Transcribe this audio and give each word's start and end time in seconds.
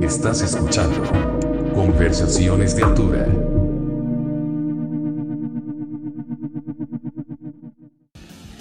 Estás 0.00 0.42
escuchando 0.42 1.02
Conversaciones 1.74 2.76
de 2.76 2.82
Altura. 2.82 3.26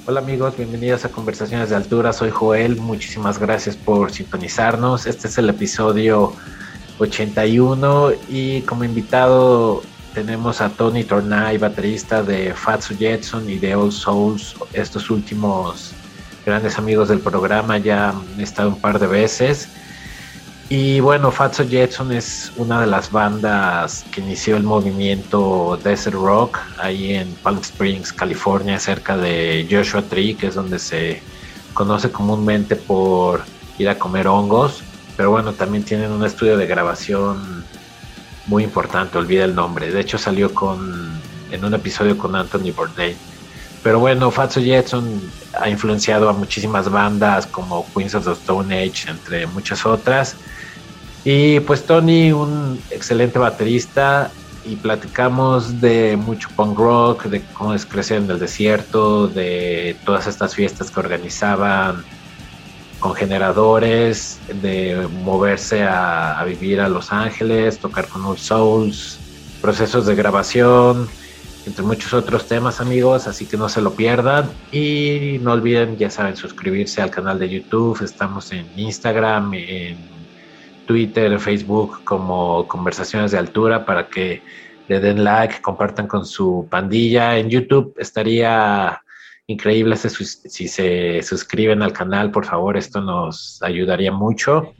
Hola 0.05 0.21
amigos, 0.21 0.55
bienvenidos 0.55 1.03
a 1.03 1.09
Conversaciones 1.09 1.69
de 1.69 1.75
Altura. 1.75 2.13
Soy 2.13 2.29
Joel, 2.29 2.77
muchísimas 2.77 3.39
gracias 3.39 3.75
por 3.75 4.11
sintonizarnos. 4.11 5.05
Este 5.05 5.27
es 5.27 5.37
el 5.37 5.49
episodio 5.49 6.31
81 6.99 8.11
y 8.29 8.61
como 8.61 8.85
invitado 8.85 9.81
tenemos 10.13 10.61
a 10.61 10.69
Tony 10.69 11.03
Tornay, 11.03 11.57
baterista 11.57 12.23
de 12.23 12.53
Fatso 12.53 12.95
Jetson 12.97 13.49
y 13.49 13.57
de 13.57 13.75
Old 13.75 13.91
Souls, 13.91 14.55
estos 14.71 15.09
últimos 15.09 15.93
grandes 16.45 16.77
amigos 16.77 17.09
del 17.09 17.19
programa, 17.19 17.77
ya 17.77 18.09
han 18.09 18.39
estado 18.39 18.69
un 18.69 18.79
par 18.79 18.97
de 18.97 19.07
veces. 19.07 19.67
Y 20.71 20.99
bueno, 20.99 21.31
Fatso 21.31 21.67
Jetson 21.67 22.11
es 22.11 22.51
una 22.55 22.79
de 22.79 22.85
las 22.85 23.11
bandas 23.11 24.05
que 24.11 24.21
inició 24.21 24.55
el 24.55 24.61
movimiento 24.61 25.79
Desert 25.83 26.15
Rock 26.15 26.59
ahí 26.77 27.15
en 27.15 27.33
Palm 27.41 27.57
Springs, 27.57 28.13
California, 28.13 28.79
cerca 28.79 29.17
de 29.17 29.67
Joshua 29.69 30.03
Tree, 30.03 30.35
que 30.35 30.45
es 30.47 30.53
donde 30.53 30.77
se 30.77 31.23
conoce 31.73 32.11
comúnmente 32.11 32.75
por 32.75 33.41
ir 33.79 33.89
a 33.89 33.97
comer 33.97 34.27
hongos. 34.27 34.83
Pero 35.17 35.31
bueno, 35.31 35.53
también 35.53 35.83
tienen 35.83 36.11
un 36.11 36.23
estudio 36.23 36.55
de 36.55 36.67
grabación 36.67 37.65
muy 38.45 38.63
importante, 38.63 39.17
olvida 39.17 39.45
el 39.45 39.55
nombre. 39.55 39.91
De 39.91 39.99
hecho, 39.99 40.19
salió 40.19 40.53
con 40.53 41.19
en 41.51 41.65
un 41.65 41.73
episodio 41.73 42.15
con 42.15 42.35
Anthony 42.35 42.71
Bourdain. 42.75 43.17
Pero 43.81 43.99
bueno, 43.99 44.29
Fatso 44.29 44.61
Jetson 44.61 45.19
ha 45.59 45.67
influenciado 45.67 46.29
a 46.29 46.33
muchísimas 46.33 46.89
bandas 46.91 47.47
como 47.47 47.87
Queens 47.91 48.13
of 48.13 48.25
the 48.25 48.33
Stone 48.33 48.75
Age, 48.75 49.09
entre 49.09 49.47
muchas 49.47 49.83
otras. 49.83 50.35
Y 51.23 51.59
pues 51.61 51.85
Tony, 51.85 52.31
un 52.31 52.79
excelente 52.91 53.39
baterista, 53.39 54.31
y 54.65 54.75
platicamos 54.75 55.81
de 55.81 56.17
mucho 56.17 56.49
punk 56.55 56.77
rock, 56.77 57.25
de 57.25 57.41
cómo 57.53 57.73
es 57.73 57.85
crecer 57.85 58.21
en 58.21 58.29
el 58.29 58.39
desierto, 58.39 59.27
de 59.27 59.95
todas 60.05 60.27
estas 60.27 60.55
fiestas 60.55 60.91
que 60.91 60.99
organizaban 60.99 62.03
con 62.99 63.13
generadores, 63.15 64.39
de 64.61 65.07
moverse 65.23 65.83
a, 65.83 66.39
a 66.39 66.43
vivir 66.43 66.81
a 66.81 66.89
Los 66.89 67.11
Ángeles, 67.11 67.79
tocar 67.79 68.07
con 68.07 68.25
Old 68.25 68.39
Souls, 68.39 69.19
procesos 69.61 70.05
de 70.05 70.15
grabación, 70.15 71.07
entre 71.65 71.83
muchos 71.83 72.13
otros 72.13 72.47
temas 72.47 72.81
amigos, 72.81 73.27
así 73.27 73.45
que 73.45 73.55
no 73.55 73.69
se 73.69 73.81
lo 73.81 73.93
pierdan. 73.93 74.49
Y 74.71 75.39
no 75.41 75.53
olviden, 75.53 75.97
ya 75.97 76.09
saben, 76.09 76.35
suscribirse 76.35 77.01
al 77.01 77.09
canal 77.09 77.39
de 77.39 77.49
YouTube, 77.49 78.03
estamos 78.03 78.51
en 78.51 78.67
Instagram, 78.75 79.53
en 79.53 80.18
Twitter, 80.89 81.39
Facebook 81.39 82.03
como 82.03 82.67
Conversaciones 82.67 83.29
de 83.29 83.37
Altura 83.37 83.85
para 83.85 84.09
que 84.09 84.41
le 84.87 84.99
den 84.99 85.23
like, 85.23 85.61
compartan 85.61 86.07
con 86.07 86.25
su 86.25 86.67
pandilla. 86.67 87.37
En 87.37 87.47
YouTube 87.47 87.93
estaría 87.99 88.99
increíble 89.45 89.95
si 89.97 90.67
se 90.67 91.21
suscriben 91.21 91.83
al 91.83 91.93
canal, 91.93 92.31
por 92.31 92.43
favor, 92.43 92.75
esto 92.75 93.01
nos 93.01 93.61
ayudaría 93.61 94.11
mucho. 94.11 94.73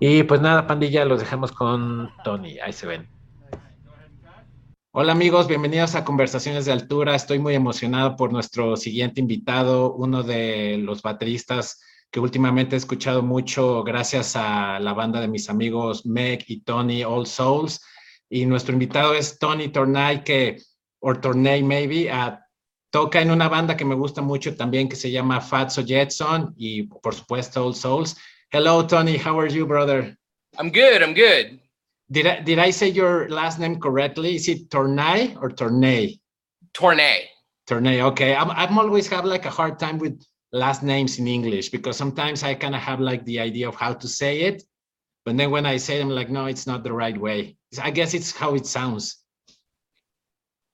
Y 0.00 0.22
pues 0.24 0.42
nada, 0.42 0.66
pandilla, 0.66 1.06
los 1.06 1.20
dejamos 1.20 1.50
con 1.50 2.10
Tony, 2.22 2.58
ahí 2.58 2.74
se 2.74 2.86
ven. 2.86 3.08
Hola 4.92 5.12
amigos, 5.12 5.48
bienvenidos 5.48 5.94
a 5.94 6.04
Conversaciones 6.04 6.66
de 6.66 6.72
Altura. 6.72 7.14
Estoy 7.14 7.38
muy 7.38 7.54
emocionado 7.54 8.16
por 8.16 8.34
nuestro 8.34 8.76
siguiente 8.76 9.22
invitado, 9.22 9.94
uno 9.94 10.22
de 10.22 10.76
los 10.76 11.00
bateristas 11.00 11.80
que 12.10 12.20
últimamente 12.20 12.76
he 12.76 12.78
escuchado 12.78 13.22
mucho 13.22 13.82
gracias 13.82 14.36
a 14.36 14.78
la 14.80 14.92
banda 14.92 15.20
de 15.20 15.28
mis 15.28 15.50
amigos 15.50 16.06
Meg 16.06 16.44
y 16.46 16.60
Tony 16.60 17.02
All 17.02 17.26
Souls. 17.26 17.80
Y 18.28 18.46
nuestro 18.46 18.72
invitado 18.72 19.14
es 19.14 19.38
Tony 19.38 19.68
Tornay, 19.68 20.24
que, 20.24 20.56
o 21.00 21.14
Tornay 21.14 21.62
maybe, 21.62 22.10
uh, 22.10 22.36
toca 22.90 23.20
en 23.20 23.30
una 23.30 23.48
banda 23.48 23.76
que 23.76 23.84
me 23.84 23.94
gusta 23.94 24.22
mucho 24.22 24.56
también 24.56 24.88
que 24.88 24.96
se 24.96 25.10
llama 25.10 25.40
Fatso 25.40 25.84
Jetson 25.84 26.54
y 26.56 26.84
por 26.84 27.14
supuesto 27.14 27.64
All 27.64 27.74
Souls. 27.74 28.16
Hello 28.50 28.86
Tony, 28.86 29.18
how 29.18 29.38
are 29.38 29.52
you 29.52 29.66
brother? 29.66 30.16
I'm 30.58 30.70
good, 30.70 31.02
I'm 31.02 31.12
good. 31.14 31.60
Did 32.10 32.26
I, 32.26 32.40
did 32.40 32.58
I 32.58 32.70
say 32.70 32.88
your 32.88 33.28
last 33.28 33.58
name 33.58 33.78
correctly? 33.80 34.36
Is 34.36 34.48
it 34.48 34.70
Tornay 34.70 35.36
or 35.40 35.50
Tornay? 35.50 36.18
Tornay. 36.72 37.28
Tornay, 37.66 38.00
okay. 38.02 38.34
I'm, 38.34 38.50
I'm 38.50 38.78
always 38.78 39.08
have 39.08 39.24
like 39.24 39.44
a 39.44 39.50
hard 39.50 39.78
time 39.78 39.98
with 39.98 40.22
last 40.56 40.82
names 40.82 41.18
in 41.18 41.28
English 41.28 41.68
because 41.68 41.96
sometimes 41.96 42.42
I 42.42 42.54
kind 42.54 42.74
of 42.74 42.80
have 42.80 43.00
like 43.00 43.24
the 43.24 43.40
idea 43.40 43.68
of 43.68 43.74
how 43.74 43.92
to 43.92 44.08
say 44.08 44.40
it, 44.40 44.62
but 45.24 45.36
then 45.36 45.50
when 45.50 45.66
I 45.66 45.76
say 45.76 45.98
them, 45.98 46.08
like, 46.08 46.30
no, 46.30 46.46
it's 46.46 46.66
not 46.66 46.84
the 46.84 46.92
right 46.92 47.16
way. 47.16 47.56
I 47.82 47.90
guess 47.90 48.14
it's 48.14 48.32
how 48.32 48.54
it 48.54 48.66
sounds. 48.66 49.18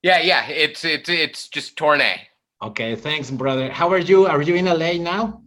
Yeah, 0.03 0.19
yeah, 0.19 0.45
it's 0.47 0.83
it's 0.83 1.09
it's 1.09 1.47
just 1.47 1.77
Tornay. 1.77 2.27
Okay, 2.61 2.95
thanks, 2.95 3.31
brother. 3.31 3.71
How 3.71 3.89
are 3.91 3.97
you? 3.99 4.25
Are 4.25 4.41
you 4.41 4.55
in 4.55 4.65
LA 4.65 4.93
now? 4.93 5.41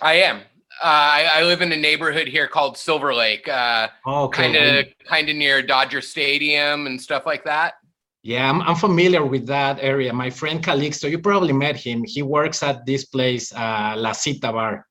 I 0.00 0.14
am. 0.14 0.38
Uh, 0.82 0.86
I, 0.86 1.30
I, 1.34 1.42
live 1.42 1.60
in 1.60 1.72
a 1.72 1.76
neighborhood 1.76 2.26
here 2.26 2.48
called 2.48 2.78
Silver 2.78 3.12
Lake. 3.12 3.46
Uh, 3.46 3.88
okay. 4.06 4.44
Kind 4.44 4.56
of, 4.56 4.86
kind 5.04 5.28
of 5.28 5.36
near 5.36 5.60
Dodger 5.60 6.00
Stadium 6.00 6.86
and 6.86 6.98
stuff 6.98 7.26
like 7.26 7.44
that. 7.44 7.74
Yeah, 8.22 8.50
I'm, 8.50 8.60
I'm 8.62 8.76
familiar 8.76 9.24
with 9.24 9.46
that 9.46 9.78
area. 9.80 10.12
My 10.12 10.28
friend 10.28 10.62
Calixto, 10.62 11.10
you 11.10 11.18
probably 11.18 11.54
met 11.54 11.76
him. 11.76 12.04
He 12.04 12.22
works 12.22 12.62
at 12.62 12.84
this 12.84 13.06
place, 13.06 13.52
uh, 13.52 13.94
La 13.96 14.12
Cita 14.12 14.52
Bar. 14.52 14.86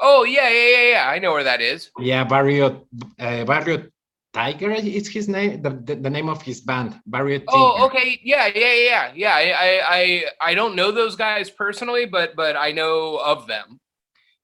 Oh 0.00 0.24
yeah, 0.24 0.48
yeah, 0.48 0.68
yeah, 0.68 0.90
yeah. 0.90 1.08
I 1.08 1.18
know 1.18 1.32
where 1.32 1.44
that 1.44 1.60
is. 1.60 1.90
Yeah, 1.98 2.24
Barrio, 2.24 2.86
uh, 3.18 3.44
Barrio 3.44 3.84
Tiger 4.32 4.72
is 4.72 5.08
his 5.08 5.28
name. 5.28 5.62
The, 5.62 5.70
the, 5.70 5.94
the 5.96 6.10
name 6.10 6.28
of 6.28 6.42
his 6.42 6.60
band, 6.60 7.00
Barrio. 7.06 7.38
Tiger. 7.38 7.50
Oh, 7.52 7.86
okay. 7.86 8.20
Yeah, 8.22 8.46
yeah, 8.54 8.74
yeah, 8.74 9.12
yeah. 9.14 9.34
I, 9.34 9.80
I, 9.88 10.24
I 10.50 10.54
don't 10.54 10.76
know 10.76 10.92
those 10.92 11.16
guys 11.16 11.48
personally, 11.50 12.04
but 12.04 12.36
but 12.36 12.56
I 12.56 12.72
know 12.72 13.16
of 13.24 13.46
them. 13.46 13.80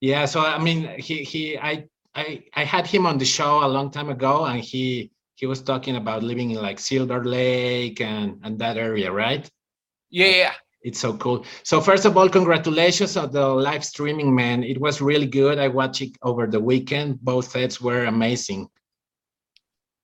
Yeah. 0.01 0.25
So 0.25 0.41
I 0.41 0.59
mean, 0.59 0.89
he 0.99 1.25
he 1.25 1.59
I 1.59 1.85
I 2.15 2.45
I 2.55 2.65
had 2.65 2.87
him 2.87 3.05
on 3.05 3.19
the 3.19 3.27
show 3.27 3.65
a 3.65 3.69
long 3.69 3.91
time 3.91 4.09
ago, 4.09 4.47
and 4.47 4.61
he 4.61 5.11
he 5.43 5.47
was 5.47 5.61
talking 5.61 5.97
about 5.97 6.23
living 6.23 6.53
in 6.53 6.63
like 6.63 6.79
Silver 6.79 7.25
Lake 7.25 8.01
and 8.01 8.39
and 8.45 8.57
that 8.61 8.77
area, 8.77 9.11
right? 9.11 9.51
Yeah, 10.09 10.35
yeah. 10.43 10.55
It's 10.83 11.01
so 11.01 11.17
cool. 11.17 11.45
So 11.65 11.81
first 11.81 12.05
of 12.05 12.17
all, 12.17 12.29
congratulations 12.29 13.17
on 13.17 13.33
the 13.33 13.49
live 13.49 13.85
streaming, 13.85 14.33
man. 14.33 14.63
It 14.63 14.81
was 14.81 15.01
really 15.01 15.27
good. 15.27 15.59
I 15.59 15.67
watched 15.67 16.01
it 16.01 16.13
over 16.23 16.47
the 16.47 16.61
weekend. 16.61 17.21
Both 17.21 17.51
sets 17.51 17.81
were 17.81 18.05
amazing. 18.05 18.69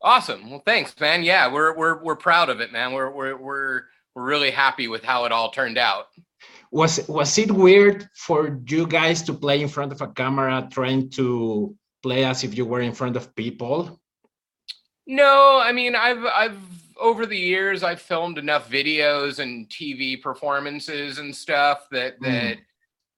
Awesome. 0.02 0.50
Well, 0.50 0.62
thanks, 0.66 0.98
man. 0.98 1.22
Yeah, 1.22 1.52
we're 1.52 1.72
we're 1.76 2.02
we're 2.02 2.16
proud 2.28 2.48
of 2.48 2.60
it, 2.60 2.72
man. 2.72 2.92
We're 2.92 3.12
we're 3.12 3.36
we're 3.36 3.82
we're 4.16 4.26
really 4.32 4.50
happy 4.50 4.88
with 4.88 5.04
how 5.04 5.24
it 5.24 5.30
all 5.30 5.52
turned 5.52 5.78
out. 5.78 6.06
Was 6.72 7.06
was 7.06 7.38
it 7.38 7.52
weird 7.52 8.08
for 8.26 8.60
you 8.66 8.88
guys 8.88 9.22
to 9.22 9.32
play 9.34 9.62
in 9.62 9.68
front 9.68 9.92
of 9.92 10.02
a 10.02 10.08
camera, 10.08 10.66
trying 10.68 11.10
to 11.10 11.76
play 12.02 12.24
as 12.24 12.42
if 12.42 12.58
you 12.58 12.64
were 12.66 12.82
in 12.82 12.92
front 12.92 13.14
of 13.14 13.36
people? 13.36 14.00
No, 15.08 15.58
I 15.58 15.72
mean 15.72 15.96
I've 15.96 16.24
I've 16.26 16.58
over 17.00 17.24
the 17.24 17.36
years 17.36 17.82
I've 17.82 18.00
filmed 18.00 18.36
enough 18.36 18.70
videos 18.70 19.38
and 19.38 19.66
TV 19.70 20.20
performances 20.20 21.18
and 21.18 21.34
stuff 21.34 21.88
that 21.90 22.16
hmm. 22.18 22.24
that 22.24 22.56
mm. 22.58 22.60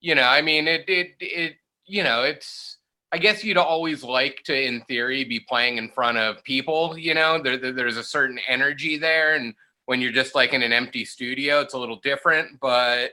you 0.01 0.15
know, 0.15 0.23
I 0.23 0.41
mean 0.41 0.69
it 0.69 0.89
it 0.89 1.15
it 1.19 1.57
you 1.87 2.05
know, 2.05 2.23
it's 2.23 2.79
I 3.11 3.19
guess 3.19 3.43
you'd 3.43 3.57
always 3.57 4.05
like 4.05 4.45
to 4.45 4.57
in 4.57 4.83
theory 4.83 5.25
be 5.25 5.41
playing 5.41 5.79
in 5.79 5.89
front 5.89 6.17
of 6.17 6.45
people, 6.45 6.97
you 6.97 7.13
know, 7.13 7.43
there, 7.43 7.57
there 7.57 7.73
there's 7.73 7.97
a 7.97 8.05
certain 8.05 8.39
energy 8.47 8.97
there 8.97 9.35
and 9.35 9.53
when 9.87 10.01
you're 10.01 10.13
just 10.13 10.37
like 10.37 10.53
in 10.53 10.63
an 10.63 10.73
empty 10.73 11.05
studio 11.05 11.61
it's 11.61 11.75
a 11.75 11.79
little 11.79 11.99
different, 12.05 12.61
but 12.61 13.11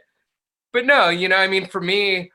but 0.71 0.85
no, 0.85 1.09
you 1.09 1.27
know, 1.29 1.37
I 1.37 1.47
mean 1.47 1.65
for 1.65 1.81
me 1.81 2.31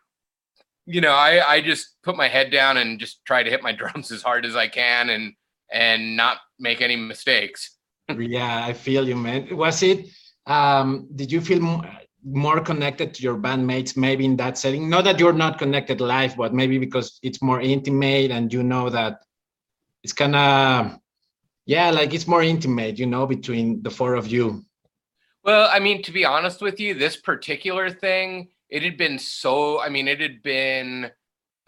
you 0.87 1.00
know, 1.00 1.12
I 1.12 1.49
I 1.49 1.61
just 1.61 2.03
put 2.03 2.17
my 2.17 2.27
head 2.27 2.50
down 2.50 2.79
and 2.79 2.99
just 2.99 3.25
try 3.25 3.44
to 3.44 3.50
hit 3.50 3.62
my 3.62 3.71
drums 3.81 4.11
as 4.11 4.23
hard 4.23 4.44
as 4.44 4.56
I 4.56 4.67
can 4.67 5.11
and 5.11 5.35
and 5.73 6.17
not 6.17 6.39
make 6.59 6.81
any 6.81 6.97
mistakes. 6.97 7.79
yeah, 8.09 8.65
I 8.65 8.73
feel 8.73 9.09
you, 9.09 9.17
man. 9.17 9.57
Was 9.57 9.83
it? 9.83 10.07
Um, 10.47 11.09
did 11.15 11.31
you 11.31 11.41
feel 11.41 11.83
more 12.25 12.61
connected 12.61 13.15
to 13.15 13.23
your 13.23 13.37
bandmates 13.37 13.97
maybe 13.97 14.25
in 14.25 14.37
that 14.37 14.59
setting? 14.59 14.89
Not 14.89 15.05
that 15.05 15.19
you're 15.19 15.33
not 15.33 15.59
connected 15.59 16.01
live, 16.01 16.37
but 16.37 16.55
maybe 16.55 16.79
because 16.79 17.19
it's 17.23 17.43
more 17.43 17.61
intimate 17.61 18.31
and 18.31 18.53
you 18.53 18.63
know 18.63 18.91
that 18.91 19.21
it's 20.03 20.13
kind 20.13 20.37
of 20.37 20.99
yeah, 21.67 21.91
like 21.91 22.13
it's 22.13 22.27
more 22.27 22.43
intimate, 22.43 22.99
you 22.99 23.07
know, 23.07 23.27
between 23.27 23.83
the 23.83 23.91
four 23.91 24.15
of 24.15 24.27
you. 24.27 24.65
Well, 25.45 25.69
I 25.73 25.79
mean, 25.79 26.03
to 26.03 26.13
be 26.13 26.25
honest 26.25 26.61
with 26.61 26.81
you, 26.81 26.95
this 26.95 27.17
particular 27.17 27.91
thing, 27.91 28.49
it 28.69 28.83
had 28.83 28.97
been 28.97 29.19
so. 29.19 29.81
I 29.81 29.89
mean, 29.89 30.09
it 30.09 30.21
had 30.21 30.43
been 30.43 31.11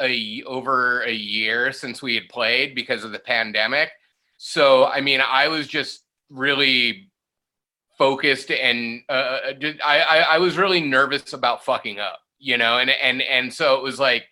a 0.00 0.42
over 0.44 1.02
a 1.02 1.12
year 1.12 1.72
since 1.72 2.02
we 2.02 2.14
had 2.14 2.28
played 2.28 2.74
because 2.74 3.04
of 3.04 3.12
the 3.12 3.18
pandemic. 3.18 3.90
So 4.38 4.86
I 4.86 5.00
mean, 5.00 5.20
I 5.20 5.48
was 5.48 5.66
just 5.66 6.04
really 6.30 7.10
focused 7.96 8.50
and 8.50 9.02
uh, 9.08 9.12
uh 9.12 9.52
I, 9.84 10.00
I 10.00 10.18
I 10.18 10.38
was 10.38 10.58
really 10.58 10.80
nervous 10.80 11.32
about 11.32 11.64
fucking 11.64 12.00
up, 12.00 12.18
you 12.38 12.58
know, 12.58 12.78
and 12.78 12.90
and 12.90 13.22
and 13.22 13.52
so 13.52 13.76
it 13.76 13.82
was 13.82 13.98
like 14.00 14.26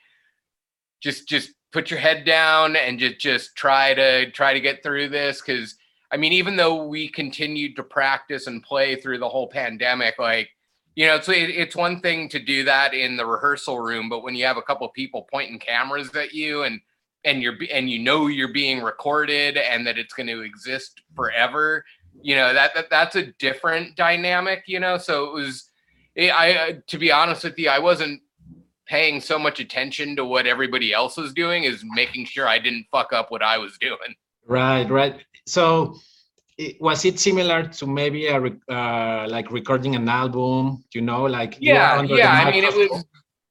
just 1.00 1.28
just 1.28 1.50
put 1.72 1.90
your 1.90 2.00
head 2.00 2.24
down 2.24 2.76
and 2.76 2.98
just 2.98 3.18
just 3.18 3.56
try 3.56 3.94
to 3.94 4.30
try 4.32 4.52
to 4.52 4.60
get 4.60 4.82
through 4.82 5.08
this 5.08 5.40
because 5.40 5.76
I 6.12 6.18
mean, 6.18 6.34
even 6.34 6.56
though 6.56 6.84
we 6.84 7.08
continued 7.08 7.74
to 7.76 7.82
practice 7.82 8.46
and 8.46 8.62
play 8.62 8.96
through 8.96 9.18
the 9.18 9.28
whole 9.28 9.48
pandemic, 9.48 10.18
like 10.18 10.50
you 10.94 11.06
know, 11.06 11.16
it's 11.16 11.28
it's 11.28 11.76
one 11.76 12.00
thing 12.00 12.28
to 12.28 12.38
do 12.38 12.64
that 12.64 12.92
in 12.94 13.16
the 13.16 13.24
rehearsal 13.24 13.78
room, 13.78 14.08
but 14.08 14.22
when 14.22 14.34
you 14.34 14.44
have 14.44 14.58
a 14.58 14.62
couple 14.62 14.86
people 14.88 15.26
pointing 15.30 15.58
cameras 15.58 16.14
at 16.14 16.32
you 16.32 16.64
and 16.64 16.80
and 17.24 17.42
you're 17.42 17.56
and 17.72 17.88
you 17.88 17.98
know 17.98 18.26
you're 18.26 18.52
being 18.52 18.82
recorded 18.82 19.56
and 19.56 19.86
that 19.86 19.96
it's 19.96 20.12
going 20.12 20.26
to 20.26 20.42
exist 20.42 21.00
forever, 21.14 21.84
you 22.20 22.34
know 22.34 22.52
that, 22.52 22.74
that 22.74 22.90
that's 22.90 23.16
a 23.16 23.32
different 23.38 23.96
dynamic, 23.96 24.64
you 24.66 24.80
know. 24.80 24.98
So 24.98 25.24
it 25.24 25.32
was, 25.32 25.70
it, 26.14 26.32
I 26.32 26.82
to 26.86 26.98
be 26.98 27.10
honest 27.10 27.44
with 27.44 27.58
you, 27.58 27.70
I 27.70 27.78
wasn't 27.78 28.20
paying 28.86 29.20
so 29.20 29.38
much 29.38 29.60
attention 29.60 30.14
to 30.16 30.24
what 30.26 30.46
everybody 30.46 30.92
else 30.92 31.16
was 31.16 31.32
doing 31.32 31.64
is 31.64 31.82
making 31.94 32.26
sure 32.26 32.46
I 32.46 32.58
didn't 32.58 32.86
fuck 32.90 33.14
up 33.14 33.30
what 33.30 33.42
I 33.42 33.56
was 33.56 33.78
doing. 33.78 34.14
Right, 34.46 34.90
right. 34.90 35.24
So 35.46 35.96
was 36.80 37.04
it 37.04 37.18
similar 37.18 37.64
to 37.64 37.86
maybe 37.86 38.26
a 38.26 38.38
uh, 38.70 39.26
like 39.28 39.50
recording 39.50 39.94
an 39.94 40.08
album 40.08 40.84
you 40.94 41.00
know 41.00 41.24
like 41.24 41.56
yeah 41.60 42.02
yeah 42.02 42.32
i 42.32 42.50
mean 42.50 42.64
it 42.64 42.74
was 42.74 43.04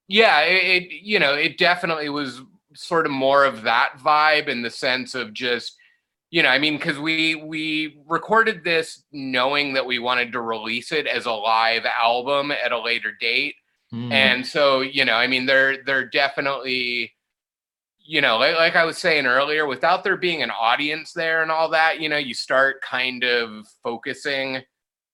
yeah 0.08 0.42
it, 0.42 0.84
it, 0.84 0.92
you 1.02 1.20
know 1.20 1.34
it 1.34 1.58
definitely 1.58 2.10
was 2.10 2.42
sort 2.76 3.06
of 3.06 3.12
more 3.12 3.44
of 3.44 3.64
that 3.64 3.94
vibe 3.98 4.48
in 4.48 4.62
the 4.62 4.70
sense 4.70 5.16
of 5.16 5.34
just 5.34 5.76
you 6.30 6.44
know 6.44 6.50
i 6.50 6.60
mean 6.60 6.78
because 6.78 7.00
we 7.00 7.36
we 7.36 8.02
recorded 8.08 8.64
this 8.64 9.04
knowing 9.12 9.74
that 9.74 9.86
we 9.86 10.00
wanted 10.00 10.32
to 10.32 10.42
release 10.42 10.92
it 10.92 11.08
as 11.08 11.26
a 11.26 11.32
live 11.32 11.86
album 11.86 12.52
at 12.52 12.72
a 12.72 12.80
later 12.80 13.12
date 13.20 13.56
mm. 13.94 14.12
and 14.12 14.46
so 14.46 14.82
you 14.82 15.04
know 15.06 15.16
i 15.16 15.28
mean 15.28 15.46
they're 15.46 15.84
they're 15.86 16.08
definitely 16.08 17.12
you 18.12 18.20
know, 18.20 18.38
like, 18.38 18.58
like 18.58 18.76
I 18.76 18.84
was 18.84 18.98
saying 18.98 19.26
earlier, 19.26 19.66
without 19.66 20.04
there 20.04 20.18
being 20.18 20.44
an 20.44 20.52
audience 20.52 21.14
there 21.14 21.44
and 21.44 21.50
all 21.50 21.70
that, 21.70 22.02
you 22.02 22.10
know, 22.10 22.18
you 22.18 22.34
start 22.34 22.82
kind 22.82 23.24
of 23.24 23.66
focusing 23.82 24.64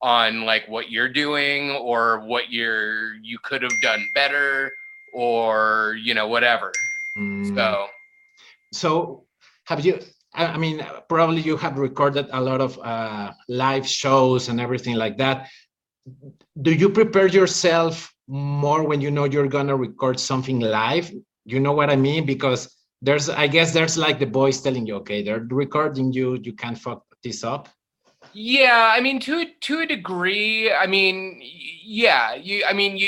on 0.02 0.46
like 0.46 0.68
what 0.68 0.90
you're 0.90 1.14
doing 1.26 1.70
or 1.70 2.22
what 2.22 2.50
you're 2.50 3.14
you 3.22 3.38
could 3.44 3.62
have 3.62 3.80
done 3.84 4.04
better 4.16 4.72
or 5.14 5.96
you 6.02 6.16
know 6.16 6.28
whatever. 6.28 6.72
Mm. 7.16 7.56
So, 7.56 7.86
so 8.74 9.26
have 9.66 9.86
you? 9.86 10.00
I 10.34 10.58
mean, 10.58 10.84
probably 11.08 11.42
you 11.42 11.56
have 11.58 11.78
recorded 11.78 12.28
a 12.32 12.42
lot 12.42 12.62
of 12.62 12.80
uh, 12.80 13.32
live 13.48 13.88
shows 13.88 14.50
and 14.50 14.60
everything 14.60 14.96
like 14.96 15.18
that. 15.18 15.50
Do 16.60 16.74
you 16.74 16.90
prepare 16.90 17.28
yourself 17.28 18.12
more 18.28 18.82
when 18.82 19.02
you 19.02 19.12
know 19.12 19.26
you're 19.26 19.48
gonna 19.48 19.76
record 19.76 20.20
something 20.20 20.60
live? 20.60 21.12
You 21.46 21.60
know 21.60 21.74
what 21.74 21.92
I 21.92 21.96
mean? 21.96 22.26
Because 22.26 22.77
there's 23.02 23.30
i 23.30 23.48
guess 23.48 23.74
there's 23.74 23.98
like 23.98 24.20
the 24.20 24.26
boys 24.26 24.62
telling 24.62 24.86
you 24.86 24.96
okay 24.96 25.22
they're 25.22 25.46
recording 25.50 26.12
you 26.12 26.36
you 26.44 26.54
can't 26.54 26.78
fuck 26.78 27.04
this 27.24 27.44
up 27.44 27.70
yeah 28.34 28.92
i 28.96 29.00
mean 29.00 29.20
to 29.20 29.46
to 29.62 29.80
a 29.82 29.86
degree 29.86 30.72
i 30.72 30.88
mean 30.88 31.40
yeah 31.84 32.34
you 32.34 32.64
i 32.68 32.74
mean 32.74 32.98
you 32.98 33.08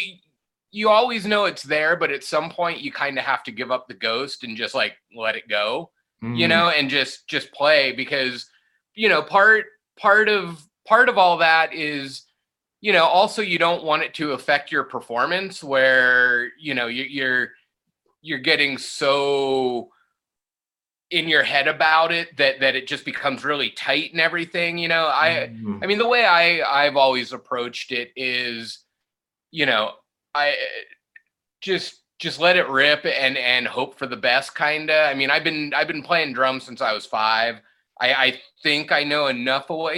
you 0.71 0.89
always 0.89 1.25
know 1.25 1.45
it's 1.45 1.63
there 1.63 1.95
but 1.95 2.11
at 2.11 2.23
some 2.23 2.49
point 2.49 2.81
you 2.81 2.91
kind 2.91 3.17
of 3.17 3.25
have 3.25 3.43
to 3.43 3.51
give 3.51 3.71
up 3.71 3.87
the 3.87 3.93
ghost 3.93 4.43
and 4.43 4.55
just 4.55 4.75
like 4.75 4.93
let 5.15 5.35
it 5.35 5.47
go 5.49 5.89
mm. 6.23 6.37
you 6.37 6.47
know 6.47 6.69
and 6.69 6.89
just 6.89 7.27
just 7.27 7.51
play 7.51 7.91
because 7.91 8.45
you 8.93 9.09
know 9.09 9.21
part 9.21 9.65
part 9.97 10.29
of 10.29 10.63
part 10.87 11.09
of 11.09 11.17
all 11.17 11.37
that 11.37 11.73
is 11.73 12.23
you 12.81 12.93
know 12.93 13.05
also 13.05 13.41
you 13.41 13.57
don't 13.57 13.83
want 13.83 14.03
it 14.03 14.13
to 14.13 14.31
affect 14.31 14.71
your 14.71 14.83
performance 14.83 15.63
where 15.63 16.51
you 16.59 16.73
know 16.73 16.87
you, 16.87 17.03
you're 17.03 17.49
you're 18.21 18.39
getting 18.39 18.77
so 18.77 19.89
in 21.11 21.27
your 21.27 21.43
head 21.43 21.67
about 21.67 22.11
it 22.11 22.35
that 22.37 22.59
that 22.59 22.75
it 22.75 22.87
just 22.87 23.03
becomes 23.03 23.43
really 23.43 23.71
tight 23.71 24.11
and 24.11 24.21
everything 24.21 24.77
you 24.77 24.87
know? 24.87 25.07
I 25.07 25.49
mm-hmm. 25.51 25.79
i 25.83 25.87
mean 25.87 25.97
the 25.97 26.07
way 26.07 26.25
i 26.25 26.61
i've 26.61 26.95
always 26.95 27.33
approached 27.33 27.91
it 27.91 28.11
is 28.15 28.79
you 29.51 29.65
know 29.65 29.93
i 30.35 30.55
just 31.61 32.01
just 32.19 32.39
let 32.39 32.57
it 32.57 32.67
rip 32.67 33.05
and 33.05 33.37
and 33.37 33.65
hope 33.65 33.97
for 33.97 34.05
the 34.05 34.15
best 34.15 34.53
kind 34.53 34.89
of 34.91 35.09
i 35.09 35.13
mean 35.13 35.31
i've 35.31 35.43
been 35.43 35.73
i've 35.73 35.87
been 35.87 36.03
playing 36.03 36.33
drums 36.33 36.63
since 36.63 36.81
i 36.81 36.93
was 36.93 37.05
five. 37.05 37.55
I 37.99 38.13
i 38.13 38.41
think 38.61 38.91
i 38.91 39.03
know 39.03 39.27
enough 39.27 39.69
of 39.71 39.77
what 39.77 39.95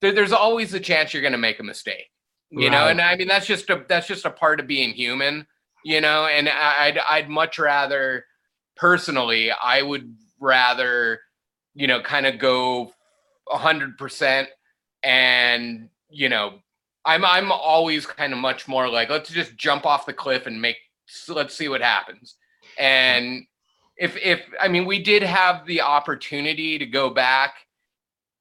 there, 0.00 0.12
there's 0.12 0.32
always 0.32 0.72
a 0.74 0.80
chance 0.80 1.12
you're 1.12 1.22
going 1.22 1.32
to 1.32 1.38
make 1.38 1.58
a 1.58 1.64
mistake 1.64 2.10
you 2.50 2.68
right. 2.68 2.72
know 2.72 2.88
and 2.88 3.00
i 3.00 3.16
mean 3.16 3.28
that's 3.28 3.46
just 3.46 3.68
a 3.70 3.84
that's 3.88 4.06
just 4.06 4.24
a 4.24 4.30
part 4.30 4.60
of 4.60 4.66
being 4.66 4.90
human 4.90 5.46
you 5.84 6.00
know, 6.00 6.26
and 6.26 6.48
I'd 6.48 6.98
I'd 6.98 7.28
much 7.28 7.58
rather 7.58 8.24
personally, 8.76 9.50
I 9.50 9.82
would 9.82 10.14
rather, 10.40 11.20
you 11.74 11.86
know, 11.86 12.00
kind 12.00 12.26
of 12.26 12.38
go 12.38 12.92
a 13.50 13.58
hundred 13.58 13.98
percent 13.98 14.48
and 15.02 15.88
you 16.08 16.28
know, 16.28 16.58
I'm 17.04 17.24
I'm 17.24 17.50
always 17.52 18.06
kind 18.06 18.32
of 18.32 18.38
much 18.38 18.68
more 18.68 18.88
like 18.88 19.10
let's 19.10 19.30
just 19.30 19.56
jump 19.56 19.86
off 19.86 20.06
the 20.06 20.12
cliff 20.12 20.46
and 20.46 20.60
make 20.60 20.76
let's 21.28 21.54
see 21.54 21.68
what 21.68 21.82
happens. 21.82 22.36
And 22.78 23.42
if 23.96 24.16
if 24.16 24.42
I 24.60 24.68
mean 24.68 24.86
we 24.86 25.02
did 25.02 25.22
have 25.22 25.66
the 25.66 25.80
opportunity 25.80 26.78
to 26.78 26.86
go 26.86 27.10
back 27.10 27.54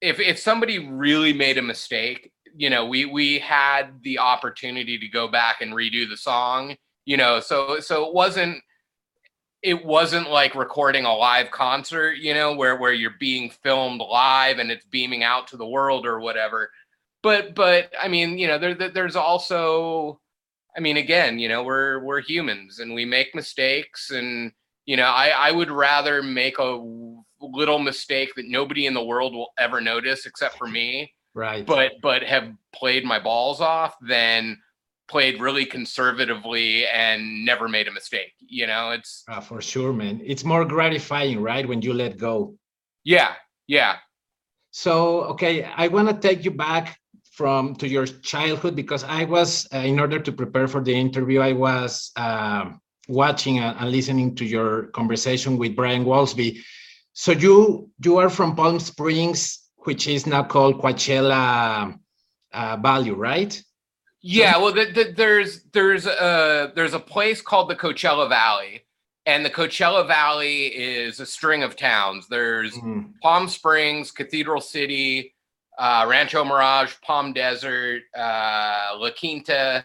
if 0.02 0.20
if 0.20 0.40
somebody 0.40 0.80
really 0.80 1.34
made 1.34 1.58
a 1.58 1.62
mistake, 1.62 2.32
you 2.56 2.70
know, 2.70 2.86
we 2.86 3.06
we 3.06 3.40
had 3.40 4.02
the 4.04 4.20
opportunity 4.20 4.98
to 4.98 5.08
go 5.08 5.28
back 5.28 5.62
and 5.62 5.74
redo 5.74 6.10
the 6.10 6.18
song 6.18 6.76
you 7.06 7.18
know 7.18 7.40
so 7.40 7.80
so 7.80 8.08
it 8.08 8.14
wasn't 8.14 8.62
it 9.62 9.86
wasn't 9.86 10.30
like 10.30 10.56
recording 10.56 11.06
a 11.06 11.14
live 11.14 11.52
concert 11.52 12.18
you 12.18 12.34
know 12.34 12.54
where 12.54 12.78
where 12.78 12.94
you're 12.94 13.16
being 13.20 13.50
filmed 13.64 14.02
live 14.02 14.60
and 14.60 14.72
it's 14.72 14.86
beaming 14.86 15.24
out 15.24 15.48
to 15.48 15.58
the 15.58 15.68
world 15.68 16.06
or 16.06 16.20
whatever. 16.20 16.70
But 17.24 17.54
but 17.54 17.92
i 18.02 18.08
mean 18.08 18.40
you 18.40 18.48
know 18.48 18.58
there 18.58 18.74
there's 18.74 19.16
also 19.16 20.20
i 20.76 20.80
mean 20.80 20.98
again 20.98 21.38
you 21.38 21.48
know 21.48 21.64
we're 21.64 22.00
we're 22.00 22.22
humans 22.22 22.80
and 22.80 22.96
we 22.96 23.06
make 23.06 23.36
mistakes 23.36 24.10
and 24.10 24.52
you 24.86 24.98
know 24.98 25.06
i 25.06 25.28
i 25.28 25.52
would 25.52 25.70
rather 25.70 26.24
make 26.24 26.58
a 26.58 26.84
little 27.40 27.78
mistake 27.78 28.34
that 28.36 28.48
nobody 28.48 28.88
in 28.88 28.96
the 28.96 29.04
world 29.04 29.36
will 29.36 29.52
ever 29.60 29.80
notice 29.82 30.26
except 30.26 30.58
for 30.58 30.68
me 30.68 31.14
right. 31.36 31.66
but 31.68 31.92
but 32.02 32.24
have 32.24 32.52
played 32.74 33.06
my 33.06 33.20
balls 33.20 33.62
off 33.62 33.96
than 34.02 34.58
played 35.12 35.40
really 35.42 35.66
conservatively 35.66 36.88
and 36.88 37.46
never 37.46 37.68
made 37.68 37.88
a 37.88 37.92
mistake. 37.92 38.34
You 38.40 38.66
know, 38.66 38.92
it's 38.92 39.24
uh, 39.28 39.42
for 39.42 39.62
sure, 39.62 39.94
man. 39.94 40.22
It's 40.24 40.44
more 40.44 40.64
gratifying, 40.66 41.42
right, 41.42 41.68
when 41.68 41.82
you 41.82 41.94
let 41.94 42.18
go. 42.18 42.56
Yeah, 43.04 43.34
yeah. 43.68 43.96
So, 44.72 45.24
okay, 45.34 45.64
I 45.64 45.90
want 45.90 46.08
to 46.08 46.16
take 46.28 46.46
you 46.46 46.52
back 46.52 46.98
from 47.32 47.76
to 47.76 47.88
your 47.88 48.06
childhood 48.06 48.76
because 48.76 49.04
I 49.04 49.26
was, 49.26 49.68
uh, 49.74 49.80
in 49.80 50.00
order 50.00 50.20
to 50.20 50.32
prepare 50.32 50.68
for 50.68 50.82
the 50.82 50.94
interview, 50.94 51.40
I 51.42 51.54
was 51.54 52.12
uh, 52.16 52.72
watching 53.08 53.60
and 53.60 53.92
listening 53.92 54.36
to 54.36 54.46
your 54.46 54.88
conversation 55.00 55.58
with 55.58 55.76
Brian 55.76 56.06
Walsby. 56.06 56.62
So 57.14 57.32
you 57.34 57.90
you 58.04 58.18
are 58.18 58.30
from 58.30 58.56
Palm 58.56 58.80
Springs, 58.80 59.40
which 59.86 60.08
is 60.08 60.26
now 60.26 60.44
called 60.44 60.82
Coachella 60.82 61.98
uh, 62.54 62.78
Valley, 62.78 63.12
right? 63.12 63.62
Yeah, 64.22 64.58
well, 64.58 64.74
the, 64.74 64.86
the, 64.86 65.14
there's 65.16 65.64
there's 65.74 66.06
a 66.06 66.72
there's 66.76 66.94
a 66.94 67.00
place 67.00 67.42
called 67.42 67.70
the 67.70 67.76
Coachella 67.76 68.30
Valley, 68.30 68.86
and 69.26 69.44
the 69.44 69.50
Coachella 69.50 70.06
Valley 70.06 70.68
is 70.68 71.20
a 71.20 71.26
string 71.26 71.64
of 71.64 71.76
towns. 71.76 72.28
There's 72.28 72.74
mm-hmm. 72.74 73.12
Palm 73.24 73.48
Springs, 73.48 74.12
Cathedral 74.12 74.62
City, 74.62 75.34
uh, 75.80 76.06
Rancho 76.08 76.44
Mirage, 76.44 76.94
Palm 77.02 77.34
Desert, 77.34 78.04
uh, 78.16 78.92
La 78.96 79.10
Quinta, 79.18 79.84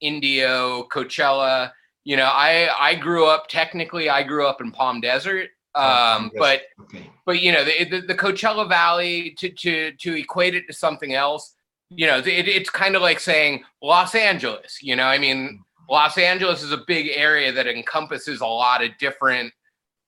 Indio, 0.00 0.88
Coachella. 0.88 1.70
You 2.02 2.16
know, 2.16 2.30
I 2.32 2.68
I 2.78 2.96
grew 2.96 3.26
up 3.26 3.46
technically 3.48 4.10
I 4.10 4.24
grew 4.24 4.48
up 4.48 4.60
in 4.60 4.72
Palm 4.72 5.00
Desert, 5.00 5.50
oh, 5.76 6.16
um, 6.16 6.32
but 6.36 6.62
okay. 6.82 7.08
but 7.24 7.40
you 7.40 7.52
know 7.52 7.64
the, 7.64 7.84
the 7.84 8.00
the 8.00 8.14
Coachella 8.16 8.68
Valley 8.68 9.36
to 9.38 9.48
to 9.48 9.92
to 9.92 10.14
equate 10.14 10.56
it 10.56 10.66
to 10.66 10.72
something 10.72 11.14
else 11.14 11.55
you 11.90 12.06
know, 12.06 12.18
it, 12.18 12.48
it's 12.48 12.70
kind 12.70 12.96
of 12.96 13.02
like 13.02 13.20
saying 13.20 13.62
Los 13.82 14.14
Angeles. 14.14 14.78
You 14.82 14.96
know, 14.96 15.04
I 15.04 15.18
mean, 15.18 15.62
Los 15.88 16.18
Angeles 16.18 16.62
is 16.62 16.72
a 16.72 16.82
big 16.86 17.10
area 17.14 17.52
that 17.52 17.66
encompasses 17.66 18.40
a 18.40 18.46
lot 18.46 18.82
of 18.84 18.90
different 18.98 19.52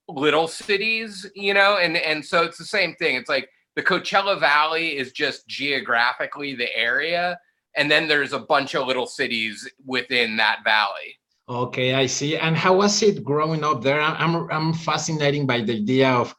little 0.08 0.48
cities. 0.48 1.26
You 1.34 1.54
know, 1.54 1.78
and 1.78 1.96
and 1.96 2.24
so 2.24 2.42
it's 2.42 2.58
the 2.58 2.64
same 2.64 2.94
thing. 2.96 3.16
It's 3.16 3.28
like 3.28 3.48
the 3.76 3.82
Coachella 3.82 4.38
Valley 4.38 4.96
is 4.96 5.12
just 5.12 5.46
geographically 5.46 6.54
the 6.54 6.74
area, 6.76 7.38
and 7.76 7.90
then 7.90 8.08
there's 8.08 8.32
a 8.32 8.40
bunch 8.40 8.74
of 8.74 8.86
little 8.86 9.06
cities 9.06 9.68
within 9.86 10.36
that 10.36 10.60
valley. 10.64 11.16
Okay, 11.48 11.94
I 11.94 12.06
see. 12.06 12.36
And 12.36 12.56
how 12.56 12.76
was 12.76 13.02
it 13.02 13.24
growing 13.24 13.64
up 13.64 13.82
there? 13.82 14.00
I'm 14.00 14.50
I'm 14.50 14.74
fascinated 14.74 15.46
by 15.46 15.60
the 15.60 15.76
idea 15.76 16.10
of 16.10 16.34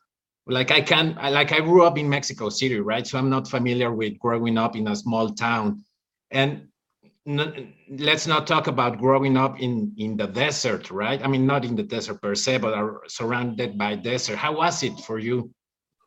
like 0.50 0.72
I 0.72 0.82
can 0.82 1.15
like 1.15 1.51
I 1.51 1.60
grew 1.60 1.84
up 1.84 1.98
in 1.98 2.10
Mexico 2.10 2.50
City, 2.50 2.79
right? 2.79 3.06
So 3.06 3.18
I'm 3.18 3.29
not 3.29 3.48
familiar 3.48 3.91
with 3.91 4.20
growing 4.20 4.58
up 4.58 4.75
in 4.75 4.88
a 4.88 4.96
small 4.96 5.29
town. 5.29 5.84
And 6.32 6.68
let's 7.25 8.27
not 8.27 8.48
talk 8.48 8.68
about 8.68 8.98
growing 8.98 9.38
up 9.38 9.60
in 9.60 9.94
in 9.98 10.18
the 10.18 10.27
desert, 10.27 10.89
right? 10.91 11.24
I 11.24 11.27
mean, 11.27 11.46
not 11.46 11.65
in 11.65 11.75
the 11.75 11.84
desert 11.84 12.22
per 12.22 12.36
se, 12.36 12.58
but 12.58 12.74
are 12.74 13.01
surrounded 13.08 13.77
by 13.77 13.96
desert. 13.96 14.38
How 14.38 14.58
was 14.58 14.84
it 14.84 15.00
for 15.00 15.20
you? 15.20 15.53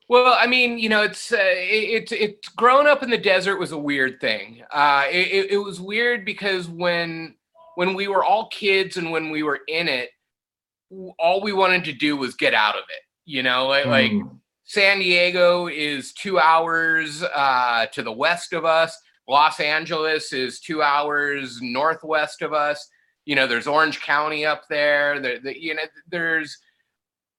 Well, 0.08 0.36
I 0.38 0.46
mean, 0.46 0.78
you 0.78 0.88
know, 0.88 1.02
it's 1.02 1.32
uh, 1.32 1.38
it's 1.40 2.12
it, 2.12 2.20
it's 2.20 2.48
growing 2.48 2.86
up 2.86 3.02
in 3.02 3.10
the 3.10 3.18
desert 3.18 3.58
was 3.58 3.72
a 3.72 3.78
weird 3.78 4.20
thing. 4.20 4.62
Uh, 4.70 5.04
it, 5.10 5.52
it 5.52 5.58
was 5.58 5.80
weird 5.80 6.24
because 6.24 6.68
when 6.68 7.36
when 7.76 7.94
we 7.94 8.08
were 8.08 8.24
all 8.24 8.48
kids 8.48 8.96
and 8.96 9.10
when 9.10 9.30
we 9.30 9.42
were 9.42 9.60
in 9.68 9.88
it, 9.88 10.10
all 11.18 11.40
we 11.40 11.52
wanted 11.52 11.84
to 11.84 11.92
do 11.92 12.16
was 12.16 12.34
get 12.34 12.54
out 12.54 12.74
of 12.74 12.84
it. 12.88 13.01
You 13.24 13.42
know, 13.42 13.66
like, 13.68 13.84
mm. 13.84 13.88
like 13.88 14.12
San 14.64 14.98
Diego 14.98 15.68
is 15.68 16.12
two 16.12 16.38
hours 16.38 17.22
uh, 17.22 17.86
to 17.92 18.02
the 18.02 18.12
west 18.12 18.52
of 18.52 18.64
us. 18.64 18.98
Los 19.28 19.60
Angeles 19.60 20.32
is 20.32 20.60
two 20.60 20.82
hours 20.82 21.60
northwest 21.62 22.42
of 22.42 22.52
us. 22.52 22.88
You 23.24 23.36
know, 23.36 23.46
there's 23.46 23.66
Orange 23.66 24.00
County 24.00 24.44
up 24.44 24.64
there. 24.68 25.20
There, 25.20 25.38
the, 25.38 25.60
you 25.60 25.74
know, 25.74 25.82
there's 26.10 26.58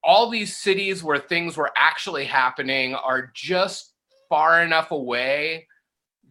all 0.02 0.30
these 0.30 0.56
cities 0.56 1.02
where 1.02 1.18
things 1.18 1.56
were 1.56 1.70
actually 1.76 2.24
happening 2.24 2.94
are 2.94 3.30
just 3.34 3.92
far 4.28 4.62
enough 4.62 4.90
away 4.90 5.66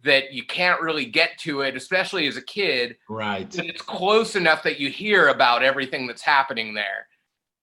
that 0.02 0.32
you 0.32 0.44
can't 0.44 0.80
really 0.80 1.06
get 1.06 1.38
to 1.38 1.62
it, 1.62 1.76
especially 1.76 2.26
as 2.26 2.36
a 2.36 2.42
kid. 2.42 2.96
Right. 3.08 3.52
And 3.56 3.68
it's 3.68 3.82
close 3.82 4.36
enough 4.36 4.62
that 4.62 4.78
you 4.78 4.90
hear 4.90 5.28
about 5.28 5.62
everything 5.62 6.06
that's 6.06 6.22
happening 6.22 6.74
there. 6.74 7.06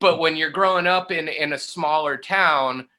But 0.02 0.20
when 0.20 0.36
you're 0.36 0.50
growing 0.50 0.88
up 0.88 1.12
in 1.12 1.30
in 1.30 1.54
a 1.54 1.60
smaller 1.60 2.18
town, 2.18 2.90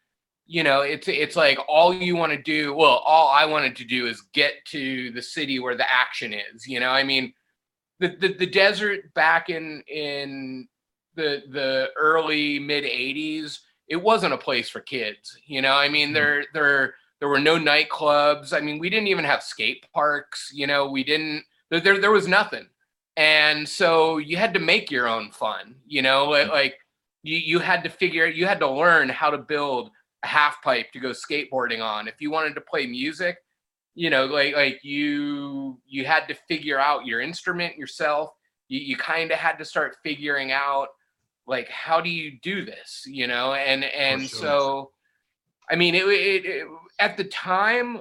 you 0.46 0.62
know, 0.62 0.82
it's 0.82 1.08
it's 1.08 1.36
like 1.36 1.58
all 1.68 1.92
you 1.92 2.16
want 2.16 2.32
to 2.32 2.40
do. 2.40 2.72
Well, 2.74 3.02
all 3.04 3.28
I 3.28 3.44
wanted 3.44 3.76
to 3.76 3.84
do 3.84 4.06
is 4.06 4.22
get 4.32 4.64
to 4.66 5.10
the 5.10 5.20
city 5.20 5.58
where 5.58 5.76
the 5.76 5.90
action 5.92 6.32
is. 6.32 6.66
You 6.66 6.78
know, 6.78 6.90
I 6.90 7.02
mean, 7.02 7.34
the 8.00 8.16
the, 8.20 8.34
the 8.34 8.46
desert 8.46 9.12
back 9.14 9.50
in 9.50 9.82
in 9.88 10.68
the 11.16 11.42
the 11.50 11.88
early 11.96 12.58
mid 12.58 12.84
'80s, 12.84 13.58
it 13.88 13.96
wasn't 13.96 14.34
a 14.34 14.38
place 14.38 14.68
for 14.68 14.80
kids. 14.80 15.36
You 15.46 15.60
know, 15.60 15.72
I 15.72 15.88
mean, 15.88 16.08
mm-hmm. 16.08 16.14
there 16.14 16.44
there 16.54 16.94
there 17.18 17.28
were 17.28 17.40
no 17.40 17.58
nightclubs. 17.58 18.52
I 18.52 18.60
mean, 18.60 18.78
we 18.78 18.90
didn't 18.90 19.08
even 19.08 19.24
have 19.24 19.42
skate 19.42 19.84
parks. 19.92 20.50
You 20.54 20.68
know, 20.68 20.88
we 20.88 21.02
didn't. 21.02 21.44
There 21.70 21.80
there, 21.80 22.00
there 22.00 22.10
was 22.12 22.28
nothing, 22.28 22.68
and 23.16 23.68
so 23.68 24.18
you 24.18 24.36
had 24.36 24.54
to 24.54 24.60
make 24.60 24.90
your 24.90 25.08
own 25.08 25.32
fun. 25.32 25.76
You 25.86 26.02
know, 26.02 26.28
mm-hmm. 26.28 26.50
like 26.50 26.76
you 27.22 27.36
you 27.36 27.58
had 27.58 27.82
to 27.84 27.90
figure 27.90 28.26
you 28.26 28.46
had 28.46 28.60
to 28.60 28.68
learn 28.70 29.08
how 29.08 29.30
to 29.30 29.38
build 29.38 29.90
a 30.24 30.26
half 30.26 30.62
pipe 30.62 30.92
to 30.92 31.00
go 31.00 31.10
skateboarding 31.10 31.82
on. 31.82 32.08
If 32.08 32.20
you 32.20 32.30
wanted 32.30 32.54
to 32.54 32.60
play 32.60 32.86
music, 32.86 33.38
you 33.94 34.10
know, 34.10 34.26
like 34.26 34.54
like 34.54 34.80
you 34.82 35.80
you 35.86 36.04
had 36.04 36.26
to 36.28 36.34
figure 36.34 36.78
out 36.78 37.06
your 37.06 37.20
instrument 37.20 37.76
yourself. 37.76 38.30
You 38.68 38.80
you 38.80 38.96
kind 38.96 39.30
of 39.30 39.38
had 39.38 39.58
to 39.58 39.64
start 39.64 39.96
figuring 40.02 40.52
out 40.52 40.88
like 41.46 41.68
how 41.68 42.00
do 42.00 42.10
you 42.10 42.38
do 42.42 42.64
this, 42.64 43.04
you 43.06 43.26
know? 43.26 43.54
And 43.54 43.84
and 43.84 44.22
sure. 44.22 44.40
so 44.40 44.90
I 45.70 45.76
mean 45.76 45.94
it, 45.94 46.06
it, 46.06 46.46
it 46.46 46.66
at 46.98 47.16
the 47.16 47.24
time 47.24 48.00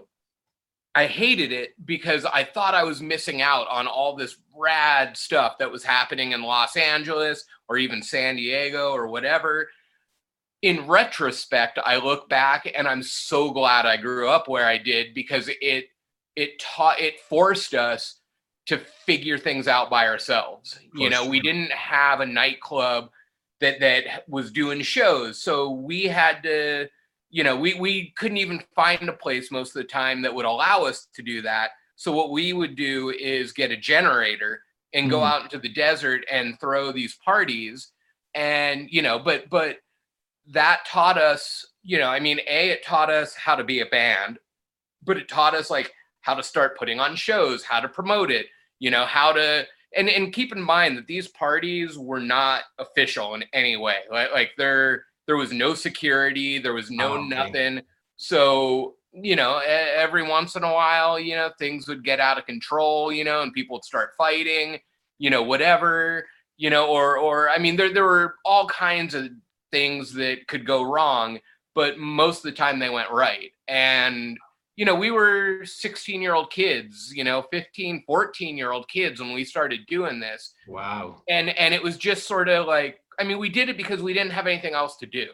I 0.94 1.06
hated 1.06 1.52
it 1.52 1.74
because 1.86 2.26
I 2.26 2.44
thought 2.44 2.76
I 2.76 2.84
was 2.84 3.02
missing 3.02 3.42
out 3.42 3.68
on 3.70 3.88
all 3.88 4.16
this 4.16 4.38
rad 4.58 5.16
stuff 5.16 5.58
that 5.60 5.72
was 5.72 5.84
happening 5.84 6.34
in 6.34 6.44
Los 6.44 6.76
Angeles 6.76 7.46
or 7.70 7.78
even 7.78 8.04
San 8.04 8.36
Diego 8.36 8.92
or 8.92 9.08
whatever 9.08 9.70
in 10.62 10.86
retrospect, 10.88 11.80
I 11.84 11.98
look 11.98 12.30
back 12.30 12.72
and 12.76 12.88
I'm 12.88 13.04
so 13.04 13.52
glad 13.52 13.86
I 13.86 13.98
grew 13.98 14.30
up 14.30 14.48
where 14.48 14.66
I 14.66 14.78
did 14.78 15.14
because 15.14 15.50
it 15.62 15.86
it 16.36 16.60
taught 16.60 17.00
it 17.00 17.20
forced 17.20 17.74
us 17.74 18.20
to 18.68 18.78
figure 18.78 19.38
things 19.38 19.68
out 19.68 19.90
by 19.90 20.08
ourselves. 20.08 20.80
You 20.94 21.10
know, 21.10 21.26
we 21.26 21.40
didn't 21.40 21.72
have 21.72 22.22
a 22.22 22.26
nightclub 22.26 23.10
that 23.60 23.80
that 23.80 24.30
was 24.30 24.52
doing 24.52 24.82
shows, 24.82 25.42
so 25.42 25.72
we 25.72 26.04
had 26.04 26.44
to. 26.44 26.88
You 27.32 27.44
know, 27.44 27.56
we 27.56 27.74
we 27.76 28.14
couldn't 28.18 28.38
even 28.38 28.62
find 28.76 29.10
a 29.10 29.14
place 29.14 29.52
most 29.52 29.76
of 29.76 29.82
the 29.82 29.88
time 29.88 30.22
that 30.22 30.34
would 30.34 30.46
allow 30.46 30.84
us 30.84 31.08
to 31.16 31.24
do 31.24 31.42
that. 31.42 31.72
So 31.96 32.12
what 32.12 32.32
we 32.32 32.54
would 32.54 32.76
do 32.76 33.10
is 33.10 33.52
get 33.54 33.72
a 33.72 33.78
generator 33.78 34.62
and 34.94 35.10
go 35.10 35.20
mm. 35.20 35.28
out 35.28 35.44
into 35.44 35.58
the 35.58 35.70
desert 35.70 36.26
and 36.30 36.60
throw 36.60 36.92
these 36.92 37.18
parties 37.24 37.92
and 38.34 38.88
you 38.90 39.02
know 39.02 39.20
but 39.20 39.50
but 39.50 39.78
that 40.48 40.86
taught 40.86 41.18
us, 41.18 41.66
you 41.84 41.98
know, 41.98 42.08
I 42.08 42.20
mean, 42.20 42.40
A, 42.48 42.70
it 42.70 42.84
taught 42.84 43.10
us 43.10 43.34
how 43.34 43.56
to 43.56 43.64
be 43.64 43.82
a 43.82 43.86
band, 43.86 44.38
but 45.04 45.18
it 45.18 45.28
taught 45.28 45.56
us 45.56 45.70
like 45.70 45.94
how 46.22 46.34
to 46.34 46.44
start 46.44 46.78
putting 46.78 47.00
on 47.00 47.16
shows, 47.16 47.64
how 47.64 47.80
to 47.80 47.88
promote 47.88 48.32
it, 48.32 48.48
you 48.80 48.92
know, 48.92 49.06
how 49.06 49.32
to 49.34 49.66
and 49.96 50.10
and 50.10 50.34
keep 50.34 50.52
in 50.54 50.62
mind 50.62 50.98
that 50.98 51.08
these 51.08 51.28
parties 51.28 51.98
were 51.98 52.20
not 52.20 52.64
official 52.80 53.36
in 53.36 53.44
any 53.54 53.78
way. 53.78 53.98
Like 54.10 54.32
like 54.32 54.52
there 54.58 55.06
there 55.28 55.38
was 55.38 55.52
no 55.52 55.74
security, 55.74 56.60
there 56.60 56.74
was 56.74 56.92
no 56.92 57.14
oh, 57.14 57.18
okay. 57.18 57.28
nothing. 57.28 57.82
So, 58.18 58.96
you 59.14 59.36
know, 59.36 59.58
every 59.58 60.28
once 60.28 60.56
in 60.56 60.64
a 60.64 60.74
while, 60.74 61.20
you 61.20 61.36
know, 61.36 61.52
things 61.60 61.88
would 61.88 62.04
get 62.04 62.20
out 62.20 62.38
of 62.38 62.46
control, 62.46 63.12
you 63.12 63.24
know, 63.24 63.42
and 63.42 63.54
people 63.54 63.78
would 63.78 63.86
start 63.86 64.12
fighting, 64.18 64.80
you 65.20 65.30
know, 65.30 65.44
whatever, 65.44 66.26
you 66.58 66.70
know, 66.70 66.88
or 66.88 67.18
or 67.18 67.50
I 67.50 67.58
mean 67.58 67.76
there 67.76 67.94
there 67.94 68.04
were 68.04 68.36
all 68.46 68.68
kinds 68.68 69.14
of 69.14 69.30
things 69.72 70.14
that 70.14 70.48
could 70.48 70.66
go 70.66 70.84
wrong, 70.84 71.40
but 71.74 71.98
most 71.98 72.38
of 72.38 72.44
the 72.44 72.52
time 72.52 72.80
they 72.80 72.90
went 72.90 73.10
right. 73.10 73.52
And, 73.68 74.38
you 74.76 74.86
know, 74.86 74.96
we 74.96 75.12
were 75.12 75.66
16 75.66 76.22
year 76.22 76.34
old 76.34 76.52
kids, 76.52 77.12
you 77.14 77.24
know, 77.24 77.46
15, 77.52 78.04
14 78.06 78.58
year 78.58 78.72
old 78.72 78.88
kids 78.90 79.20
when 79.20 79.34
we 79.34 79.44
started 79.44 79.86
doing 79.88 80.20
this. 80.20 80.54
Wow. 80.68 81.22
And, 81.30 81.58
and 81.58 81.74
it 81.74 81.82
was 81.82 81.98
just 81.98 82.28
sort 82.28 82.50
of 82.50 82.68
like, 82.68 83.00
I 83.22 83.24
mean, 83.24 83.40
we 83.40 83.50
did 83.50 83.70
it 83.70 83.78
because 83.78 84.02
we 84.02 84.14
didn't 84.14 84.32
have 84.32 84.48
anything 84.48 84.74
else 84.74 84.98
to 84.98 85.06
do. 85.06 85.28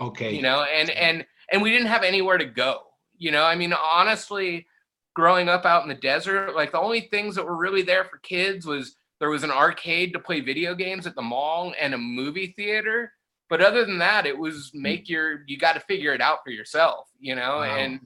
Okay. 0.00 0.34
You 0.34 0.42
know, 0.42 0.64
and, 0.64 0.90
and, 0.90 1.24
and 1.52 1.62
we 1.62 1.70
didn't 1.70 1.86
have 1.88 2.02
anywhere 2.02 2.38
to 2.38 2.44
go. 2.44 2.80
You 3.16 3.30
know, 3.30 3.44
I 3.44 3.54
mean, 3.54 3.72
honestly, 3.72 4.66
growing 5.14 5.48
up 5.48 5.64
out 5.64 5.82
in 5.82 5.88
the 5.88 5.94
desert, 5.94 6.56
like 6.56 6.72
the 6.72 6.80
only 6.80 7.02
things 7.02 7.36
that 7.36 7.44
were 7.44 7.56
really 7.56 7.82
there 7.82 8.04
for 8.04 8.18
kids 8.18 8.66
was 8.66 8.96
there 9.20 9.30
was 9.30 9.44
an 9.44 9.50
arcade 9.50 10.12
to 10.12 10.18
play 10.18 10.40
video 10.40 10.74
games 10.74 11.06
at 11.06 11.14
the 11.14 11.22
mall 11.22 11.72
and 11.80 11.94
a 11.94 11.98
movie 11.98 12.52
theater 12.56 13.12
but 13.48 13.60
other 13.60 13.84
than 13.84 13.98
that 13.98 14.26
it 14.26 14.36
was 14.36 14.70
hmm. 14.70 14.82
make 14.82 15.08
your 15.08 15.44
you 15.46 15.56
got 15.56 15.74
to 15.74 15.80
figure 15.80 16.12
it 16.12 16.20
out 16.20 16.38
for 16.44 16.50
yourself 16.50 17.08
you 17.20 17.34
know 17.34 17.58
wow. 17.58 17.76
and 17.76 18.00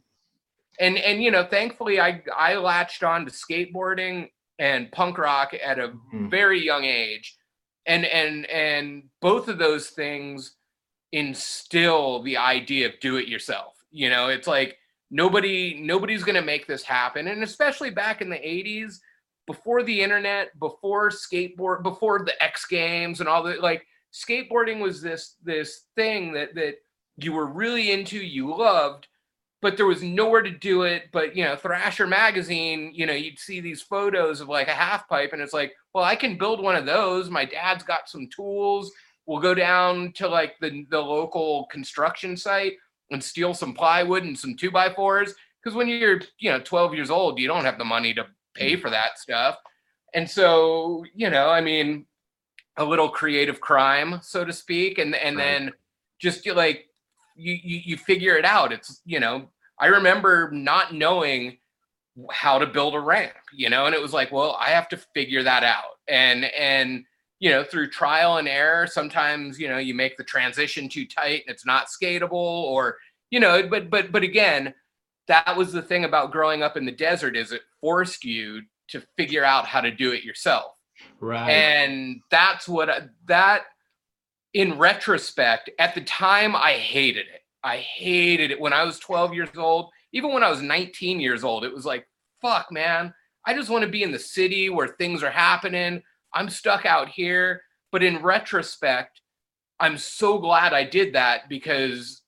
and 0.79 0.99
and 0.99 1.23
you 1.23 1.31
know 1.31 1.45
thankfully 1.45 2.01
i 2.01 2.23
i 2.37 2.55
latched 2.55 3.03
on 3.03 3.25
to 3.25 3.31
skateboarding 3.31 4.29
and 4.59 4.91
punk 4.93 5.19
rock 5.19 5.53
at 5.65 5.79
a 5.79 5.89
mm-hmm. 5.89 6.29
very 6.29 6.65
young 6.65 6.85
age 6.85 7.37
and 7.89 8.05
and 8.05 8.47
and 8.47 9.05
both 9.21 9.49
of 9.49 9.59
those 9.59 9.89
things 9.89 10.53
instill 11.13 12.23
the 12.23 12.37
idea 12.37 12.87
of 12.87 13.01
do 13.01 13.17
it 13.17 13.29
yourself 13.29 13.75
you 13.91 14.11
know? 14.11 14.29
It's 14.29 14.47
like 14.47 14.77
nobody 15.11 15.81
nobody's 15.81 16.23
going 16.23 16.37
to 16.37 16.43
make 16.43 16.67
this 16.67 16.83
happen 16.83 17.29
and 17.29 17.43
especially 17.43 17.91
back 17.91 18.21
in 18.21 18.29
the 18.29 18.37
80s 18.37 18.99
before 19.47 19.83
the 19.83 20.03
internet 20.03 20.59
before 20.61 21.09
skateboard 21.09 21.83
before 21.83 22.19
the 22.19 22.43
x 22.43 22.67
games 22.67 23.21
and 23.21 23.29
all 23.29 23.43
the 23.43 23.55
like 23.55 23.87
skateboarding 24.13 24.81
was 24.81 25.01
this 25.01 25.37
this 25.43 25.87
thing 25.97 26.33
that 26.35 26.55
that 26.55 26.75
you 27.19 27.33
were 27.33 27.47
really 27.47 27.91
into, 27.91 28.19
you 28.19 28.57
loved, 28.57 29.09
but 29.61 29.77
there 29.77 29.87
was 29.87 30.03
nowhere 30.03 30.43
to 30.43 30.51
do 30.51 30.83
it. 30.83 31.05
But 31.13 31.37
you 31.37 31.45
know, 31.45 31.57
Thrasher 31.57 32.07
magazine, 32.07 32.93
you 32.95 33.07
know, 33.07 33.13
you'd 33.13 33.39
see 33.39 33.61
these 33.61 33.83
photos 33.83 34.41
of 34.41 34.49
like 34.49 34.69
a 34.69 34.75
half 34.75 35.09
pipe, 35.09 35.33
and 35.33 35.43
it's 35.43 35.53
like, 35.53 35.73
well, 35.95 36.05
I 36.05 36.17
can 36.17 36.39
build 36.39 36.63
one 36.63 36.77
of 36.77 36.87
those. 36.87 37.31
My 37.31 37.45
dad's 37.45 37.85
got 37.85 38.09
some 38.09 38.29
tools. 38.35 38.93
We'll 39.27 39.41
go 39.41 39.55
down 39.55 40.13
to 40.13 40.29
like 40.29 40.55
the 40.61 40.87
the 40.91 41.01
local 41.01 41.67
construction 41.67 42.37
site 42.37 42.75
and 43.11 43.23
steal 43.23 43.55
some 43.55 43.75
plywood 43.75 44.25
and 44.25 44.39
some 44.39 44.57
two 44.57 44.71
by 44.71 44.93
fours. 44.93 45.35
Because 45.63 45.77
when 45.77 45.89
you're 45.89 46.21
you 46.39 46.51
know 46.51 46.61
12 46.61 46.95
years 46.95 47.11
old, 47.11 47.39
you 47.39 47.49
don't 47.49 47.65
have 47.65 47.79
the 47.79 47.85
money 47.85 48.15
to 48.15 48.27
pay 48.55 48.77
mm. 48.77 48.81
for 48.81 48.91
that 48.91 49.19
stuff. 49.19 49.57
And 50.15 50.29
so, 50.29 51.05
you 51.15 51.29
know, 51.29 51.51
I 51.51 51.61
mean, 51.61 52.07
a 52.77 52.85
little 52.85 53.09
creative 53.09 53.61
crime, 53.61 54.21
so 54.23 54.45
to 54.45 54.53
speak, 54.53 54.99
and 54.99 55.15
and 55.15 55.37
right. 55.37 55.45
then 55.45 55.73
just 56.21 56.47
like 56.47 56.88
you, 57.39 57.59
you 57.63 57.81
you 57.85 57.97
figure 57.97 58.37
it 58.37 58.45
out. 58.45 58.73
It's 58.73 59.01
you 59.05 59.21
know 59.21 59.49
I 59.79 59.87
remember 59.87 60.51
not 60.53 60.95
knowing 60.95 61.59
how 62.33 62.59
to 62.59 62.67
build 62.67 62.95
a 62.95 63.01
ramp, 63.01 63.35
you 63.53 63.71
know, 63.71 63.87
and 63.87 63.95
it 63.95 64.03
was 64.03 64.13
like, 64.13 64.33
well, 64.33 64.57
I 64.61 64.71
have 64.71 64.89
to 64.89 64.97
figure 64.97 65.43
that 65.43 65.63
out, 65.65 65.99
and 66.09 66.45
and 66.47 67.05
you 67.39 67.51
know 67.51 67.65
through 67.65 67.91
trial 67.91 68.39
and 68.39 68.49
error, 68.49 68.87
sometimes 68.87 69.59
you 69.59 69.69
know 69.69 69.79
you 69.79 69.95
make 69.95 70.17
the 70.17 70.25
transition 70.25 70.89
too 70.89 71.07
tight 71.07 71.45
and 71.47 71.55
it's 71.55 71.67
not 71.67 71.87
skatable, 71.87 72.33
or 72.33 72.97
you 73.31 73.41
know, 73.41 73.67
but 73.69 73.91
but 73.91 74.13
but 74.13 74.23
again, 74.23 74.75
that 75.29 75.57
was 75.57 75.73
the 75.73 75.83
thing 75.83 76.05
about 76.05 76.33
growing 76.33 76.63
up 76.63 76.77
in 76.77 76.85
the 76.85 76.93
desert 76.93 77.37
is 77.37 77.53
it 77.53 77.63
forced 77.81 78.25
you 78.25 78.63
to 78.89 79.03
figure 79.17 79.45
out 79.45 79.67
how 79.67 79.81
to 79.81 79.91
do 79.91 80.13
it 80.13 80.25
yourself 80.25 80.73
Right. 81.21 81.51
And 81.51 82.21
that's 82.31 82.69
what 82.69 83.11
that 83.27 83.65
in 84.55 84.79
retrospect, 84.79 85.71
at 85.79 85.95
the 85.95 86.01
time 86.03 86.57
I 86.57 86.73
hated 86.73 87.27
it. 87.27 87.43
I 87.63 87.79
hated 87.79 88.51
it 88.51 88.61
when 88.61 88.73
I 88.73 88.85
was 88.85 88.99
12 88.99 89.35
years 89.35 89.49
old. 89.57 89.91
Even 90.13 90.33
when 90.33 90.43
I 90.43 90.51
was 90.51 90.63
19 90.63 91.21
years 91.21 91.45
old, 91.45 91.65
it 91.65 91.75
was 91.75 91.85
like, 91.85 92.07
fuck, 92.41 92.73
man, 92.73 93.13
I 93.47 93.55
just 93.55 93.71
want 93.71 93.85
to 93.85 93.91
be 93.91 94.03
in 94.03 94.13
the 94.13 94.19
city 94.19 94.71
where 94.71 94.89
things 94.89 95.23
are 95.23 95.31
happening. 95.31 96.03
I'm 96.35 96.49
stuck 96.49 96.87
out 96.87 97.09
here. 97.09 97.63
But 97.91 98.03
in 98.03 98.23
retrospect, 98.23 99.21
I'm 99.81 99.97
so 99.97 100.39
glad 100.39 100.73
I 100.73 100.85
did 100.85 101.15
that 101.15 101.49
because, 101.49 102.23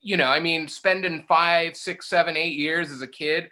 you 0.00 0.16
know, 0.16 0.26
I 0.26 0.40
mean, 0.40 0.68
spending 0.68 1.24
five, 1.26 1.76
six, 1.76 2.08
seven, 2.08 2.36
eight 2.36 2.56
years 2.56 2.90
as 2.90 3.02
a 3.02 3.06
kid 3.06 3.48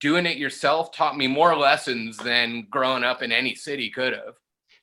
doing 0.00 0.26
it 0.26 0.36
yourself 0.36 0.92
taught 0.92 1.16
me 1.16 1.26
more 1.26 1.56
lessons 1.56 2.16
than 2.18 2.66
growing 2.70 3.02
up 3.02 3.22
in 3.22 3.32
any 3.32 3.54
city 3.54 3.90
could 3.90 4.12
have. 4.12 4.34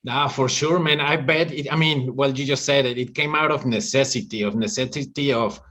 Nah, 0.04 0.28
for 0.28 0.50
sure, 0.50 0.80
man. 0.80 1.00
I 1.00 1.16
bet 1.16 1.52
it. 1.52 1.72
I 1.72 1.78
mean, 1.78 2.16
well, 2.16 2.32
you 2.32 2.46
just 2.46 2.66
said 2.66 2.86
it. 2.86 2.98
It 2.98 3.16
came 3.16 3.36
out 3.36 3.52
of 3.52 3.66
necessity, 3.66 4.42
of 4.42 4.56
necessity 4.56 5.32
of, 5.32 5.62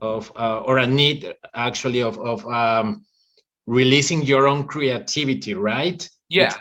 of 0.00 0.32
uh, 0.36 0.60
or 0.60 0.78
a 0.78 0.86
need 0.86 1.34
actually 1.54 2.02
of 2.02 2.18
of 2.18 2.46
um, 2.46 3.04
releasing 3.66 4.22
your 4.22 4.48
own 4.48 4.64
creativity, 4.64 5.54
right? 5.54 6.08
Yeah. 6.28 6.46
It's, 6.46 6.56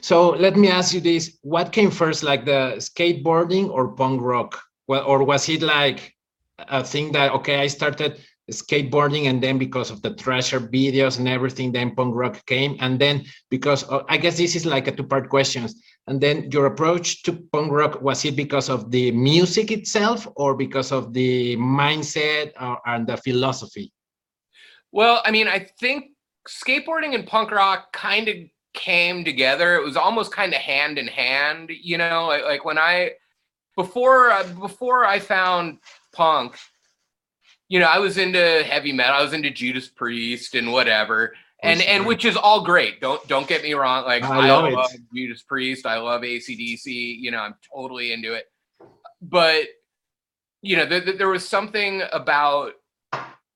so 0.00 0.30
let 0.30 0.56
me 0.56 0.68
ask 0.68 0.94
you 0.94 1.00
this: 1.00 1.38
What 1.42 1.72
came 1.72 1.90
first, 1.90 2.22
like 2.22 2.44
the 2.44 2.76
skateboarding 2.78 3.68
or 3.68 3.94
punk 3.96 4.22
rock? 4.22 4.62
Well, 4.86 5.04
or 5.04 5.24
was 5.24 5.48
it 5.48 5.62
like 5.62 6.14
a 6.58 6.84
thing 6.84 7.10
that 7.12 7.32
okay, 7.32 7.60
I 7.60 7.66
started 7.66 8.20
skateboarding 8.50 9.28
and 9.28 9.42
then 9.42 9.58
because 9.58 9.90
of 9.90 10.02
the 10.02 10.14
Thrasher 10.14 10.60
videos 10.60 11.18
and 11.18 11.28
everything, 11.28 11.72
then 11.72 11.94
punk 11.94 12.14
rock 12.14 12.44
came, 12.46 12.76
and 12.80 13.00
then 13.00 13.24
because 13.50 13.82
of, 13.84 14.04
I 14.08 14.16
guess 14.16 14.36
this 14.36 14.54
is 14.54 14.66
like 14.66 14.86
a 14.88 14.92
two-part 14.92 15.28
questions. 15.28 15.74
And 16.08 16.20
then 16.20 16.50
your 16.50 16.66
approach 16.66 17.22
to 17.22 17.32
punk 17.52 17.70
rock 17.70 18.02
was 18.02 18.24
it 18.24 18.34
because 18.34 18.68
of 18.68 18.90
the 18.90 19.12
music 19.12 19.70
itself 19.70 20.26
or 20.34 20.54
because 20.54 20.90
of 20.90 21.12
the 21.12 21.56
mindset 21.56 22.52
or, 22.60 22.80
and 22.86 23.06
the 23.06 23.16
philosophy? 23.16 23.92
Well, 24.90 25.22
I 25.24 25.30
mean, 25.30 25.46
I 25.48 25.68
think 25.78 26.10
skateboarding 26.48 27.14
and 27.14 27.26
punk 27.26 27.50
rock 27.52 27.92
kind 27.92 28.28
of 28.28 28.36
came 28.74 29.24
together. 29.24 29.76
It 29.76 29.84
was 29.84 29.96
almost 29.96 30.32
kind 30.32 30.52
of 30.52 30.60
hand 30.60 30.98
in 30.98 31.06
hand, 31.06 31.70
you 31.70 31.98
know, 31.98 32.28
like, 32.44 32.64
when 32.64 32.78
I 32.78 33.12
before 33.76 34.30
uh, 34.30 34.46
before 34.60 35.06
I 35.06 35.18
found 35.18 35.78
punk, 36.12 36.56
you 37.68 37.78
know, 37.78 37.86
I 37.86 37.98
was 37.98 38.18
into 38.18 38.62
heavy 38.64 38.92
metal. 38.92 39.16
I 39.16 39.22
was 39.22 39.32
into 39.32 39.50
Judas 39.50 39.88
Priest 39.88 40.54
and 40.54 40.72
whatever. 40.72 41.34
And 41.62 41.80
and 41.82 42.06
which 42.06 42.24
is 42.24 42.36
all 42.36 42.64
great. 42.64 43.00
Don't 43.00 43.26
don't 43.28 43.46
get 43.46 43.62
me 43.62 43.74
wrong. 43.74 44.04
Like 44.04 44.24
I, 44.24 44.40
I 44.40 44.48
love, 44.48 44.72
love 44.72 44.90
Judas 45.14 45.42
Priest. 45.42 45.86
I 45.86 45.98
love 45.98 46.22
ACDC. 46.22 46.86
You 46.86 47.30
know, 47.30 47.38
I'm 47.38 47.54
totally 47.72 48.12
into 48.12 48.34
it. 48.34 48.46
But 49.20 49.66
you 50.60 50.76
know, 50.76 50.86
th- 50.86 51.04
th- 51.04 51.18
there 51.18 51.28
was 51.28 51.48
something 51.48 52.02
about 52.12 52.72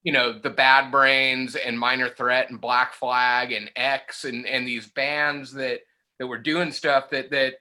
you 0.03 0.13
know 0.13 0.39
the 0.39 0.49
Bad 0.49 0.89
Brains 0.89 1.55
and 1.55 1.77
Minor 1.77 2.09
Threat 2.09 2.49
and 2.49 2.61
Black 2.61 2.93
Flag 2.93 3.51
and 3.51 3.69
X 3.75 4.23
and 4.23 4.45
and 4.45 4.65
these 4.65 4.87
bands 4.87 5.51
that 5.53 5.81
that 6.19 6.27
were 6.27 6.37
doing 6.37 6.71
stuff 6.71 7.09
that 7.09 7.29
that 7.31 7.55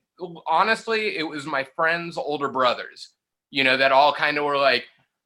honestly 0.47 1.17
it 1.17 1.25
was 1.25 1.45
my 1.45 1.65
friends' 1.75 2.17
older 2.17 2.49
brothers. 2.49 3.11
You 3.51 3.65
know, 3.65 3.77
that 3.77 3.91
all 3.93 4.13
kind 4.13 4.39
of 4.39 4.45
were 4.45 4.59
like, 4.59 4.85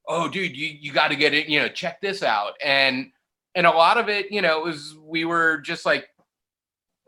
"Oh, 0.08 0.28
dude, 0.28 0.56
you 0.56 0.68
you 0.80 0.92
got 0.92 1.08
to 1.08 1.16
get 1.16 1.34
it. 1.34 1.46
You 1.48 1.60
know, 1.60 1.68
check 1.68 2.00
this 2.00 2.22
out." 2.22 2.52
And 2.64 3.12
and 3.54 3.66
a 3.66 3.70
lot 3.70 3.98
of 3.98 4.08
it, 4.08 4.30
you 4.30 4.42
know, 4.42 4.58
it 4.58 4.64
was 4.64 4.96
we 5.02 5.24
were 5.24 5.58
just 5.58 5.84
like 5.84 6.08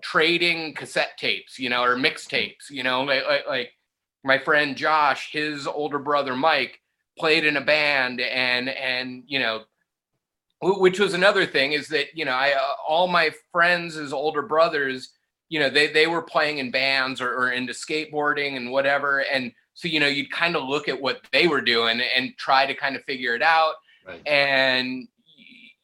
trading 0.02 0.74
cassette 0.74 1.16
tapes, 1.18 1.58
you 1.58 1.68
know, 1.70 1.82
or 1.82 1.96
mixtapes, 1.96 2.70
you 2.70 2.82
know, 2.82 3.02
like, 3.02 3.24
like, 3.26 3.46
like 3.46 3.72
my 4.24 4.38
friend 4.38 4.76
Josh, 4.76 5.30
his 5.32 5.66
older 5.66 5.98
brother 5.98 6.34
Mike 6.34 6.80
played 7.18 7.44
in 7.44 7.56
a 7.56 7.60
band 7.60 8.20
and 8.20 8.68
and 8.70 9.22
you 9.26 9.38
know 9.38 9.62
which 10.62 11.00
was 11.00 11.12
another 11.12 11.44
thing 11.44 11.72
is 11.72 11.88
that 11.88 12.06
you 12.14 12.24
know 12.24 12.32
I 12.32 12.52
uh, 12.52 12.74
all 12.88 13.06
my 13.08 13.30
friends 13.50 13.96
as 13.96 14.12
older 14.12 14.42
brothers 14.42 15.12
you 15.48 15.60
know 15.60 15.68
they 15.68 15.88
they 15.92 16.06
were 16.06 16.22
playing 16.22 16.58
in 16.58 16.70
bands 16.70 17.20
or, 17.20 17.34
or 17.34 17.50
into 17.52 17.72
skateboarding 17.72 18.56
and 18.56 18.70
whatever 18.70 19.24
and 19.30 19.52
so 19.74 19.88
you 19.88 20.00
know 20.00 20.06
you'd 20.06 20.30
kind 20.30 20.56
of 20.56 20.62
look 20.64 20.88
at 20.88 21.00
what 21.00 21.20
they 21.32 21.48
were 21.48 21.60
doing 21.60 22.00
and 22.16 22.32
try 22.38 22.64
to 22.64 22.74
kind 22.74 22.96
of 22.96 23.04
figure 23.04 23.34
it 23.34 23.42
out 23.42 23.74
Right. 24.06 24.26
and 24.26 25.06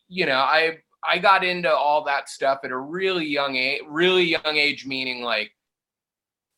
you 0.08 0.26
know 0.26 0.38
i 0.38 0.78
i 1.04 1.18
got 1.18 1.44
into 1.44 1.70
all 1.72 2.02
that 2.04 2.28
stuff 2.28 2.58
at 2.64 2.70
a 2.70 2.76
really 2.76 3.26
young 3.26 3.56
age 3.56 3.82
really 3.88 4.24
young 4.24 4.56
age 4.56 4.86
meaning 4.86 5.22
like 5.22 5.50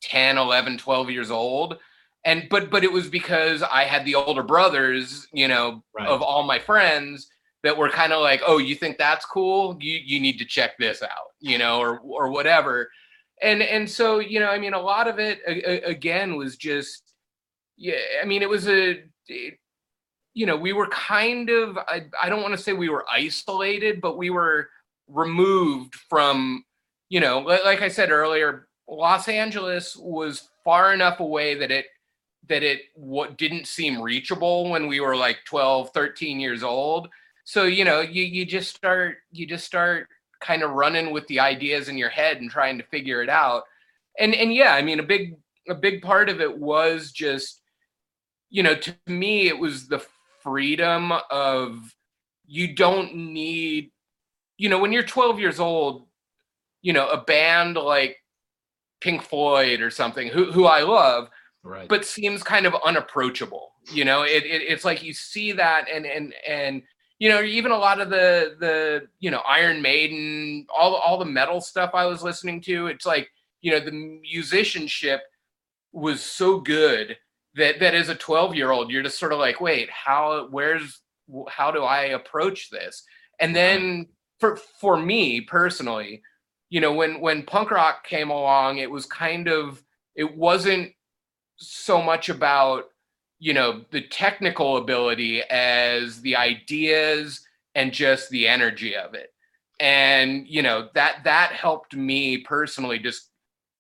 10 0.03 0.39
11 0.39 0.79
12 0.79 1.11
years 1.11 1.31
old. 1.31 1.79
And 2.25 2.49
but 2.51 2.71
but 2.71 2.85
it 2.85 2.93
was 2.93 3.09
because 3.09 3.63
i 3.63 3.85
had 3.85 4.05
the 4.05 4.15
older 4.15 4.43
brothers 4.43 5.27
you 5.33 5.49
know 5.49 5.83
Right. 5.95 6.07
of 6.09 6.21
all 6.23 6.43
my 6.43 6.59
friends 6.59 7.29
that 7.63 7.77
were 7.77 7.89
kind 7.89 8.13
of 8.13 8.21
like 8.23 8.41
oh 8.47 8.59
you 8.59 8.75
think 8.75 8.99
that's 8.99 9.25
cool? 9.27 9.77
You 9.81 9.99
you 10.05 10.21
need 10.21 10.39
to 10.39 10.45
check 10.45 10.73
this 10.79 11.03
out 11.03 11.29
you 11.41 11.57
know 11.59 11.79
or 11.81 11.99
or 12.01 12.31
whatever. 12.31 12.91
And 13.43 13.63
and 13.63 13.89
so 13.89 14.19
you 14.19 14.39
know 14.41 14.49
i 14.51 14.59
mean 14.59 14.75
a 14.75 14.81
lot 14.81 15.09
of 15.09 15.19
it 15.19 15.39
a, 15.47 15.53
a- 15.71 15.91
again 15.91 16.37
was 16.37 16.57
just 16.57 17.15
yeah 17.79 17.95
i 18.23 18.27
mean 18.27 18.43
it 18.43 18.49
was 18.51 18.69
a 18.69 19.03
it- 19.29 19.59
you 20.35 20.47
know 20.47 20.57
we 20.57 20.73
were 20.73 20.87
kind 20.89 21.51
of 21.51 21.77
i, 21.79 22.03
I 22.21 22.29
don't 22.29 22.43
want 22.43 22.57
to 22.57 22.63
say 22.63 22.73
we 22.73 22.89
were 22.89 23.05
isolated 23.11 24.01
but 24.01 24.17
we 24.17 24.31
were 24.31 24.69
removed 25.09 25.95
from 26.09 26.65
you 27.09 27.21
know 27.21 27.41
li- 27.41 27.61
like 27.65 27.83
i 27.83 27.89
said 27.89 28.11
earlier 28.11 28.69
los 28.89 29.29
angeles 29.29 29.97
was 29.97 30.49
far 30.65 30.93
enough 30.93 31.21
away 31.21 31.55
that 31.55 31.71
it 31.71 31.87
that 32.51 32.63
it 32.63 32.83
what 32.95 33.39
didn't 33.39 33.67
seem 33.67 34.03
reachable 34.03 34.71
when 34.71 34.87
we 34.87 35.01
were 35.01 35.17
like 35.17 35.39
12 35.47 35.91
13 35.95 36.41
years 36.41 36.63
old. 36.63 37.09
So 37.45 37.65
you 37.65 37.85
know 37.85 38.01
you 38.01 38.23
you 38.23 38.45
just 38.45 38.75
start 38.75 39.19
you 39.31 39.47
just 39.47 39.65
start 39.65 40.09
kind 40.41 40.63
of 40.63 40.73
running 40.73 41.13
with 41.13 41.27
the 41.29 41.41
ideas 41.41 41.89
in 41.89 41.97
your 41.97 42.09
head 42.09 42.39
and 42.39 42.51
trying 42.51 42.77
to 42.79 42.85
figure 42.85 43.23
it 43.23 43.29
out. 43.29 43.65
And 44.19 44.35
and 44.35 44.53
yeah 44.53 44.75
i 44.75 44.83
mean 44.83 45.01
a 45.01 45.05
big 45.05 45.37
a 45.69 45.75
big 45.75 46.03
part 46.03 46.29
of 46.29 46.41
it 46.41 46.59
was 46.59 47.13
just 47.13 47.63
you 48.51 48.63
know 48.63 48.75
to 48.75 48.95
me 49.07 49.47
it 49.47 49.59
was 49.59 49.87
the 49.87 50.05
freedom 50.43 51.13
of 51.31 51.95
you 52.47 52.75
don't 52.75 53.15
need 53.15 53.91
you 54.59 54.69
know 54.69 54.79
when 54.79 54.93
you're 54.93 55.03
12 55.03 55.39
years 55.39 55.61
old 55.61 56.07
you 56.83 56.93
know 56.93 57.09
a 57.09 57.21
band 57.23 57.77
like 57.77 58.17
pink 59.01 59.23
floyd 59.23 59.81
or 59.81 59.91
something 59.91 60.29
who 60.29 60.51
who 60.53 60.65
i 60.67 60.81
love 60.83 61.29
Right. 61.63 61.89
but 61.89 62.07
seems 62.07 62.43
kind 62.43 62.65
of 62.65 62.75
unapproachable 62.87 63.73
you 63.93 64.05
know 64.05 64.23
it, 64.23 64.45
it 64.45 64.63
it's 64.63 64.85
like 64.85 65.03
you 65.03 65.13
see 65.13 65.53
that 65.53 65.89
and 65.93 66.07
and 66.07 66.33
and 66.47 66.83
you 67.19 67.29
know 67.29 67.43
even 67.43 67.71
a 67.71 67.77
lot 67.77 68.01
of 68.01 68.09
the 68.09 68.57
the 68.61 69.07
you 69.19 69.31
know 69.31 69.41
iron 69.47 69.83
maiden 69.83 70.67
all 70.75 70.95
all 70.95 71.19
the 71.19 71.25
metal 71.27 71.61
stuff 71.61 71.91
i 71.93 72.07
was 72.07 72.23
listening 72.23 72.63
to 72.63 72.87
it's 72.87 73.05
like 73.05 73.29
you 73.61 73.71
know 73.71 73.79
the 73.81 73.93
musicianship 73.93 75.21
was 75.93 76.23
so 76.23 76.59
good 76.61 77.17
that 77.57 77.81
that 77.81 77.95
as 77.95 78.09
a 78.09 78.15
12 78.15 78.55
year 78.55 78.71
old 78.71 78.91
you're 78.91 79.03
just 79.03 79.19
sort 79.19 79.33
of 79.33 79.39
like 79.39 79.61
wait 79.61 79.91
how 79.91 80.47
where's 80.51 81.01
how 81.49 81.71
do 81.71 81.83
i 81.83 82.03
approach 82.03 82.71
this? 82.71 83.05
And 83.39 83.57
then 83.57 84.07
for 84.39 84.57
for 84.57 84.97
me 84.97 85.41
personally 85.41 86.23
you 86.71 86.81
know 86.81 86.93
when 86.93 87.21
when 87.21 87.43
punk 87.43 87.71
rock 87.71 88.05
came 88.05 88.31
along 88.31 88.79
it 88.79 88.91
was 88.91 89.07
kind 89.07 89.49
of 89.49 89.83
it 90.15 90.37
wasn't 90.37 90.93
so 91.57 92.01
much 92.03 92.29
about 92.29 92.85
you 93.39 93.55
know 93.55 93.83
the 93.91 94.03
technical 94.03 94.77
ability 94.77 95.43
as 95.43 96.21
the 96.21 96.37
ideas 96.37 97.41
and 97.75 97.93
just 97.93 98.31
the 98.31 98.49
energy 98.49 98.97
of 98.97 99.15
it. 99.15 99.33
And 99.79 100.47
you 100.47 100.63
know 100.63 100.89
that 100.95 101.25
that 101.25 101.53
helped 101.53 101.97
me 101.97 102.39
personally 102.39 102.99
just 102.99 103.31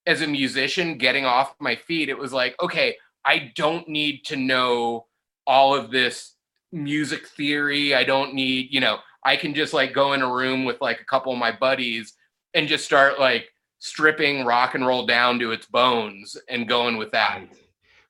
as 0.06 0.22
a 0.22 0.26
musician 0.26 0.96
getting 0.96 1.26
off 1.26 1.54
my 1.60 1.76
feet 1.76 2.08
it 2.08 2.16
was 2.16 2.32
like 2.32 2.56
okay 2.62 2.96
i 3.24 3.50
don't 3.54 3.88
need 3.88 4.24
to 4.24 4.36
know 4.36 5.06
all 5.46 5.74
of 5.74 5.90
this 5.90 6.36
music 6.72 7.26
theory 7.26 7.94
i 7.94 8.04
don't 8.04 8.34
need 8.34 8.68
you 8.70 8.80
know 8.80 8.98
i 9.24 9.36
can 9.36 9.54
just 9.54 9.72
like 9.72 9.92
go 9.92 10.12
in 10.12 10.22
a 10.22 10.32
room 10.32 10.64
with 10.64 10.80
like 10.80 11.00
a 11.00 11.04
couple 11.04 11.32
of 11.32 11.38
my 11.38 11.50
buddies 11.50 12.14
and 12.54 12.68
just 12.68 12.84
start 12.84 13.18
like 13.18 13.48
stripping 13.80 14.44
rock 14.44 14.74
and 14.74 14.86
roll 14.86 15.06
down 15.06 15.38
to 15.40 15.52
its 15.52 15.66
bones 15.66 16.36
and 16.48 16.68
going 16.68 16.96
with 16.96 17.10
that. 17.12 17.42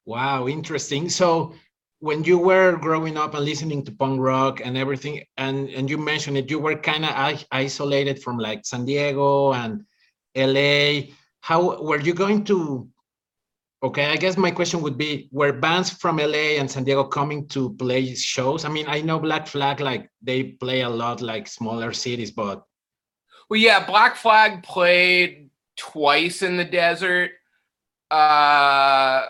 Wow, 0.04 0.48
interesting. 0.48 1.08
So 1.08 1.54
when 2.00 2.24
you 2.24 2.38
were 2.38 2.76
growing 2.76 3.16
up 3.16 3.34
and 3.34 3.44
listening 3.44 3.84
to 3.84 3.92
punk 3.92 4.20
rock 4.20 4.60
and 4.64 4.76
everything, 4.76 5.24
and 5.36 5.68
and 5.70 5.88
you 5.88 5.96
mentioned 5.96 6.36
it, 6.36 6.50
you 6.50 6.58
were 6.58 6.76
kind 6.76 7.04
of 7.04 7.44
isolated 7.52 8.22
from 8.22 8.38
like 8.38 8.66
San 8.66 8.84
Diego 8.84 9.52
and 9.52 9.84
LA. 10.36 11.12
How 11.40 11.80
were 11.80 12.00
you 12.00 12.14
going 12.14 12.44
to? 12.44 12.88
Okay, 13.82 14.06
I 14.06 14.16
guess 14.16 14.36
my 14.36 14.50
question 14.50 14.82
would 14.82 14.98
be: 14.98 15.28
Were 15.32 15.52
bands 15.52 15.88
from 15.90 16.18
LA 16.18 16.58
and 16.60 16.70
San 16.70 16.84
Diego 16.84 17.04
coming 17.04 17.48
to 17.48 17.74
play 17.74 18.14
shows? 18.14 18.64
I 18.64 18.68
mean, 18.68 18.86
I 18.86 19.00
know 19.00 19.18
Black 19.18 19.46
Flag, 19.46 19.80
like 19.80 20.10
they 20.20 20.42
play 20.42 20.82
a 20.82 20.88
lot, 20.88 21.22
like 21.22 21.48
smaller 21.48 21.92
cities, 21.92 22.30
but 22.30 22.62
Well, 23.48 23.58
yeah, 23.58 23.84
Black 23.86 24.16
Flag 24.16 24.62
played 24.62 25.48
twice 25.76 26.42
in 26.42 26.58
the 26.58 26.64
desert. 26.64 27.30
Uh, 28.10 29.26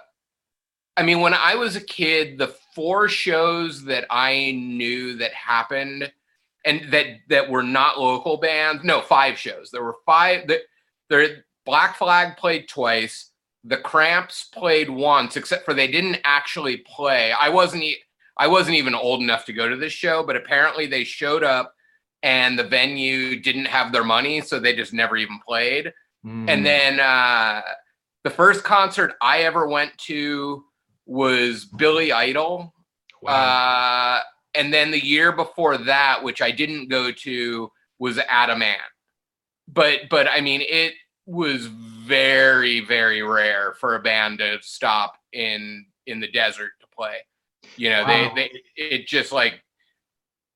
I 0.96 1.02
mean, 1.04 1.20
when 1.20 1.34
I 1.34 1.54
was 1.54 1.76
a 1.76 1.80
kid, 1.80 2.36
the 2.36 2.54
four 2.74 3.08
shows 3.08 3.84
that 3.84 4.04
I 4.10 4.50
knew 4.52 5.16
that 5.18 5.32
happened 5.32 6.12
and 6.64 6.92
that 6.92 7.06
that 7.28 7.48
were 7.48 7.62
not 7.62 8.00
local 8.00 8.36
bands, 8.36 8.82
no, 8.84 9.00
five 9.00 9.38
shows. 9.38 9.70
There 9.70 9.84
were 9.84 9.96
five 10.04 10.48
that 10.48 10.60
there 11.08 11.44
Black 11.64 11.96
Flag 11.96 12.36
played 12.36 12.68
twice. 12.68 13.29
The 13.64 13.76
Cramps 13.76 14.44
played 14.44 14.88
once, 14.88 15.36
except 15.36 15.64
for 15.64 15.74
they 15.74 15.88
didn't 15.88 16.18
actually 16.24 16.78
play. 16.78 17.32
I 17.32 17.48
wasn't 17.50 17.82
e- 17.82 18.02
I 18.36 18.46
wasn't 18.46 18.76
even 18.76 18.94
old 18.94 19.20
enough 19.20 19.44
to 19.46 19.52
go 19.52 19.68
to 19.68 19.76
this 19.76 19.92
show, 19.92 20.22
but 20.22 20.36
apparently 20.36 20.86
they 20.86 21.04
showed 21.04 21.44
up 21.44 21.74
and 22.22 22.58
the 22.58 22.64
venue 22.64 23.40
didn't 23.40 23.66
have 23.66 23.92
their 23.92 24.04
money, 24.04 24.40
so 24.40 24.58
they 24.58 24.74
just 24.74 24.92
never 24.92 25.16
even 25.16 25.38
played. 25.46 25.92
Mm. 26.24 26.48
And 26.48 26.66
then 26.66 27.00
uh, 27.00 27.62
the 28.24 28.30
first 28.30 28.64
concert 28.64 29.14
I 29.22 29.40
ever 29.40 29.66
went 29.66 29.96
to 30.06 30.64
was 31.06 31.64
Billy 31.64 32.12
Idol. 32.12 32.74
Wow. 33.22 33.32
Uh, 33.32 34.20
and 34.54 34.72
then 34.72 34.90
the 34.90 35.04
year 35.04 35.32
before 35.32 35.76
that, 35.78 36.22
which 36.22 36.42
I 36.42 36.50
didn't 36.50 36.88
go 36.88 37.12
to, 37.12 37.70
was 37.98 38.18
Adam 38.28 38.62
Ant. 38.62 38.80
But 39.68 40.08
but 40.10 40.28
I 40.28 40.40
mean, 40.40 40.62
it 40.62 40.94
was 41.26 41.68
very 42.00 42.80
very 42.80 43.22
rare 43.22 43.74
for 43.74 43.94
a 43.96 44.00
band 44.00 44.38
to 44.38 44.58
stop 44.62 45.14
in 45.32 45.84
in 46.06 46.20
the 46.20 46.28
desert 46.30 46.72
to 46.80 46.86
play. 46.96 47.16
You 47.76 47.90
know, 47.90 48.02
Wow. 48.02 48.32
they 48.34 48.48
they 48.48 48.60
it 48.76 49.06
just 49.06 49.32
like 49.32 49.62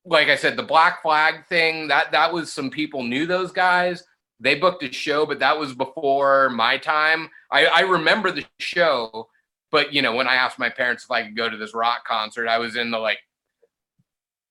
like 0.07 0.29
I 0.29 0.37
said, 0.37 0.57
the 0.57 0.63
Black 0.63 1.01
Flag 1.03 1.47
thing 1.49 1.89
that 1.89 2.13
that 2.13 2.33
was 2.33 2.53
some 2.53 2.71
people 2.71 3.03
knew 3.03 3.27
those 3.27 3.53
guys. 3.53 4.05
They 4.41 4.55
booked 4.57 4.83
a 4.83 4.93
show, 4.93 5.25
but 5.25 5.39
that 5.39 5.59
was 5.59 5.75
before 5.75 6.51
my 6.51 6.77
time. 6.77 7.31
I, 7.51 7.67
I 7.67 7.81
remember 7.81 8.31
the 8.31 8.45
show, 8.59 9.29
but 9.71 9.93
you 9.95 10.03
know, 10.03 10.15
when 10.15 10.29
I 10.29 10.35
asked 10.35 10.59
my 10.59 10.69
parents 10.69 11.05
if 11.05 11.11
I 11.11 11.23
could 11.23 11.37
go 11.37 11.49
to 11.49 11.57
this 11.57 11.73
rock 11.75 12.05
concert, 12.05 12.49
I 12.49 12.59
was 12.59 12.77
in 12.77 12.91
the 12.91 12.99
like 12.99 13.19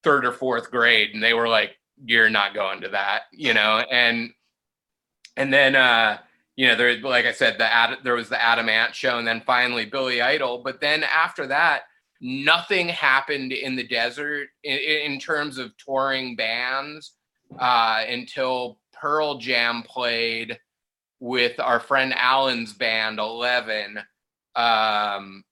third 0.04 0.26
or 0.26 0.32
fourth 0.32 0.72
grade, 0.72 1.12
and 1.14 1.22
they 1.24 1.34
were 1.34 1.48
like, 1.48 1.78
"You're 2.04 2.30
not 2.30 2.54
going 2.56 2.82
to 2.82 2.90
that," 2.90 3.24
you 3.32 3.54
know. 3.54 3.84
And 3.92 4.32
and 5.38 5.54
then 5.54 5.76
uh, 5.76 6.18
you 6.56 6.68
know, 6.68 6.76
there 6.76 7.00
like 7.00 7.26
I 7.26 7.32
said, 7.32 7.58
the 7.58 7.72
Ad, 7.72 8.00
there 8.04 8.16
was 8.16 8.30
the 8.30 8.42
Adam 8.42 8.70
Ant 8.70 8.96
show, 8.96 9.18
and 9.18 9.28
then 9.28 9.42
finally 9.46 9.86
Billy 9.86 10.22
Idol. 10.22 10.62
But 10.64 10.82
then 10.82 11.04
after 11.04 11.48
that, 11.48 11.84
nothing 12.22 12.90
happened 12.90 13.52
in 13.52 13.76
the 13.76 13.88
desert 13.88 14.50
in, 14.64 14.78
in 14.78 15.20
terms 15.20 15.58
of 15.58 15.76
touring 15.78 16.36
bands 16.36 17.14
uh, 17.60 18.04
until 18.08 18.80
Pearl 18.94 19.38
Jam 19.38 19.84
played 19.84 20.58
with 21.20 21.60
our 21.60 21.80
friend 21.80 22.14
Alan's 22.16 22.74
band 22.74 23.20
Eleven 23.20 24.00
um, 24.56 25.44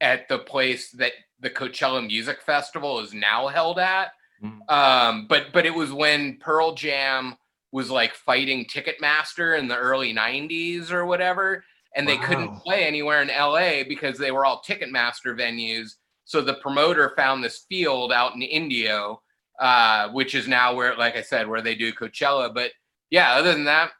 at 0.00 0.28
the 0.28 0.38
place 0.38 0.90
that 0.92 1.12
the 1.40 1.50
Coachella 1.50 2.06
Music 2.06 2.40
Festival 2.42 3.00
is 3.00 3.12
now 3.12 3.48
held 3.48 3.78
at. 3.78 4.12
Mm. 4.42 4.70
Um, 4.70 5.26
but 5.28 5.46
but 5.52 5.66
it 5.66 5.74
was 5.74 5.92
when 5.92 6.38
Pearl 6.38 6.74
Jam 6.74 7.36
was 7.72 7.90
like 7.90 8.14
fighting 8.14 8.66
Ticketmaster 8.66 9.58
in 9.58 9.66
the 9.66 9.76
early 9.76 10.14
'90s 10.14 10.92
or 10.92 11.04
whatever, 11.04 11.64
and 11.96 12.06
they 12.06 12.16
couldn't 12.18 12.56
play 12.56 12.84
anywhere 12.84 13.22
in 13.22 13.28
LA 13.28 13.82
because 13.86 14.18
they 14.18 14.30
were 14.30 14.44
all 14.44 14.62
Ticketmaster 14.62 15.36
venues. 15.36 15.96
So 16.24 16.40
the 16.40 16.54
promoter 16.54 17.12
found 17.16 17.42
this 17.42 17.64
field 17.68 18.12
out 18.12 18.34
in 18.34 18.42
Indio, 18.42 19.22
uh, 19.60 20.08
which 20.10 20.34
is 20.34 20.48
now 20.48 20.74
where, 20.74 20.96
like 20.96 21.16
I 21.16 21.22
said, 21.22 21.48
where 21.48 21.62
they 21.62 21.74
do 21.74 21.92
Coachella. 21.92 22.54
But 22.54 22.70
yeah, 23.10 23.34
other 23.34 23.52
than 23.52 23.64
that, 23.64 23.90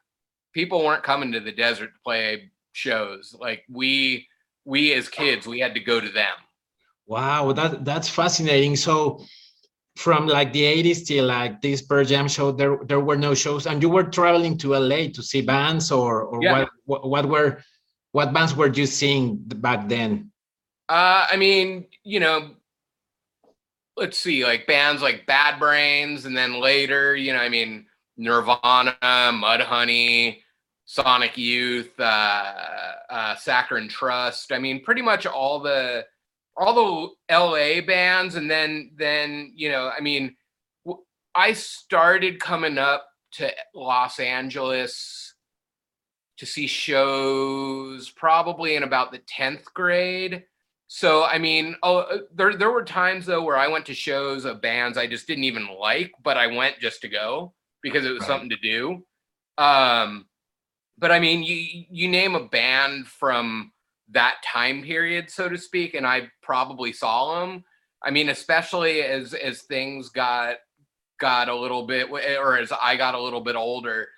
people 0.54 0.85
weren't 0.85 1.02
coming 1.02 1.32
to 1.32 1.40
the 1.40 1.52
desert 1.52 1.88
to 1.88 2.00
play 2.04 2.50
shows. 2.72 3.35
Like 3.38 3.64
we, 3.68 4.28
we 4.64 4.92
as 4.94 5.08
kids, 5.08 5.46
we 5.46 5.61
had 5.61 5.74
to 5.74 5.80
go 5.80 6.00
to 6.00 6.08
them. 6.08 6.32
Wow, 7.06 7.52
that 7.52 7.85
that's 7.85 8.08
fascinating. 8.08 8.76
So 8.76 9.24
from 9.96 10.26
like 10.26 10.52
the 10.52 10.62
80s 10.62 11.07
till 11.07 11.26
like 11.26 11.61
this 11.61 11.83
Pearl 11.83 12.05
Jam 12.05 12.28
show, 12.28 12.50
there 12.50 12.78
there 12.85 13.00
were 13.00 13.16
no 13.16 13.35
shows, 13.35 13.66
and 13.66 13.83
you 13.83 13.88
were 13.88 14.05
traveling 14.05 14.57
to 14.59 14.74
LA 14.74 15.09
to 15.12 15.22
see 15.22 15.42
bands, 15.42 15.90
or 15.92 16.22
or 16.22 16.42
Yeah. 16.42 16.52
what, 16.52 16.68
what 16.85 17.09
what 17.09 17.26
were 17.26 17.62
what 18.12 18.33
bands 18.33 18.55
were 18.55 18.72
you 18.72 18.87
seeing 18.87 19.37
back 19.37 19.88
then? 19.88 20.31
Uh, 20.88 21.26
I 21.31 21.37
mean, 21.37 21.87
you 22.05 22.20
know, 22.20 22.50
let's 23.96 24.18
see, 24.18 24.44
like 24.44 24.66
bands 24.66 25.02
like 25.02 25.26
Bad 25.26 25.59
Brains, 25.59 26.24
and 26.24 26.37
then 26.37 26.61
later, 26.61 27.16
you 27.16 27.33
know, 27.33 27.38
I 27.38 27.48
mean, 27.48 27.87
Nirvana, 28.16 28.96
Mudhoney, 29.02 30.38
Sonic 30.85 31.38
Youth, 31.38 31.98
uh, 31.98 32.52
uh, 33.09 33.35
Saccharine 33.37 33.88
Trust. 33.88 34.52
I 34.52 34.59
mean, 34.59 34.83
pretty 34.83 35.02
much 35.02 35.26
all 35.26 35.61
the 35.61 36.05
all 36.57 37.15
the 37.29 37.35
LA 37.35 37.81
bands, 37.87 38.35
and 38.37 38.51
then 38.51 38.93
then 38.97 39.53
you 39.57 39.71
know, 39.71 39.91
I 39.97 40.01
mean, 40.01 40.37
I 41.35 41.53
started 41.55 42.41
coming 42.41 42.79
up 42.79 43.07
to 43.33 43.51
Los 43.75 44.19
Angeles 44.21 45.35
to 46.38 46.47
see 46.47 46.67
shows 46.67 48.11
probably 48.11 48.75
in 48.77 48.83
about 48.83 49.12
the 49.12 49.21
10th 49.21 49.65
grade. 49.75 50.45
So 50.88 51.25
I 51.25 51.38
mean, 51.38 51.77
oh, 51.83 52.21
there 52.35 52.55
there 52.57 52.71
were 52.71 52.85
times 52.85 53.25
though 53.27 53.43
where 53.43 53.57
I 53.57 53.69
went 53.69 53.87
to 53.87 53.95
shows 53.95 54.45
of 54.45 54.61
bands 54.61 54.99
I 54.99 55.07
just 55.07 55.27
didn't 55.27 55.45
even 55.45 55.69
like, 55.79 56.12
but 56.23 56.37
I 56.37 56.49
went 56.49 56.81
just 56.81 57.01
to 57.03 57.09
go 57.09 57.55
because 57.83 58.05
it 58.05 58.11
was 58.12 58.21
Right. 58.23 58.27
something 58.27 58.51
to 58.51 58.57
do. 58.57 59.05
Um, 59.59 60.27
but 60.99 61.12
I 61.12 61.19
mean, 61.21 61.43
you 61.43 61.85
you 61.91 62.09
name 62.09 62.35
a 62.35 62.47
band 62.47 63.07
from 63.07 63.73
that 64.12 64.37
time 64.44 64.83
period, 64.83 65.31
so 65.31 65.48
to 65.48 65.59
speak, 65.59 65.94
and 65.94 66.07
I 66.07 66.31
probably 66.42 66.92
saw 66.92 67.40
them. 67.40 67.64
I 68.03 68.11
mean, 68.11 68.29
especially 68.29 69.03
as 69.03 69.35
as 69.35 69.62
things 69.62 70.09
got 70.09 70.57
got 71.20 71.48
a 71.48 71.57
little 71.57 71.87
bit, 71.87 72.09
eh, 72.11 72.37
or 72.37 72.59
as 72.59 72.72
I 72.72 72.96
got 72.96 73.14
a 73.14 73.22
little 73.22 73.40
bit 73.40 73.55
older, 73.57 74.09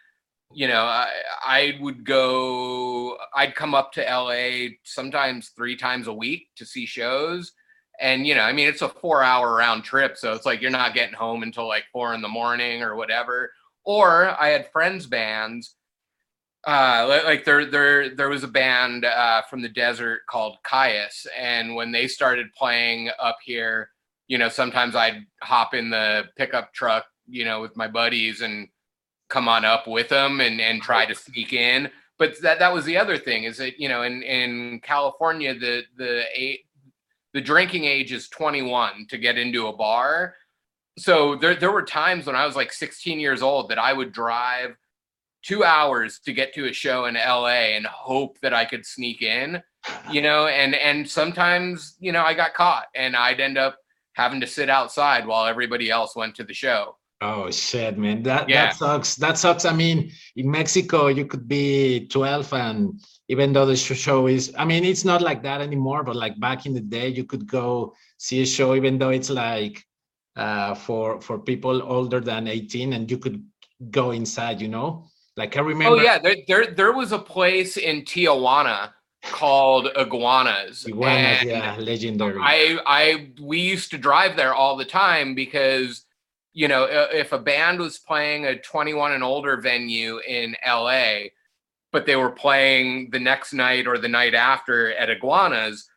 you 0.55 0.69
know, 0.69 0.83
I, 0.83 1.11
I 1.45 1.79
would 1.81 2.05
go, 2.05 3.19
I'd 3.35 3.55
come 3.55 3.75
up 3.75 3.93
to 3.93 4.03
LA 4.03 4.77
sometimes 4.85 5.51
three 5.51 5.77
times 5.77 6.07
a 6.07 6.13
week 6.13 6.49
to 6.57 6.65
see 6.65 6.87
shows. 6.87 7.53
And, 8.01 8.27
you 8.27 8.35
know, 8.35 8.43
I 8.43 8.53
mean, 8.53 8.69
it's 8.69 8.83
a 8.83 8.89
four 8.89 9.23
hour 9.23 9.55
round 9.55 9.85
trip. 9.85 10.17
So 10.17 10.33
it's 10.33 10.47
like 10.47 10.61
you're 10.61 10.71
not 10.71 10.95
getting 10.95 11.15
home 11.15 11.43
until 11.43 11.69
like 11.69 11.85
four 11.93 12.15
in 12.15 12.23
the 12.23 12.29
morning 12.29 12.83
or 12.83 12.97
whatever. 12.97 13.53
Or 13.85 14.31
I 14.41 14.49
had 14.49 14.73
friends' 14.73 15.07
bands. 15.07 15.77
Uh, 16.67 17.21
like 17.27 17.45
there, 17.45 17.67
there, 17.67 18.15
there 18.15 18.29
was 18.31 18.43
a 18.43 18.49
band 18.49 19.05
uh, 19.05 19.43
from 19.51 19.61
the 19.61 19.69
desert 19.69 20.21
called 20.27 20.57
Kyuss, 20.65 21.27
and 21.39 21.75
when 21.75 21.93
they 21.93 22.09
started 22.09 22.47
playing 22.57 23.11
up 23.21 23.37
here, 23.45 23.91
you 24.29 24.39
know, 24.39 24.49
sometimes 24.49 24.97
I'd 24.97 25.27
hop 25.43 25.75
in 25.75 25.91
the 25.91 26.25
pickup 26.37 26.73
truck, 26.73 27.05
you 27.29 27.45
know, 27.45 27.61
with 27.61 27.77
my 27.77 27.87
buddies 27.87 28.41
and 28.41 28.69
come 29.29 29.49
on 29.49 29.65
up 29.65 29.87
with 29.87 30.09
them 30.09 30.41
and 30.41 30.61
and 30.61 30.83
try 30.83 31.05
to 31.07 31.15
sneak 31.15 31.53
in. 31.53 31.91
But 32.19 32.41
that 32.43 32.59
that 32.59 32.73
was 32.73 32.85
the 32.85 32.97
other 32.97 33.19
thing 33.19 33.45
is 33.45 33.57
that 33.59 33.79
you 33.79 33.89
know 33.89 34.03
in 34.03 34.23
in 34.23 34.81
california 34.81 35.55
the 35.55 35.83
the 35.97 36.25
eight 36.35 36.61
the 37.33 37.41
drinking 37.41 37.85
age 37.85 38.13
is 38.13 38.29
21 38.29 39.07
to 39.11 39.19
get 39.19 39.37
into 39.37 39.67
a 39.67 39.77
bar. 39.77 40.37
So 40.99 41.35
there 41.35 41.57
there 41.57 41.73
were 41.73 41.83
times 41.83 42.27
when 42.27 42.37
i 42.37 42.47
was 42.47 42.55
like 42.55 42.73
16 42.73 43.19
years 43.19 43.43
old 43.43 43.69
that 43.71 43.79
i 43.79 43.93
would 43.93 44.13
drive 44.13 44.77
two 45.45 45.63
hours 45.63 46.19
to 46.21 46.33
get 46.33 46.55
to 46.55 46.67
a 46.67 46.73
show 46.73 47.05
in 47.07 47.15
la 47.15 47.47
and 47.47 47.87
hope 47.87 48.39
that 48.41 48.55
i 48.55 48.65
could 48.65 48.85
sneak 48.85 49.23
in 49.23 49.63
you 50.11 50.23
know 50.23 50.47
and 50.47 50.75
and 50.75 51.09
sometimes 51.09 51.97
you 52.01 52.13
know 52.13 52.23
i 52.23 52.33
got 52.35 52.55
caught 52.55 52.87
and 52.95 53.15
i'd 53.17 53.41
end 53.41 53.59
up 53.59 53.77
having 54.15 54.41
to 54.41 54.47
sit 54.47 54.71
outside 54.71 55.27
while 55.27 55.47
everybody 55.47 55.91
else 55.91 56.17
went 56.17 56.35
to 56.35 56.45
the 56.45 56.55
show 56.55 56.97
Oh 57.21 57.51
shit, 57.51 57.97
man. 57.97 58.23
That 58.23 58.51
Yeah. 58.51 58.67
that 58.67 58.77
sucks. 58.77 59.15
That 59.17 59.39
sucks. 59.39 59.65
I 59.65 59.73
mean, 59.73 60.13
in 60.37 60.51
Mexico, 60.51 61.07
you 61.07 61.25
could 61.25 61.49
be 61.49 62.07
12 62.09 62.53
and 62.53 63.01
even 63.29 63.53
though 63.55 63.65
the 63.65 63.77
show 63.77 64.27
is 64.27 64.53
I 64.59 64.65
mean, 64.67 64.85
it's 64.85 65.07
not 65.07 65.23
like 65.23 65.43
that 65.45 65.63
anymore, 65.63 66.05
but 66.05 66.17
like 66.17 66.39
back 66.39 66.67
in 66.67 66.75
the 66.75 66.83
day, 66.83 67.09
you 67.09 67.25
could 67.25 67.47
go 67.47 67.95
see 68.19 68.43
a 68.43 68.47
show 68.47 68.75
even 68.75 68.99
though 68.99 69.09
it's 69.09 69.31
like 69.31 69.83
uh 70.37 70.75
for 70.75 71.21
for 71.21 71.39
people 71.39 71.83
older 71.83 72.21
than 72.21 72.47
18 72.47 72.93
and 72.93 73.11
you 73.11 73.17
could 73.17 73.43
go 73.91 74.11
inside, 74.11 74.61
you 74.61 74.69
know? 74.69 75.07
Like 75.37 75.57
I 75.57 75.61
oh, 75.61 75.65
remember 75.65 75.99
Oh 75.99 76.03
yeah, 76.03 76.19
there, 76.19 76.37
there 76.47 76.67
there 76.75 76.93
was 76.93 77.13
a 77.13 77.19
place 77.19 77.77
in 77.77 78.03
Tijuana 78.03 78.93
called 79.23 79.89
Iguanas. 79.97 80.87
Iguanas, 80.87 81.41
and 81.41 81.51
yeah, 81.51 81.77
legendary. 81.79 82.39
I 82.41 82.79
I 82.87 83.31
we 83.41 83.61
used 83.61 83.91
to 83.91 83.99
drive 83.99 84.37
there 84.37 84.55
all 84.55 84.77
the 84.77 84.85
time 84.85 85.35
because 85.35 86.05
you 86.53 86.69
know 86.69 86.85
if 86.91 87.33
a 87.33 87.39
band 87.39 87.81
was 87.81 87.99
playing 87.99 88.47
a 88.47 88.59
21 88.59 89.13
and 89.13 89.25
older 89.25 89.57
venue 89.57 90.19
in 90.19 90.55
LA, 90.67 91.31
but 91.91 92.07
they 92.07 92.17
were 92.17 92.31
playing 92.31 93.11
the 93.11 93.21
next 93.21 93.53
night 93.53 93.87
or 93.87 93.99
the 93.99 94.09
night 94.09 94.35
after 94.35 94.93
at 94.95 95.11
Iguanas, 95.11 95.89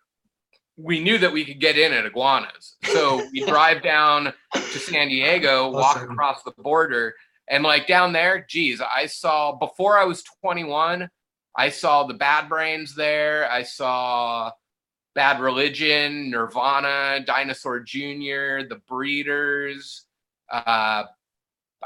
we 0.78 1.00
knew 1.00 1.18
that 1.18 1.32
we 1.32 1.44
could 1.44 1.60
get 1.60 1.78
in 1.78 1.94
at 1.94 2.06
Iguanas. 2.06 2.76
So 2.86 3.28
we 3.32 3.46
drive 3.46 3.84
down 3.84 4.34
to 4.54 4.80
San 4.80 5.10
Diego, 5.10 5.72
walk 5.72 5.98
Awesome. 5.98 6.12
across 6.12 6.44
the 6.44 6.52
border, 6.52 7.16
and 7.50 7.64
like 7.64 7.88
down 7.88 8.14
there, 8.14 8.46
geez, 8.48 8.82
I 8.82 9.06
saw 9.06 9.54
before 9.54 9.98
I 9.98 10.06
was 10.06 10.24
21, 10.42 11.10
I 11.56 11.70
saw 11.70 12.04
the 12.04 12.14
Bad 12.14 12.50
Brains 12.50 12.96
there. 12.96 13.50
I 13.52 13.64
saw 13.64 14.52
Bad 15.16 15.40
Religion, 15.40 16.30
Nirvana, 16.30 17.24
Dinosaur 17.26 17.80
Jr., 17.80 18.68
The 18.68 18.82
Breeders, 18.88 20.06
uh, 20.52 21.04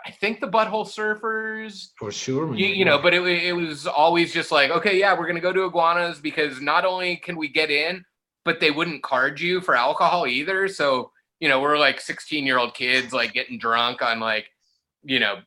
I 0.05 0.11
think 0.11 0.39
the 0.39 0.47
Butthole 0.47 0.87
Surfers. 0.87 1.89
For 1.97 2.11
sure. 2.11 2.55
You, 2.55 2.67
you 2.67 2.85
know, 2.85 2.99
but 2.99 3.13
it, 3.13 3.21
it 3.21 3.53
was 3.53 3.85
always 3.85 4.33
just 4.33 4.51
like, 4.51 4.71
okay, 4.71 4.97
yeah, 4.97 5.13
we're 5.13 5.25
going 5.25 5.35
to 5.35 5.41
go 5.41 5.53
to 5.53 5.65
Iguanas 5.65 6.19
because 6.19 6.61
not 6.61 6.85
only 6.85 7.17
can 7.17 7.35
we 7.35 7.49
get 7.49 7.69
in, 7.69 8.05
but 8.45 8.59
they 8.59 8.71
wouldn't 8.71 9.03
card 9.03 9.39
you 9.39 9.61
for 9.61 9.75
alcohol 9.75 10.25
either. 10.25 10.67
So, 10.67 11.11
you 11.39 11.49
know, 11.49 11.59
we're 11.59 11.77
like 11.77 11.99
16 11.99 12.45
year 12.45 12.57
old 12.57 12.73
kids, 12.73 13.13
like 13.13 13.33
getting 13.33 13.59
drunk 13.59 14.01
on 14.01 14.19
like, 14.19 14.47
you 15.03 15.19
know, 15.19 15.39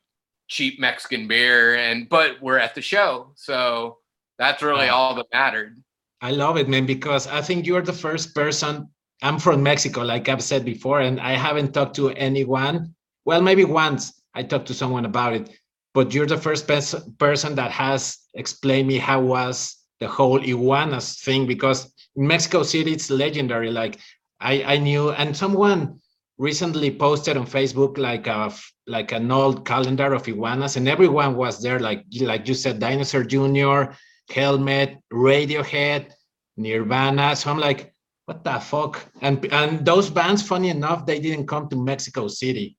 cheap 0.47 0.79
Mexican 0.79 1.27
beer. 1.27 1.75
And, 1.75 2.07
but 2.09 2.41
we're 2.41 2.57
at 2.57 2.75
the 2.75 2.81
show. 2.81 3.31
So 3.35 3.97
that's 4.37 4.61
really 4.61 4.87
wow. 4.87 4.95
all 4.95 5.15
that 5.15 5.27
mattered. 5.33 5.77
I 6.21 6.31
love 6.31 6.57
it, 6.57 6.69
man, 6.69 6.85
because 6.85 7.27
I 7.27 7.41
think 7.41 7.65
you're 7.65 7.81
the 7.81 7.93
first 7.93 8.33
person. 8.33 8.89
I'm 9.21 9.39
from 9.39 9.63
Mexico, 9.63 10.01
like 10.01 10.27
I've 10.27 10.43
said 10.43 10.65
before, 10.65 11.01
and 11.01 11.19
I 11.19 11.33
haven't 11.33 11.73
talked 11.73 11.95
to 11.97 12.09
anyone. 12.11 12.95
Well, 13.25 13.41
maybe 13.41 13.63
once 13.63 14.21
I 14.33 14.43
talked 14.43 14.67
to 14.67 14.73
someone 14.73 15.05
about 15.05 15.33
it, 15.33 15.49
but 15.93 16.13
you're 16.13 16.25
the 16.25 16.37
first 16.37 16.67
person 16.67 17.55
that 17.55 17.71
has 17.71 18.17
explained 18.33 18.87
me 18.87 18.97
how 18.97 19.21
was 19.21 19.77
the 19.99 20.07
whole 20.07 20.43
iguanas 20.43 21.21
thing 21.21 21.47
because 21.47 21.93
in 22.15 22.27
Mexico 22.27 22.63
City 22.63 22.91
it's 22.91 23.09
legendary. 23.09 23.71
Like 23.71 23.99
I, 24.39 24.63
I 24.63 24.77
knew, 24.77 25.11
and 25.11 25.35
someone 25.35 25.99
recently 26.37 26.91
posted 26.91 27.37
on 27.37 27.45
Facebook 27.45 27.97
like 27.97 28.27
uh, 28.27 28.49
a 28.51 28.53
like 28.87 29.11
an 29.11 29.31
old 29.31 29.65
calendar 29.65 30.13
of 30.13 30.27
iguanas, 30.27 30.75
and 30.75 30.87
everyone 30.87 31.35
was 31.35 31.61
there. 31.61 31.79
Like 31.79 32.05
like 32.21 32.47
you 32.47 32.53
said, 32.53 32.79
Dinosaur 32.79 33.23
Jr., 33.23 33.93
Helmet, 34.29 34.97
Radiohead, 35.11 36.11
Nirvana. 36.57 37.35
So 37.35 37.51
I'm 37.51 37.57
like, 37.57 37.93
what 38.25 38.43
the 38.43 38.59
fuck? 38.59 39.05
And 39.21 39.45
and 39.51 39.85
those 39.85 40.09
bands, 40.09 40.41
funny 40.41 40.69
enough, 40.69 41.05
they 41.05 41.19
didn't 41.19 41.47
come 41.47 41.69
to 41.69 41.75
Mexico 41.75 42.27
City. 42.27 42.77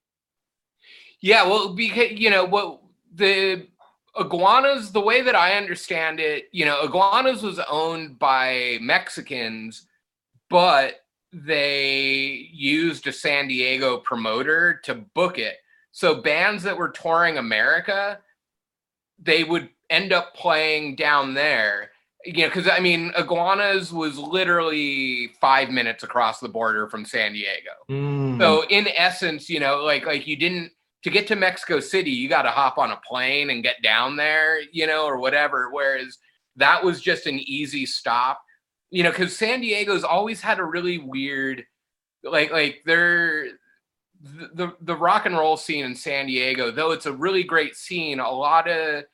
Yeah, 1.21 1.47
well, 1.47 1.75
because 1.75 2.12
you 2.12 2.31
know 2.31 2.45
what 2.45 2.83
the 3.14 3.66
iguanas, 4.19 4.92
the 4.92 5.01
way 5.01 5.23
that 5.23 5.35
I 5.35 5.57
understand 5.57 6.21
it, 6.21 6.45
you 6.53 6.64
know, 6.64 6.83
iguanas 6.83 7.42
was 7.42 7.59
owned 7.69 8.19
by 8.19 8.79
Mexicans, 8.81 9.87
but 10.49 11.01
they 11.44 12.49
used 12.53 13.07
a 13.07 13.12
San 13.12 13.49
Diego 13.49 13.99
promoter 13.99 14.81
to 14.85 14.94
book 14.94 15.38
it. 15.38 15.57
So 15.92 16.22
bands 16.22 16.62
that 16.62 16.77
were 16.77 16.88
touring 16.88 17.37
America, 17.37 18.20
they 19.18 19.44
would 19.44 19.68
end 19.90 20.12
up 20.12 20.35
playing 20.35 20.96
down 20.96 21.35
there. 21.35 21.90
You 22.25 22.42
know, 22.44 22.49
because 22.49 22.68
I 22.68 22.81
mean, 22.81 23.12
Iguanas 23.16 23.92
was 23.92 24.18
literally 24.18 25.29
five 25.40 25.68
minutes 25.70 26.03
across 26.03 26.40
the 26.40 26.49
border 26.49 26.88
from 26.88 27.05
San 27.05 27.35
Diego. 27.35 27.70
Mm. 27.90 28.38
So 28.40 28.64
in 28.68 28.88
essence, 28.96 29.49
you 29.49 29.61
know, 29.61 29.85
like 29.85 30.07
like 30.07 30.27
you 30.27 30.37
didn't 30.37 30.72
to 31.05 31.11
get 31.11 31.27
to 31.29 31.37
Mexico 31.37 31.79
City, 31.79 32.11
you 32.11 32.29
got 32.29 32.42
to 32.42 32.51
hop 32.51 32.79
on 32.79 32.90
a 32.90 33.01
plane 33.07 33.51
and 33.51 33.62
get 33.62 33.81
down 33.83 34.16
there, 34.16 34.61
you 34.72 34.87
know, 34.87 35.05
or 35.05 35.18
whatever. 35.18 35.70
Whereas 35.70 36.18
that 36.57 36.83
was 36.83 37.01
just 37.01 37.27
an 37.27 37.38
easy 37.38 37.87
stop, 37.87 38.42
you 38.90 39.03
know, 39.03 39.11
because 39.11 39.37
San 39.37 39.61
Diego's 39.61 40.05
always 40.05 40.40
had 40.40 40.59
a 40.59 40.64
really 40.64 40.99
weird, 40.99 41.64
like, 42.22 42.51
like 42.51 42.83
they're 42.85 43.46
the 44.22 44.72
the 44.81 44.96
rock 44.96 45.27
and 45.27 45.37
roll 45.37 45.57
scene 45.57 45.85
in 45.85 45.94
San 45.94 46.27
Diego, 46.27 46.70
though 46.70 46.92
it's 46.92 47.07
a 47.07 47.12
really 47.12 47.44
great 47.44 47.77
scene. 47.77 48.18
A 48.18 48.31
lot 48.31 48.68
of 48.68 49.05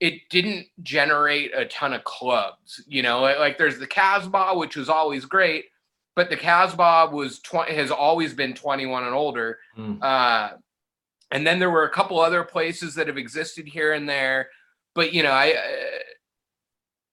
it 0.00 0.14
didn't 0.30 0.66
generate 0.82 1.52
a 1.54 1.64
ton 1.66 1.92
of 1.92 2.04
clubs, 2.04 2.82
you 2.86 3.02
know. 3.02 3.20
Like, 3.20 3.58
there's 3.58 3.78
the 3.78 3.86
Casbah, 3.86 4.54
which 4.54 4.76
was 4.76 4.88
always 4.88 5.24
great, 5.24 5.66
but 6.14 6.30
the 6.30 6.36
Casbah 6.36 7.10
was 7.12 7.40
twenty 7.40 7.74
has 7.74 7.90
always 7.90 8.34
been 8.34 8.54
21 8.54 9.04
and 9.04 9.14
older. 9.14 9.58
Mm. 9.76 10.02
Uh, 10.02 10.56
and 11.30 11.46
then 11.46 11.58
there 11.58 11.70
were 11.70 11.84
a 11.84 11.90
couple 11.90 12.20
other 12.20 12.44
places 12.44 12.94
that 12.94 13.06
have 13.06 13.18
existed 13.18 13.66
here 13.66 13.92
and 13.92 14.08
there 14.08 14.48
but 14.94 15.12
you 15.12 15.22
know 15.22 15.30
i 15.30 15.52
uh, 15.52 15.98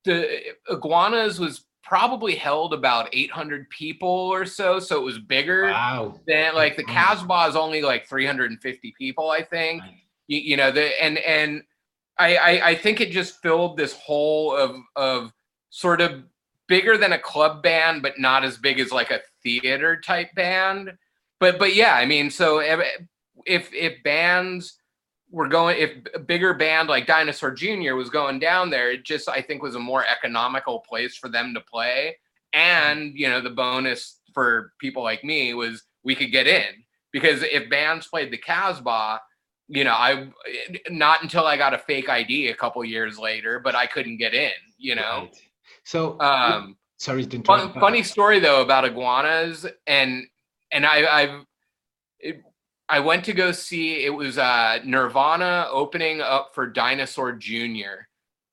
the 0.05 0.39
iguanas 0.69 1.39
was 1.39 1.65
probably 1.93 2.33
held 2.33 2.73
about 2.73 3.07
800 3.13 3.69
people 3.69 4.09
or 4.09 4.47
so 4.47 4.79
so 4.79 4.99
it 4.99 5.03
was 5.03 5.19
bigger 5.19 5.65
wow. 5.65 6.19
than 6.25 6.55
like 6.55 6.75
the 6.75 6.83
casbah 6.83 7.45
is 7.47 7.55
only 7.55 7.83
like 7.83 8.07
350 8.07 8.95
people 8.97 9.29
i 9.29 9.43
think. 9.43 9.83
You, 10.27 10.39
you, 10.39 10.57
know 10.57 10.71
the 10.71 11.03
and 11.03 11.19
and 11.19 11.61
I, 12.17 12.35
I 12.35 12.67
i 12.69 12.75
think 12.75 12.99
it 12.99 13.11
just 13.11 13.43
filled 13.43 13.77
this 13.77 13.93
hole 13.93 14.55
of 14.57 14.75
of 14.95 15.33
sort 15.69 16.01
of 16.01 16.23
bigger 16.67 16.97
than 16.97 17.13
a 17.13 17.19
club 17.19 17.61
band 17.61 18.01
but 18.01 18.17
not 18.17 18.43
as 18.43 18.57
big 18.57 18.79
as 18.79 18.91
like 18.91 19.11
a 19.11 19.19
theater 19.43 20.01
type 20.01 20.33
band. 20.33 20.93
But 21.39 21.59
but 21.59 21.75
yeah 21.75 21.93
i 21.93 22.07
mean 22.07 22.31
so 22.31 22.57
eh, 22.57 22.81
if 23.45 23.71
if 23.71 24.01
bands 24.01 24.79
were 25.33 25.47
going 25.47 25.75
if 25.79 25.91
a 26.13 26.19
bigger 26.19 26.53
band 26.53 26.87
like 26.87 27.07
Dinosaur 27.07 27.51
Jr. 27.51 27.95
was 27.95 28.11
going 28.11 28.37
down 28.37 28.69
there, 28.69 28.91
it 28.91 29.03
just 29.03 29.27
I 29.27 29.41
think 29.41 29.63
was 29.63 29.73
a 29.73 29.79
more 29.79 30.05
economical 30.05 30.79
place 30.79 31.17
for 31.17 31.27
them 31.27 31.55
to 31.55 31.59
play. 31.59 32.15
And 32.53 33.13
you 33.15 33.27
know, 33.27 33.41
the 33.41 33.49
bonus 33.49 34.19
for 34.31 34.73
people 34.79 35.01
like 35.01 35.23
me 35.23 35.55
was 35.55 35.83
we 36.03 36.13
could 36.15 36.31
get 36.31 36.45
in 36.45 36.85
because 37.11 37.41
if 37.41 37.67
bands 37.67 38.07
played 38.07 38.31
the 38.31 38.37
Casbah, 38.37 39.21
you 39.67 39.83
know, 39.83 39.93
I 39.93 40.29
not 40.89 41.23
until 41.23 41.47
I 41.47 41.57
got 41.57 41.73
a 41.73 41.79
fake 41.79 42.09
ID 42.09 42.49
a 42.49 42.55
couple 42.55 42.85
years 42.85 43.17
later, 43.17 43.59
but 43.59 43.73
I 43.73 43.87
couldn't 43.87 44.17
get 44.17 44.35
in. 44.35 44.51
You 44.77 44.95
know, 44.95 45.21
right. 45.23 45.35
so 45.83 46.19
um, 46.19 46.77
sorry 46.97 47.25
to 47.25 47.37
interrupt. 47.37 47.73
Fun, 47.73 47.81
funny 47.81 48.03
story 48.03 48.39
though 48.39 48.61
about 48.61 48.85
iguanas 48.85 49.65
and 49.87 50.27
and 50.71 50.85
I, 50.85 51.21
I've 51.21 51.45
it, 52.19 52.43
I 52.89 52.99
went 52.99 53.25
to 53.25 53.33
go 53.33 53.51
see 53.51 54.03
it 54.03 54.13
was 54.13 54.37
uh, 54.37 54.79
Nirvana 54.83 55.67
opening 55.71 56.21
up 56.21 56.53
for 56.53 56.67
Dinosaur 56.67 57.33
Jr. 57.33 58.07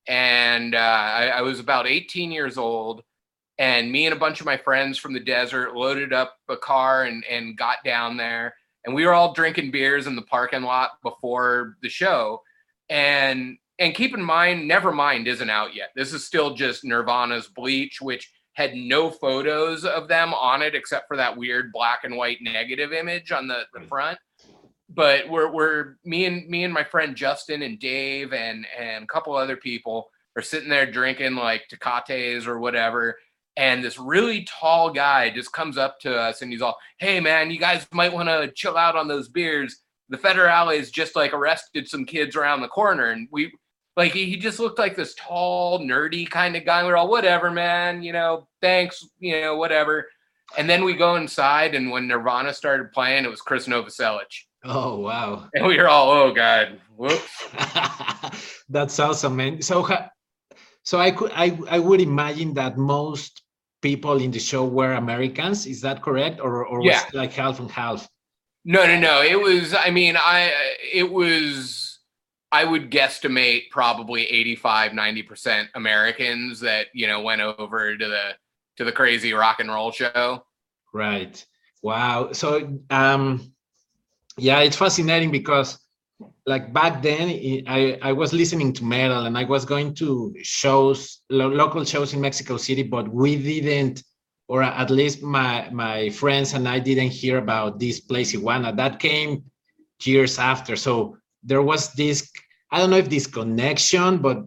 And 0.06 0.74
uh, 0.74 0.78
I, 0.78 1.26
I, 1.26 1.42
was 1.42 1.60
about 1.60 1.86
18 1.86 2.30
years 2.30 2.56
old. 2.56 3.02
And 3.58 3.92
me 3.92 4.06
and 4.06 4.14
a 4.14 4.18
bunch 4.18 4.40
of 4.40 4.46
my 4.46 4.56
friends 4.56 4.98
from 4.98 5.12
the 5.12 5.20
desert 5.20 5.74
loaded 5.74 6.12
up 6.12 6.36
a 6.48 6.56
car 6.56 7.04
and, 7.04 7.24
and 7.26 7.58
got 7.58 7.78
down 7.84 8.16
there. 8.16 8.54
And 8.84 8.94
we 8.94 9.04
were 9.04 9.12
all 9.12 9.34
drinking 9.34 9.70
beers 9.70 10.06
in 10.06 10.16
the 10.16 10.22
parking 10.22 10.62
lot 10.62 10.92
before 11.02 11.76
the 11.82 11.88
show. 11.88 12.40
And 12.88 13.58
and 13.78 13.94
keep 13.94 14.14
in 14.14 14.22
mind, 14.22 14.70
Nevermind 14.70 15.26
isn't 15.26 15.48
out 15.48 15.74
yet. 15.74 15.90
This 15.96 16.12
is 16.12 16.24
still 16.24 16.54
just 16.54 16.84
Nirvana's 16.84 17.46
Bleach, 17.46 18.00
which 18.00 18.30
had 18.60 18.74
no 18.74 19.10
photos 19.10 19.84
of 19.84 20.08
them 20.08 20.34
on 20.34 20.62
it 20.62 20.74
except 20.74 21.08
for 21.08 21.16
that 21.16 21.36
weird 21.36 21.72
black 21.72 22.04
and 22.04 22.16
white 22.16 22.38
negative 22.42 22.92
image 22.92 23.32
on 23.32 23.48
the, 23.48 23.62
the 23.74 23.80
front 23.82 24.18
but 24.92 25.28
we're 25.28 25.50
we're 25.50 25.96
me 26.04 26.26
and 26.26 26.48
me 26.48 26.64
and 26.64 26.74
my 26.74 26.84
friend 26.84 27.16
Justin 27.16 27.62
and 27.62 27.78
Dave 27.78 28.32
and 28.32 28.66
and 28.78 29.04
a 29.04 29.06
couple 29.06 29.34
other 29.34 29.56
people 29.56 30.10
are 30.36 30.42
sitting 30.42 30.68
there 30.68 30.90
drinking 30.90 31.36
like 31.36 31.62
Tecates 31.68 32.46
or 32.46 32.58
whatever. 32.58 33.16
And 33.56 33.84
this 33.84 33.98
really 33.98 34.44
tall 34.44 34.90
guy 34.90 35.30
just 35.30 35.52
comes 35.52 35.76
up 35.76 36.00
to 36.00 36.14
us 36.14 36.42
and 36.42 36.50
he's 36.50 36.62
all, 36.62 36.76
"Hey 36.98 37.20
man, 37.20 37.50
you 37.50 37.58
guys 37.58 37.86
might 37.92 38.12
want 38.12 38.28
to 38.28 38.52
chill 38.54 38.76
out 38.76 38.96
on 38.96 39.08
those 39.08 39.28
beers. 39.28 39.80
The 40.08 40.18
federales 40.18 40.90
just 40.90 41.14
like 41.14 41.32
arrested 41.32 41.88
some 41.88 42.04
kids 42.04 42.34
around 42.34 42.60
the 42.60 42.68
corner." 42.68 43.10
And 43.10 43.28
we 43.30 43.52
like 43.96 44.12
he 44.12 44.36
just 44.36 44.60
looked 44.60 44.78
like 44.78 44.96
this 44.96 45.14
tall, 45.14 45.80
nerdy 45.80 46.28
kind 46.28 46.56
of 46.56 46.64
guy. 46.64 46.84
We're 46.84 46.96
all, 46.96 47.08
"Whatever, 47.08 47.50
man. 47.50 48.02
You 48.02 48.12
know, 48.12 48.48
thanks. 48.60 49.06
You 49.18 49.40
know, 49.40 49.56
whatever." 49.56 50.08
And 50.56 50.68
then 50.68 50.84
we 50.84 50.94
go 50.94 51.16
inside, 51.16 51.74
and 51.74 51.90
when 51.90 52.08
Nirvana 52.08 52.52
started 52.52 52.92
playing, 52.92 53.24
it 53.24 53.30
was 53.30 53.40
Chris 53.40 53.66
Novoselic. 53.66 54.30
Oh 54.64 54.98
wow! 54.98 55.48
And 55.54 55.66
we 55.66 55.78
were 55.78 55.88
all, 55.88 56.10
oh 56.10 56.32
god, 56.32 56.80
whoops. 56.96 57.46
That's 58.68 58.98
awesome, 58.98 59.36
man. 59.36 59.62
So, 59.62 59.88
so 60.82 60.98
I 60.98 61.10
could, 61.10 61.32
I, 61.34 61.58
I 61.68 61.78
would 61.78 62.00
imagine 62.00 62.54
that 62.54 62.78
most 62.78 63.42
people 63.80 64.20
in 64.20 64.30
the 64.30 64.38
show 64.38 64.64
were 64.66 64.92
Americans. 64.92 65.66
Is 65.66 65.80
that 65.80 66.02
correct, 66.02 66.40
or 66.40 66.64
or 66.66 66.82
yeah. 66.82 67.04
was 67.04 67.14
like 67.14 67.32
half 67.32 67.58
and 67.60 67.70
half? 67.70 68.08
No, 68.64 68.86
no, 68.86 68.98
no. 68.98 69.22
It 69.22 69.40
was. 69.40 69.74
I 69.74 69.90
mean, 69.90 70.16
I 70.16 70.52
it 70.92 71.10
was. 71.10 71.79
I 72.52 72.64
would 72.64 72.90
guesstimate 72.90 73.70
probably 73.70 74.26
85, 74.26 74.92
90% 74.92 75.68
Americans 75.74 76.60
that, 76.60 76.86
you 76.92 77.06
know, 77.06 77.20
went 77.22 77.40
over 77.40 77.96
to 77.96 78.08
the 78.08 78.34
to 78.76 78.84
the 78.84 78.92
crazy 78.92 79.32
rock 79.32 79.60
and 79.60 79.70
roll 79.70 79.92
show. 79.92 80.44
Right. 80.92 81.44
Wow. 81.82 82.32
So 82.32 82.80
um 82.90 83.52
yeah 84.40 84.60
it's 84.60 84.76
fascinating 84.76 85.30
because 85.30 85.78
like 86.46 86.72
back 86.72 87.02
then 87.02 87.28
i 87.66 87.98
i 88.02 88.12
was 88.12 88.32
listening 88.32 88.72
to 88.72 88.84
metal 88.84 89.26
and 89.26 89.36
i 89.36 89.44
was 89.44 89.64
going 89.64 89.94
to 89.94 90.34
shows 90.42 91.22
lo- 91.30 91.48
local 91.48 91.84
shows 91.84 92.12
in 92.14 92.20
mexico 92.20 92.56
city 92.56 92.82
but 92.82 93.08
we 93.08 93.36
didn't 93.36 94.02
or 94.48 94.62
at 94.62 94.90
least 94.90 95.22
my 95.22 95.68
my 95.70 96.08
friends 96.10 96.54
and 96.54 96.68
i 96.68 96.78
didn't 96.78 97.10
hear 97.10 97.38
about 97.38 97.78
this 97.78 98.00
place 98.00 98.34
iguana 98.34 98.74
that 98.74 98.98
came 98.98 99.42
years 100.02 100.38
after 100.38 100.76
so 100.76 101.16
there 101.42 101.62
was 101.62 101.92
this 101.94 102.30
i 102.70 102.78
don't 102.78 102.90
know 102.90 102.96
if 102.96 103.08
this 103.08 103.26
connection 103.26 104.18
but 104.18 104.44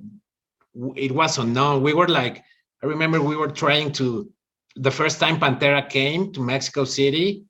it 0.96 1.12
was 1.12 1.38
unknown 1.38 1.84
we 1.84 1.94
were 1.94 2.08
like 2.08 2.44
i 2.82 2.86
remember 2.86 3.22
we 3.22 3.36
were 3.36 3.52
trying 3.52 3.92
to 3.92 4.30
the 4.76 4.92
first 4.92 5.20
time 5.20 5.40
pantera 5.40 5.88
came 5.90 6.32
to 6.34 6.42
mexico 6.42 6.84
city 6.84 7.46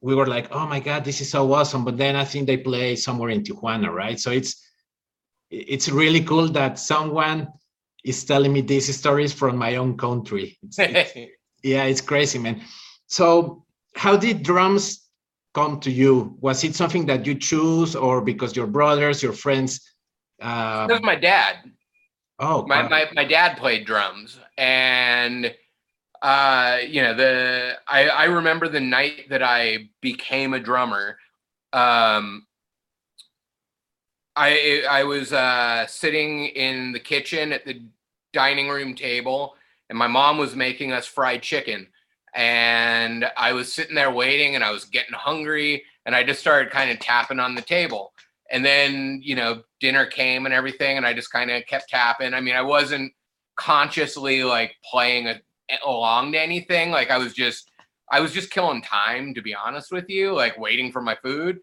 we 0.00 0.14
were 0.14 0.26
like, 0.26 0.48
oh 0.52 0.66
my 0.66 0.80
god, 0.80 1.04
this 1.04 1.20
is 1.20 1.30
so 1.30 1.52
awesome. 1.52 1.84
But 1.84 1.96
then 1.96 2.16
I 2.16 2.24
think 2.24 2.46
they 2.46 2.56
play 2.56 2.96
somewhere 2.96 3.30
in 3.30 3.42
Tijuana, 3.42 3.92
right? 3.92 4.18
So 4.18 4.30
it's 4.30 4.64
it's 5.50 5.88
really 5.88 6.22
cool 6.22 6.48
that 6.48 6.78
someone 6.78 7.48
is 8.04 8.24
telling 8.24 8.52
me 8.52 8.60
these 8.60 8.94
stories 8.96 9.32
from 9.32 9.56
my 9.56 9.76
own 9.76 9.96
country. 9.96 10.58
It's, 10.62 10.78
it's, 10.78 11.14
yeah, 11.62 11.84
it's 11.84 12.00
crazy, 12.00 12.38
man. 12.38 12.62
So 13.06 13.64
how 13.94 14.16
did 14.16 14.42
drums 14.42 15.07
come 15.54 15.80
to 15.80 15.90
you? 15.90 16.36
Was 16.40 16.64
it 16.64 16.74
something 16.74 17.06
that 17.06 17.26
you 17.26 17.34
choose, 17.34 17.96
or 17.96 18.20
because 18.20 18.56
your 18.56 18.66
brothers, 18.66 19.22
your 19.22 19.32
friends? 19.32 19.94
Uh, 20.40 20.86
that 20.86 20.92
was 20.92 21.02
my 21.02 21.16
dad. 21.16 21.56
Oh, 22.38 22.64
my, 22.66 22.88
my 22.88 23.08
my 23.14 23.24
dad 23.24 23.56
played 23.56 23.84
drums, 23.84 24.38
and 24.56 25.52
uh, 26.22 26.78
you 26.86 27.02
know 27.02 27.14
the 27.14 27.76
I 27.88 28.08
I 28.08 28.24
remember 28.24 28.68
the 28.68 28.80
night 28.80 29.26
that 29.30 29.42
I 29.42 29.88
became 30.00 30.54
a 30.54 30.60
drummer. 30.60 31.18
Um, 31.72 32.46
I 34.36 34.84
I 34.88 35.02
was 35.04 35.32
uh, 35.32 35.86
sitting 35.88 36.46
in 36.46 36.92
the 36.92 37.00
kitchen 37.00 37.52
at 37.52 37.64
the 37.64 37.82
dining 38.32 38.68
room 38.68 38.94
table, 38.94 39.56
and 39.88 39.98
my 39.98 40.06
mom 40.06 40.38
was 40.38 40.54
making 40.54 40.92
us 40.92 41.06
fried 41.06 41.42
chicken 41.42 41.88
and 42.38 43.28
I 43.36 43.52
was 43.52 43.72
sitting 43.72 43.96
there 43.96 44.12
waiting 44.12 44.54
and 44.54 44.62
I 44.62 44.70
was 44.70 44.84
getting 44.84 45.12
hungry 45.12 45.82
and 46.06 46.14
I 46.14 46.22
just 46.22 46.38
started 46.38 46.70
kind 46.70 46.88
of 46.88 47.00
tapping 47.00 47.40
on 47.40 47.56
the 47.56 47.62
table. 47.62 48.12
And 48.52 48.64
then, 48.64 49.20
you 49.24 49.34
know, 49.34 49.64
dinner 49.80 50.06
came 50.06 50.46
and 50.46 50.54
everything 50.54 50.96
and 50.96 51.04
I 51.04 51.14
just 51.14 51.32
kind 51.32 51.50
of 51.50 51.66
kept 51.66 51.90
tapping. 51.90 52.34
I 52.34 52.40
mean, 52.40 52.54
I 52.54 52.62
wasn't 52.62 53.12
consciously 53.56 54.44
like 54.44 54.76
playing 54.88 55.26
a, 55.26 55.40
along 55.84 56.30
to 56.30 56.40
anything. 56.40 56.92
Like 56.92 57.10
I 57.10 57.18
was 57.18 57.34
just 57.34 57.72
I 58.12 58.20
was 58.20 58.32
just 58.32 58.52
killing 58.52 58.82
time 58.82 59.34
to 59.34 59.42
be 59.42 59.52
honest 59.52 59.90
with 59.90 60.08
you, 60.08 60.32
like 60.32 60.56
waiting 60.60 60.92
for 60.92 61.02
my 61.02 61.16
food. 61.16 61.58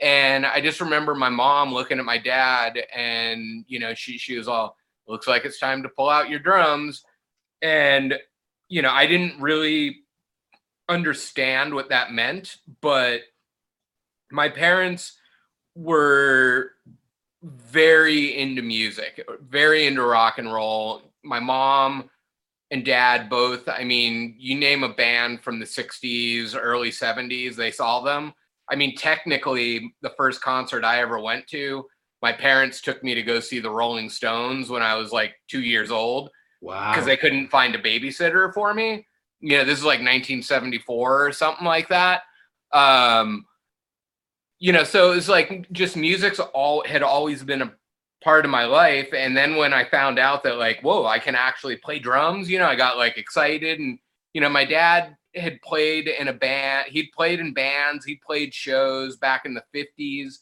And 0.00 0.46
I 0.46 0.62
just 0.62 0.80
remember 0.80 1.14
my 1.14 1.28
mom 1.28 1.70
looking 1.70 1.98
at 1.98 2.04
my 2.06 2.16
dad 2.16 2.82
and, 2.96 3.62
you 3.68 3.78
know, 3.78 3.92
she 3.92 4.16
she 4.16 4.38
was 4.38 4.48
all 4.48 4.74
looks 5.06 5.28
like 5.28 5.44
it's 5.44 5.60
time 5.60 5.82
to 5.82 5.90
pull 5.90 6.08
out 6.08 6.30
your 6.30 6.38
drums. 6.38 7.04
And 7.60 8.14
you 8.70 8.80
know, 8.80 8.90
I 8.90 9.06
didn't 9.06 9.38
really 9.38 10.03
understand 10.88 11.74
what 11.74 11.88
that 11.88 12.12
meant, 12.12 12.56
but 12.80 13.20
my 14.30 14.48
parents 14.48 15.16
were 15.74 16.72
very 17.42 18.38
into 18.38 18.62
music, 18.62 19.26
very 19.40 19.86
into 19.86 20.02
rock 20.02 20.38
and 20.38 20.52
roll. 20.52 21.02
My 21.22 21.40
mom 21.40 22.10
and 22.70 22.84
dad 22.84 23.28
both, 23.28 23.68
I 23.68 23.84
mean, 23.84 24.34
you 24.38 24.58
name 24.58 24.82
a 24.82 24.94
band 24.94 25.42
from 25.42 25.58
the 25.58 25.66
60s, 25.66 26.56
early 26.58 26.90
70s, 26.90 27.54
they 27.54 27.70
saw 27.70 28.00
them. 28.00 28.32
I 28.70 28.76
mean, 28.76 28.96
technically, 28.96 29.94
the 30.00 30.12
first 30.16 30.40
concert 30.40 30.84
I 30.84 31.00
ever 31.00 31.20
went 31.20 31.46
to, 31.48 31.84
my 32.22 32.32
parents 32.32 32.80
took 32.80 33.04
me 33.04 33.14
to 33.14 33.22
go 33.22 33.40
see 33.40 33.60
the 33.60 33.70
Rolling 33.70 34.08
Stones 34.08 34.70
when 34.70 34.82
I 34.82 34.94
was 34.94 35.12
like 35.12 35.34
two 35.48 35.60
years 35.60 35.90
old. 35.90 36.30
Wow. 36.62 36.92
Because 36.92 37.04
they 37.04 37.18
couldn't 37.18 37.48
find 37.48 37.74
a 37.74 37.82
babysitter 37.82 38.52
for 38.54 38.72
me 38.72 39.06
you 39.44 39.58
know, 39.58 39.64
this 39.64 39.78
is 39.78 39.84
like 39.84 40.00
1974 40.00 41.26
or 41.26 41.30
something 41.30 41.66
like 41.66 41.88
that. 41.90 42.22
Um, 42.72 43.44
you 44.58 44.72
know, 44.72 44.84
so 44.84 45.12
it's 45.12 45.28
like 45.28 45.70
just 45.70 45.98
music's 45.98 46.40
all 46.40 46.82
had 46.86 47.02
always 47.02 47.44
been 47.44 47.60
a 47.60 47.72
part 48.22 48.46
of 48.46 48.50
my 48.50 48.64
life. 48.64 49.10
And 49.14 49.36
then 49.36 49.56
when 49.56 49.74
I 49.74 49.84
found 49.84 50.18
out 50.18 50.44
that 50.44 50.56
like, 50.56 50.80
whoa, 50.80 51.04
I 51.04 51.18
can 51.18 51.34
actually 51.34 51.76
play 51.76 51.98
drums, 51.98 52.48
you 52.48 52.58
know, 52.58 52.64
I 52.64 52.74
got 52.74 52.96
like 52.96 53.18
excited. 53.18 53.78
And, 53.78 53.98
you 54.32 54.40
know, 54.40 54.48
my 54.48 54.64
dad 54.64 55.14
had 55.34 55.60
played 55.60 56.08
in 56.08 56.28
a 56.28 56.32
band, 56.32 56.86
he'd 56.90 57.12
played 57.14 57.38
in 57.38 57.52
bands, 57.52 58.06
he 58.06 58.18
played 58.26 58.54
shows 58.54 59.18
back 59.18 59.44
in 59.44 59.52
the 59.52 59.64
50s. 59.74 60.38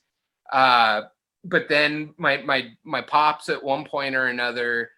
Uh, 0.53 1.09
but 1.45 1.69
then 1.69 2.15
my 2.19 2.37
my 2.37 2.69
my 2.85 3.03
pops 3.03 3.49
at 3.49 3.65
one 3.65 3.85
point 3.85 4.15
or 4.15 4.29
another, 4.29 4.91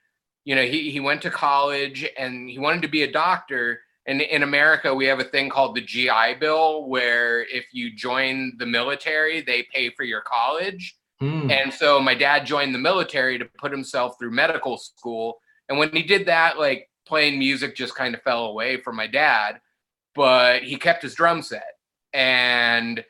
you 0.44 0.54
know, 0.54 0.64
he 0.64 0.90
he 0.90 1.00
went 1.00 1.22
to 1.22 1.30
college 1.30 2.06
and 2.18 2.50
he 2.50 2.58
wanted 2.58 2.82
to 2.82 2.88
be 2.88 3.04
a 3.04 3.10
doctor 3.10 3.80
in, 4.06 4.20
in 4.20 4.42
America, 4.42 4.94
we 4.94 5.06
have 5.06 5.20
a 5.20 5.24
thing 5.24 5.48
called 5.48 5.74
the 5.74 5.80
GI 5.80 6.34
Bill, 6.38 6.86
where 6.86 7.44
if 7.46 7.66
you 7.72 7.94
join 7.94 8.52
the 8.58 8.66
military, 8.66 9.40
they 9.40 9.66
pay 9.72 9.90
for 9.90 10.04
your 10.04 10.20
college. 10.20 10.96
Mm. 11.22 11.50
And 11.50 11.72
so 11.72 12.00
my 12.00 12.14
dad 12.14 12.44
joined 12.44 12.74
the 12.74 12.78
military 12.78 13.38
to 13.38 13.46
put 13.58 13.72
himself 13.72 14.18
through 14.18 14.32
medical 14.32 14.76
school. 14.76 15.40
And 15.68 15.78
when 15.78 15.90
he 15.90 16.02
did 16.02 16.26
that, 16.26 16.58
like 16.58 16.90
playing 17.06 17.38
music 17.38 17.76
just 17.76 17.94
kind 17.94 18.14
of 18.14 18.22
fell 18.22 18.46
away 18.46 18.80
from 18.80 18.96
my 18.96 19.06
dad, 19.06 19.60
but 20.14 20.62
he 20.62 20.76
kept 20.76 21.02
his 21.02 21.14
drum 21.14 21.40
set. 21.40 21.78
And 22.12 23.02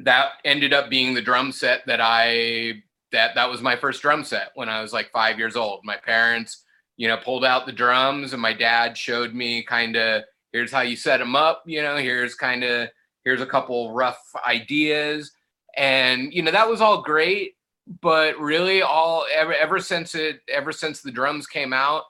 that 0.00 0.32
ended 0.44 0.72
up 0.72 0.90
being 0.90 1.14
the 1.14 1.22
drum 1.22 1.52
set 1.52 1.86
that 1.86 2.00
I 2.00 2.82
that 3.12 3.36
that 3.36 3.48
was 3.48 3.62
my 3.62 3.76
first 3.76 4.02
drum 4.02 4.24
set 4.24 4.50
when 4.56 4.68
I 4.68 4.82
was 4.82 4.92
like 4.92 5.12
5 5.12 5.38
years 5.38 5.54
old. 5.54 5.82
My 5.84 5.96
parents 5.96 6.64
you 6.96 7.08
know, 7.08 7.16
pulled 7.16 7.44
out 7.44 7.66
the 7.66 7.72
drums 7.72 8.32
and 8.32 8.42
my 8.42 8.52
dad 8.52 8.96
showed 8.96 9.34
me 9.34 9.62
kind 9.62 9.96
of 9.96 10.22
here's 10.52 10.72
how 10.72 10.82
you 10.82 10.96
set 10.96 11.18
them 11.18 11.34
up, 11.34 11.62
you 11.66 11.82
know, 11.82 11.96
here's 11.96 12.34
kind 12.34 12.62
of 12.64 12.88
here's 13.24 13.40
a 13.40 13.46
couple 13.46 13.92
rough 13.92 14.20
ideas. 14.46 15.32
And 15.76 16.32
you 16.32 16.42
know, 16.42 16.52
that 16.52 16.68
was 16.68 16.80
all 16.80 17.02
great, 17.02 17.54
but 18.00 18.38
really 18.38 18.82
all 18.82 19.26
ever 19.34 19.54
ever 19.54 19.80
since 19.80 20.14
it 20.14 20.40
ever 20.48 20.72
since 20.72 21.00
the 21.00 21.10
drums 21.10 21.46
came 21.46 21.72
out, 21.72 22.04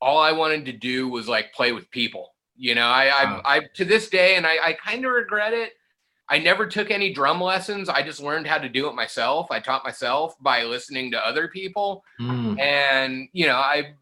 all 0.00 0.18
I 0.18 0.32
wanted 0.32 0.66
to 0.66 0.72
do 0.72 1.08
was 1.08 1.28
like 1.28 1.54
play 1.54 1.72
with 1.72 1.90
people. 1.90 2.34
You 2.56 2.74
know, 2.74 2.86
I 2.86 3.06
I, 3.06 3.56
I 3.56 3.60
to 3.74 3.84
this 3.84 4.08
day 4.08 4.36
and 4.36 4.46
I, 4.46 4.58
I 4.62 4.72
kind 4.74 5.04
of 5.04 5.12
regret 5.12 5.54
it. 5.54 5.72
I 6.28 6.38
never 6.38 6.66
took 6.66 6.90
any 6.90 7.12
drum 7.12 7.40
lessons. 7.40 7.88
I 7.88 8.02
just 8.02 8.20
learned 8.20 8.46
how 8.46 8.58
to 8.58 8.68
do 8.68 8.88
it 8.88 8.94
myself. 8.94 9.50
I 9.50 9.60
taught 9.60 9.84
myself 9.84 10.34
by 10.40 10.64
listening 10.64 11.12
to 11.12 11.24
other 11.24 11.46
people. 11.46 12.02
Mm. 12.20 12.58
And, 12.58 13.28
you 13.32 13.46
know, 13.46 13.54
I 13.54 13.94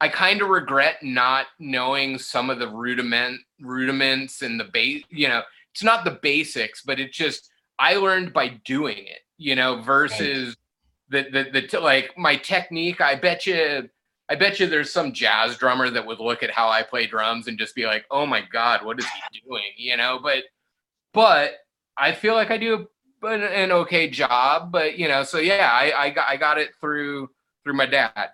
I 0.00 0.08
kind 0.08 0.40
of 0.40 0.48
regret 0.48 1.02
not 1.02 1.46
knowing 1.58 2.18
some 2.18 2.48
of 2.48 2.58
the 2.58 2.68
rudiment 2.68 3.40
rudiments 3.60 4.42
and 4.42 4.58
the 4.58 4.64
base. 4.64 5.02
You 5.10 5.28
know, 5.28 5.42
it's 5.72 5.82
not 5.82 6.04
the 6.04 6.18
basics, 6.22 6.82
but 6.82 6.98
it 6.98 7.12
just 7.12 7.50
I 7.78 7.96
learned 7.96 8.32
by 8.32 8.60
doing 8.64 9.06
it. 9.06 9.20
You 9.36 9.56
know, 9.56 9.80
versus 9.82 10.56
right. 11.12 11.30
the, 11.32 11.50
the 11.52 11.68
the 11.68 11.80
like 11.80 12.16
my 12.16 12.36
technique. 12.36 13.00
I 13.00 13.14
bet 13.14 13.46
you. 13.46 13.88
I 14.28 14.36
bet 14.36 14.60
you 14.60 14.68
there's 14.68 14.92
some 14.92 15.12
jazz 15.12 15.56
drummer 15.56 15.90
that 15.90 16.06
would 16.06 16.20
look 16.20 16.44
at 16.44 16.52
how 16.52 16.68
I 16.68 16.84
play 16.84 17.06
drums 17.06 17.48
and 17.48 17.58
just 17.58 17.74
be 17.74 17.86
like, 17.86 18.04
"Oh 18.10 18.26
my 18.26 18.42
god, 18.52 18.84
what 18.84 18.98
is 18.98 19.06
he 19.06 19.40
doing?" 19.40 19.72
You 19.76 19.96
know, 19.96 20.20
but 20.22 20.44
but 21.12 21.54
I 21.96 22.12
feel 22.12 22.34
like 22.34 22.50
I 22.50 22.56
do 22.56 22.86
an, 23.22 23.42
an 23.42 23.72
okay 23.72 24.08
job. 24.08 24.70
But 24.70 24.98
you 24.98 25.08
know, 25.08 25.24
so 25.24 25.38
yeah, 25.38 25.70
I 25.72 26.04
I 26.04 26.10
got 26.10 26.28
I 26.28 26.36
got 26.36 26.58
it 26.58 26.70
through 26.80 27.30
through 27.64 27.74
my 27.74 27.86
dad. 27.86 28.30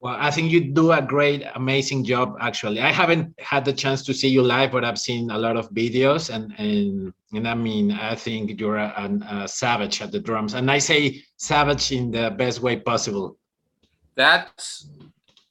Well, 0.00 0.16
I 0.16 0.30
think 0.30 0.52
you 0.52 0.72
do 0.72 0.92
a 0.92 1.02
great, 1.02 1.42
amazing 1.56 2.04
job. 2.04 2.36
Actually, 2.40 2.80
I 2.80 2.92
haven't 2.92 3.34
had 3.40 3.64
the 3.64 3.72
chance 3.72 4.04
to 4.04 4.14
see 4.14 4.28
you 4.28 4.42
live, 4.42 4.70
but 4.70 4.84
I've 4.84 4.98
seen 4.98 5.30
a 5.30 5.38
lot 5.38 5.56
of 5.56 5.68
videos, 5.70 6.32
and 6.32 6.54
and 6.58 7.12
and 7.32 7.48
I 7.48 7.54
mean, 7.54 7.90
I 7.90 8.14
think 8.14 8.60
you're 8.60 8.76
a, 8.76 9.18
a 9.28 9.48
savage 9.48 10.00
at 10.00 10.12
the 10.12 10.20
drums, 10.20 10.54
and 10.54 10.70
I 10.70 10.78
say 10.78 11.22
savage 11.36 11.90
in 11.90 12.12
the 12.12 12.30
best 12.30 12.60
way 12.60 12.76
possible. 12.76 13.38
That's 14.14 14.88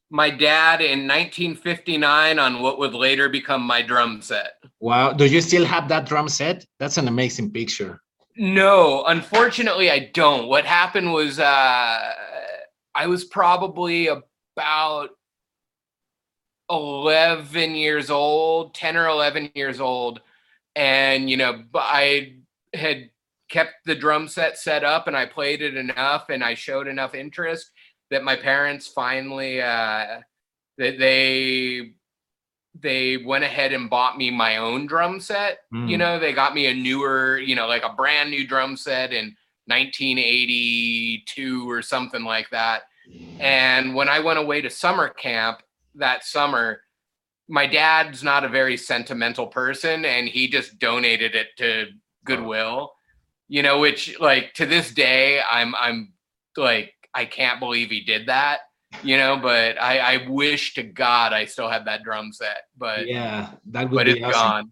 my 0.09 0.29
dad 0.29 0.81
in 0.81 1.07
1959 1.07 2.39
on 2.39 2.61
what 2.61 2.79
would 2.79 2.93
later 2.93 3.27
become 3.27 3.61
my 3.61 3.81
drum 3.81 4.21
set. 4.21 4.63
Wow, 4.79 5.11
do 5.11 5.25
you 5.25 5.41
still 5.41 5.65
have 5.65 5.89
that 5.89 6.05
drum 6.05 6.29
set? 6.29 6.65
That's 6.79 6.97
an 6.97 7.09
amazing 7.09 7.51
picture. 7.51 8.01
No, 8.37 9.03
unfortunately, 9.05 9.91
I 9.91 10.11
don't. 10.13 10.47
What 10.47 10.63
happened 10.63 11.11
was 11.11 11.39
uh, 11.39 12.13
I 12.95 13.07
was 13.07 13.25
probably 13.25 14.07
a 14.07 14.21
about 14.57 15.11
11 16.69 17.75
years 17.75 18.09
old, 18.09 18.73
10 18.73 18.97
or 18.97 19.07
11 19.07 19.51
years 19.53 19.79
old. 19.79 20.21
And, 20.75 21.29
you 21.29 21.37
know, 21.37 21.63
I 21.75 22.33
had 22.73 23.09
kept 23.49 23.85
the 23.85 23.95
drum 23.95 24.27
set 24.27 24.57
set 24.57 24.83
up 24.83 25.07
and 25.07 25.15
I 25.15 25.25
played 25.25 25.61
it 25.61 25.77
enough 25.77 26.29
and 26.29 26.43
I 26.43 26.55
showed 26.55 26.87
enough 26.87 27.15
interest 27.15 27.71
that 28.09 28.23
my 28.23 28.35
parents 28.35 28.87
finally, 28.87 29.61
uh, 29.61 30.21
that 30.77 30.99
they, 30.99 31.93
they 32.79 33.17
went 33.17 33.43
ahead 33.43 33.73
and 33.73 33.89
bought 33.89 34.17
me 34.17 34.29
my 34.29 34.57
own 34.57 34.85
drum 34.85 35.19
set. 35.19 35.59
Mm. 35.73 35.89
You 35.89 35.97
know, 35.97 36.19
they 36.19 36.33
got 36.33 36.53
me 36.53 36.67
a 36.67 36.73
newer, 36.73 37.39
you 37.39 37.55
know, 37.55 37.67
like 37.67 37.83
a 37.83 37.93
brand 37.93 38.29
new 38.29 38.45
drum 38.45 38.75
set 38.75 39.13
in 39.13 39.35
1982 39.67 41.69
or 41.69 41.81
something 41.81 42.23
like 42.23 42.49
that 42.49 42.83
and 43.39 43.95
when 43.95 44.09
I 44.09 44.19
went 44.19 44.39
away 44.39 44.61
to 44.61 44.69
summer 44.69 45.09
camp 45.09 45.61
that 45.95 46.23
summer, 46.23 46.81
my 47.47 47.65
dad's 47.65 48.23
not 48.23 48.43
a 48.43 48.49
very 48.49 48.77
sentimental 48.77 49.47
person 49.47 50.05
and 50.05 50.27
he 50.27 50.47
just 50.47 50.79
donated 50.79 51.35
it 51.35 51.47
to 51.57 51.87
Goodwill. 52.25 52.91
You 53.47 53.63
know, 53.63 53.79
which 53.79 54.19
like 54.19 54.53
to 54.55 54.65
this 54.65 54.91
day 54.93 55.39
I'm 55.49 55.73
I'm 55.75 56.13
like 56.57 56.93
I 57.13 57.25
can't 57.25 57.59
believe 57.59 57.89
he 57.89 58.01
did 58.01 58.27
that. 58.27 58.59
You 59.03 59.17
know, 59.17 59.37
but 59.37 59.81
I, 59.81 59.99
I 59.99 60.27
wish 60.29 60.73
to 60.75 60.83
God 60.83 61.33
I 61.33 61.45
still 61.45 61.69
had 61.69 61.85
that 61.85 62.03
drum 62.03 62.31
set. 62.33 62.63
But 62.77 63.07
yeah, 63.07 63.51
that 63.71 63.89
would 63.89 63.95
but 63.95 64.05
be 64.05 64.13
it's 64.13 64.23
awesome. 64.23 64.41
gone. 64.41 64.71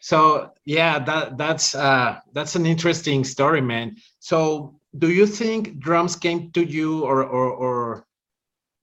So 0.00 0.50
yeah, 0.64 0.98
that 0.98 1.36
that's 1.36 1.74
uh, 1.74 2.18
that's 2.32 2.56
an 2.56 2.66
interesting 2.66 3.22
story, 3.22 3.60
man. 3.60 3.96
So 4.18 4.79
do 4.98 5.10
you 5.10 5.26
think 5.26 5.78
drums 5.78 6.16
came 6.16 6.50
to 6.52 6.64
you, 6.64 7.04
or 7.04 7.22
or 7.22 7.50
or 7.50 8.06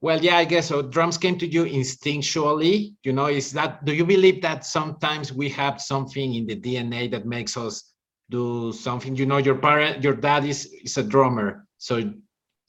well, 0.00 0.22
yeah, 0.22 0.36
I 0.36 0.44
guess 0.44 0.68
so. 0.68 0.80
Drums 0.80 1.18
came 1.18 1.38
to 1.38 1.46
you 1.46 1.64
instinctually. 1.64 2.94
You 3.02 3.12
know, 3.12 3.26
is 3.26 3.52
that? 3.52 3.84
Do 3.84 3.92
you 3.92 4.04
believe 4.04 4.40
that 4.42 4.64
sometimes 4.64 5.32
we 5.32 5.48
have 5.50 5.80
something 5.80 6.34
in 6.34 6.46
the 6.46 6.56
DNA 6.56 7.10
that 7.10 7.26
makes 7.26 7.56
us 7.56 7.92
do 8.30 8.72
something? 8.72 9.16
You 9.16 9.26
know, 9.26 9.38
your 9.38 9.56
parent, 9.56 10.04
your 10.04 10.14
dad 10.14 10.44
is 10.44 10.66
is 10.84 10.96
a 10.98 11.02
drummer, 11.02 11.66
so 11.78 12.12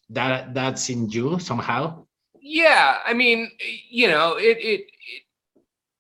that 0.10 0.54
that's 0.54 0.90
in 0.90 1.10
you 1.10 1.40
somehow. 1.40 2.06
Yeah, 2.42 2.98
I 3.06 3.14
mean, 3.14 3.52
you 3.90 4.08
know, 4.08 4.38
it 4.38 4.58
it, 4.58 4.82
it 4.82 5.24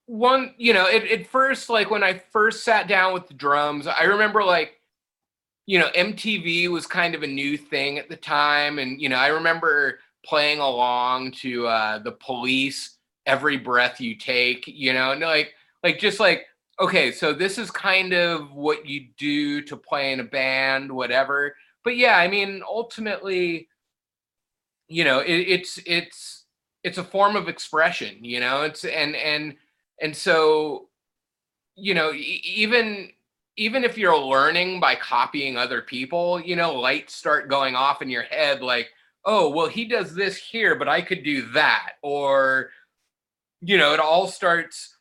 one, 0.07 0.55
you 0.57 0.73
know, 0.73 0.87
it 0.87 1.05
at 1.11 1.27
first, 1.27 1.69
like 1.69 1.91
when 1.91 2.03
I 2.03 2.17
first 2.31 2.63
sat 2.63 2.87
down 2.87 3.13
with 3.13 3.27
the 3.27 3.35
drums, 3.35 3.85
I 3.85 4.05
remember 4.05 4.43
like 4.43 4.78
you 5.69 5.77
know, 5.77 5.89
MTV 5.95 6.67
was 6.69 6.87
kind 6.87 7.13
of 7.13 7.21
a 7.21 7.27
new 7.27 7.55
thing 7.55 7.99
at 7.99 8.09
the 8.09 8.15
time. 8.15 8.79
And, 8.79 8.99
you 8.99 9.07
know, 9.07 9.17
I 9.17 9.27
remember 9.27 9.99
playing 10.25 10.57
along 10.57 11.33
to 11.43 11.67
uh, 11.67 11.99
the 11.99 12.13
police, 12.13 12.97
every 13.27 13.55
breath 13.55 14.01
you 14.01 14.15
take, 14.15 14.65
you 14.65 14.93
know, 14.93 15.11
and 15.11 15.21
like, 15.21 15.53
like 15.83 15.99
just 15.99 16.19
like, 16.19 16.47
okay, 16.79 17.11
so 17.11 17.33
this 17.33 17.59
is 17.59 17.69
kind 17.69 18.13
of 18.13 18.51
what 18.51 18.87
you 18.87 19.09
do 19.15 19.61
to 19.61 19.77
play 19.77 20.11
in 20.11 20.21
a 20.21 20.23
band, 20.23 20.91
whatever. 20.91 21.55
But 21.83 21.97
yeah, 21.97 22.17
I 22.17 22.27
mean, 22.27 22.63
ultimately, 22.67 23.67
you 24.87 25.03
know, 25.03 25.19
it, 25.19 25.35
it's, 25.35 25.79
it's, 25.85 26.45
it's 26.83 26.97
a 26.97 27.03
form 27.03 27.35
of 27.35 27.47
expression, 27.47 28.17
you 28.25 28.39
know, 28.39 28.63
it's, 28.63 28.85
and, 28.85 29.15
and, 29.15 29.55
and 30.01 30.15
so, 30.15 30.89
you 31.75 31.93
know, 31.93 32.11
even, 32.11 33.11
even 33.57 33.83
if 33.83 33.97
you're 33.97 34.17
learning 34.17 34.79
by 34.79 34.95
copying 34.95 35.57
other 35.57 35.81
people, 35.81 36.39
you 36.39 36.55
know, 36.55 36.73
lights 36.73 37.13
start 37.13 37.49
going 37.49 37.75
off 37.75 38.01
in 38.01 38.09
your 38.09 38.23
head 38.23 38.61
like, 38.61 38.89
oh, 39.25 39.49
well, 39.49 39.67
he 39.67 39.85
does 39.85 40.15
this 40.15 40.37
here, 40.37 40.75
but 40.75 40.87
I 40.87 41.01
could 41.01 41.23
do 41.23 41.41
that. 41.51 41.93
Or, 42.01 42.69
you 43.61 43.77
know, 43.77 43.93
it 43.93 43.99
all 43.99 44.27
starts 44.27 44.95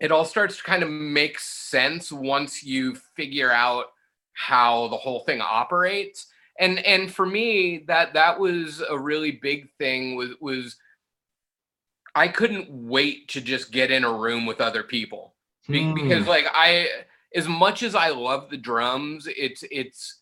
it 0.00 0.10
all 0.10 0.24
starts 0.24 0.56
to 0.56 0.62
kind 0.62 0.82
of 0.82 0.88
make 0.88 1.38
sense 1.38 2.10
once 2.10 2.64
you 2.64 2.96
figure 3.14 3.52
out 3.52 3.86
how 4.32 4.88
the 4.88 4.96
whole 4.96 5.20
thing 5.20 5.42
operates. 5.42 6.26
And 6.58 6.78
and 6.80 7.12
for 7.12 7.26
me, 7.26 7.84
that 7.86 8.14
that 8.14 8.40
was 8.40 8.82
a 8.88 8.98
really 8.98 9.32
big 9.32 9.68
thing 9.78 10.16
was 10.16 10.30
was 10.40 10.76
I 12.14 12.28
couldn't 12.28 12.68
wait 12.70 13.28
to 13.28 13.40
just 13.40 13.70
get 13.70 13.90
in 13.90 14.04
a 14.04 14.12
room 14.12 14.46
with 14.46 14.60
other 14.60 14.82
people. 14.82 15.34
Be, 15.68 15.92
because 15.92 16.24
hmm. 16.24 16.30
like 16.30 16.46
I 16.52 16.88
as 17.34 17.46
much 17.48 17.82
as 17.82 17.94
I 17.94 18.10
love 18.10 18.50
the 18.50 18.56
drums, 18.56 19.28
it's 19.28 19.64
it's 19.70 20.20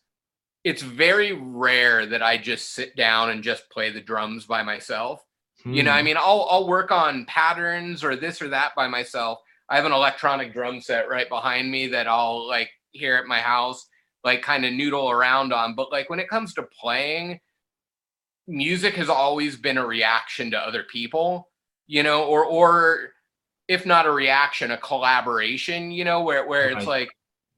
it's 0.63 0.81
very 0.81 1.31
rare 1.31 2.05
that 2.05 2.21
I 2.21 2.37
just 2.37 2.73
sit 2.73 2.95
down 2.95 3.29
and 3.29 3.43
just 3.43 3.69
play 3.69 3.89
the 3.89 4.01
drums 4.01 4.45
by 4.45 4.63
myself. 4.63 5.23
Hmm. 5.63 5.73
You 5.73 5.83
know, 5.83 5.91
I 5.91 5.99
hmm. 5.99 6.05
mean, 6.05 6.17
I'll 6.17 6.47
I'll 6.49 6.67
work 6.67 6.91
on 6.91 7.25
patterns 7.25 8.03
or 8.03 8.15
this 8.15 8.41
or 8.41 8.49
that 8.49 8.75
by 8.75 8.87
myself. 8.87 9.39
I 9.69 9.75
have 9.75 9.85
an 9.85 9.91
electronic 9.91 10.53
drum 10.53 10.81
set 10.81 11.09
right 11.09 11.29
behind 11.29 11.69
me 11.71 11.87
that 11.87 12.07
I'll 12.07 12.47
like 12.47 12.69
here 12.91 13.15
at 13.15 13.25
my 13.25 13.39
house, 13.39 13.87
like 14.23 14.41
kind 14.41 14.65
of 14.65 14.73
noodle 14.73 15.09
around 15.09 15.53
on. 15.53 15.75
But 15.75 15.91
like 15.91 16.09
when 16.09 16.19
it 16.19 16.29
comes 16.29 16.53
to 16.55 16.63
playing, 16.63 17.39
music 18.47 18.95
has 18.95 19.09
always 19.09 19.55
been 19.55 19.77
a 19.77 19.85
reaction 19.85 20.51
to 20.51 20.59
other 20.59 20.83
people, 20.83 21.49
you 21.87 22.03
know, 22.03 22.23
or 22.25 22.43
or 22.45 23.11
if 23.69 23.85
not 23.85 24.07
a 24.07 24.11
reaction, 24.11 24.71
a 24.71 24.77
collaboration, 24.77 25.91
you 25.91 26.03
know, 26.03 26.23
where 26.23 26.45
where 26.45 26.67
right. 26.69 26.77
it's 26.77 26.87
like 26.87 27.09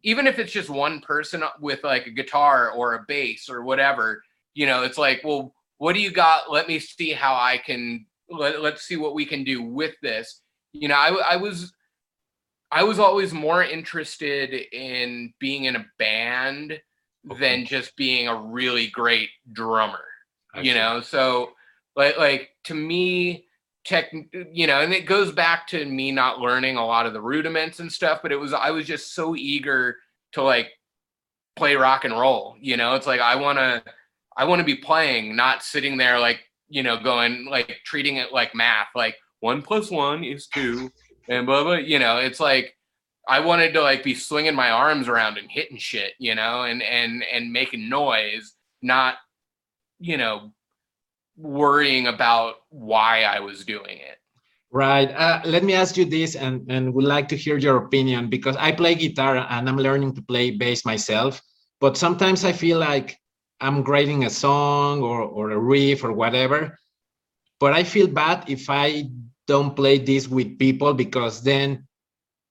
even 0.03 0.28
if 0.28 0.38
it's 0.38 0.51
just 0.51 0.70
one 0.70 0.99
person 0.99 1.41
with 1.62 1.84
like 1.84 2.05
a 2.05 2.12
guitar 2.12 2.70
or 2.72 2.93
a 2.93 3.05
bass 3.07 3.49
or 3.49 3.64
whatever, 3.64 4.22
you 4.53 4.66
know, 4.66 4.84
it's 4.84 4.97
like, 4.97 5.22
well, 5.24 5.55
what 5.78 5.93
do 5.93 6.01
you 6.01 6.12
got? 6.12 6.51
Let 6.51 6.68
me 6.68 6.80
see 6.80 7.12
how 7.12 7.34
I 7.34 7.57
can 7.57 8.05
let, 8.30 8.62
let's 8.62 8.84
see 8.84 8.97
what 8.97 9.16
we 9.16 9.26
can 9.26 9.45
do 9.45 9.64
with 9.64 9.95
this. 10.01 10.41
You 10.74 10.89
know, 10.89 10.95
I 10.95 11.34
I 11.34 11.36
was 11.38 11.74
I 12.70 12.84
was 12.84 12.99
always 12.99 13.32
more 13.32 13.64
interested 13.64 14.53
in 14.74 15.34
being 15.39 15.64
in 15.64 15.78
a 15.78 15.86
band 15.97 16.78
okay. 17.32 17.39
than 17.39 17.66
just 17.66 17.95
being 17.95 18.28
a 18.28 18.36
really 18.36 18.88
great 18.88 19.30
drummer. 19.53 20.03
You 20.62 20.74
know, 20.74 20.99
so 20.99 21.53
like 21.95 22.18
like 22.18 22.49
to 22.66 22.74
me 22.74 23.45
tech 23.84 24.13
you 24.51 24.67
know 24.67 24.82
and 24.82 24.93
it 24.93 25.07
goes 25.07 25.32
back 25.32 25.65
to 25.67 25.86
me 25.86 26.11
not 26.11 26.39
learning 26.39 26.77
a 26.77 26.86
lot 26.86 27.07
of 27.07 27.13
the 27.13 27.21
rudiments 27.21 27.79
and 27.79 27.91
stuff 27.91 28.19
but 28.21 28.32
it 28.32 28.36
was 28.36 28.53
i 28.53 28.69
was 28.69 28.86
just 28.86 29.15
so 29.15 29.36
eager 29.36 29.97
to 30.32 30.43
like 30.43 30.69
play 31.55 31.75
rock 31.75 32.05
and 32.05 32.17
roll 32.17 32.55
you 32.59 32.77
know? 32.77 32.95
It's 32.95 33.07
like 33.07 33.21
i 33.21 33.36
want 33.36 33.57
to 33.57 33.84
i 34.38 34.45
want 34.45 34.59
to 34.59 34.65
be 34.65 34.75
playing 34.75 35.36
not 35.36 35.63
sitting 35.63 35.97
there 35.97 36.19
like 36.19 36.41
you 36.69 36.84
know 36.84 36.97
going 36.97 37.47
like 37.49 37.79
treating 37.84 38.17
it 38.17 38.32
like 38.32 38.53
math 38.55 38.88
like 38.95 39.15
one 39.39 39.61
plus 39.61 39.89
one 39.89 40.23
is 40.23 40.47
two 40.47 40.91
and 41.27 41.45
blah 41.45 41.63
blah 41.63 41.73
you 41.73 41.97
know? 41.97 42.17
It's 42.17 42.39
like 42.39 42.77
i 43.27 43.39
wanted 43.39 43.73
to 43.73 43.82
like 43.82 44.03
be 44.03 44.13
swinging 44.13 44.55
my 44.55 44.69
arms 44.69 45.07
around 45.07 45.39
and 45.39 45.49
hitting 45.49 45.77
shit 45.77 46.13
you 46.19 46.36
know? 46.36 46.63
And 46.63 46.84
and 46.84 47.23
and 47.23 47.51
making 47.51 47.89
noise 47.89 48.53
not 48.84 49.15
you 49.99 50.17
know 50.17 50.51
worrying 51.41 52.07
about 52.07 52.55
why 52.69 53.23
I 53.23 53.39
was 53.39 53.65
doing 53.65 53.97
it. 53.97 54.17
Right. 54.71 55.11
Uh, 55.11 55.41
let 55.43 55.63
me 55.63 55.73
ask 55.73 55.97
you 55.97 56.05
this, 56.05 56.35
and 56.35 56.63
and 56.71 56.93
would 56.93 57.03
like 57.03 57.27
to 57.29 57.35
hear 57.35 57.57
your 57.57 57.77
opinion 57.77 58.29
because 58.29 58.55
I 58.55 58.71
play 58.71 58.95
guitar 58.95 59.35
and 59.35 59.67
I'm 59.67 59.77
learning 59.77 60.15
to 60.15 60.21
play 60.21 60.51
bass 60.51 60.85
myself. 60.85 61.41
But 61.81 61.97
sometimes 61.97 62.45
I 62.45 62.53
feel 62.53 62.79
like 62.79 63.17
I'm 63.59 63.83
grading 63.83 64.23
a 64.23 64.29
song 64.29 65.01
or 65.01 65.21
or 65.21 65.51
a 65.51 65.59
riff 65.59 66.05
or 66.05 66.13
whatever, 66.13 66.79
but 67.59 67.73
I 67.73 67.83
feel 67.83 68.07
bad 68.07 68.45
if 68.47 68.69
I 68.69 69.11
don't 69.45 69.75
play 69.75 69.97
this 69.97 70.29
with 70.29 70.57
people 70.57 70.93
because 70.93 71.43
then 71.43 71.85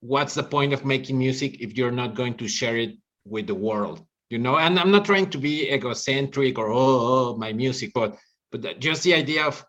what's 0.01 0.35
the 0.35 0.43
point 0.43 0.75
of 0.75 0.85
making 0.85 1.17
music 1.17 1.61
if 1.61 1.77
you're 1.77 1.91
not 1.91 2.15
going 2.15 2.37
to 2.37 2.49
share 2.49 2.77
it 2.77 2.99
with 3.25 3.47
the 3.47 3.55
world? 3.55 4.05
You 4.29 4.39
know, 4.39 4.59
and 4.59 4.79
I'm 4.79 4.91
not 4.91 5.07
trying 5.07 5.31
to 5.31 5.39
be 5.39 5.73
egocentric 5.73 6.59
or 6.59 6.69
oh, 6.69 7.33
oh 7.33 7.37
my 7.39 7.53
music, 7.53 7.93
but 7.95 8.19
but 8.51 8.81
just 8.81 9.03
the 9.03 9.15
idea 9.15 9.45
of 9.45 9.65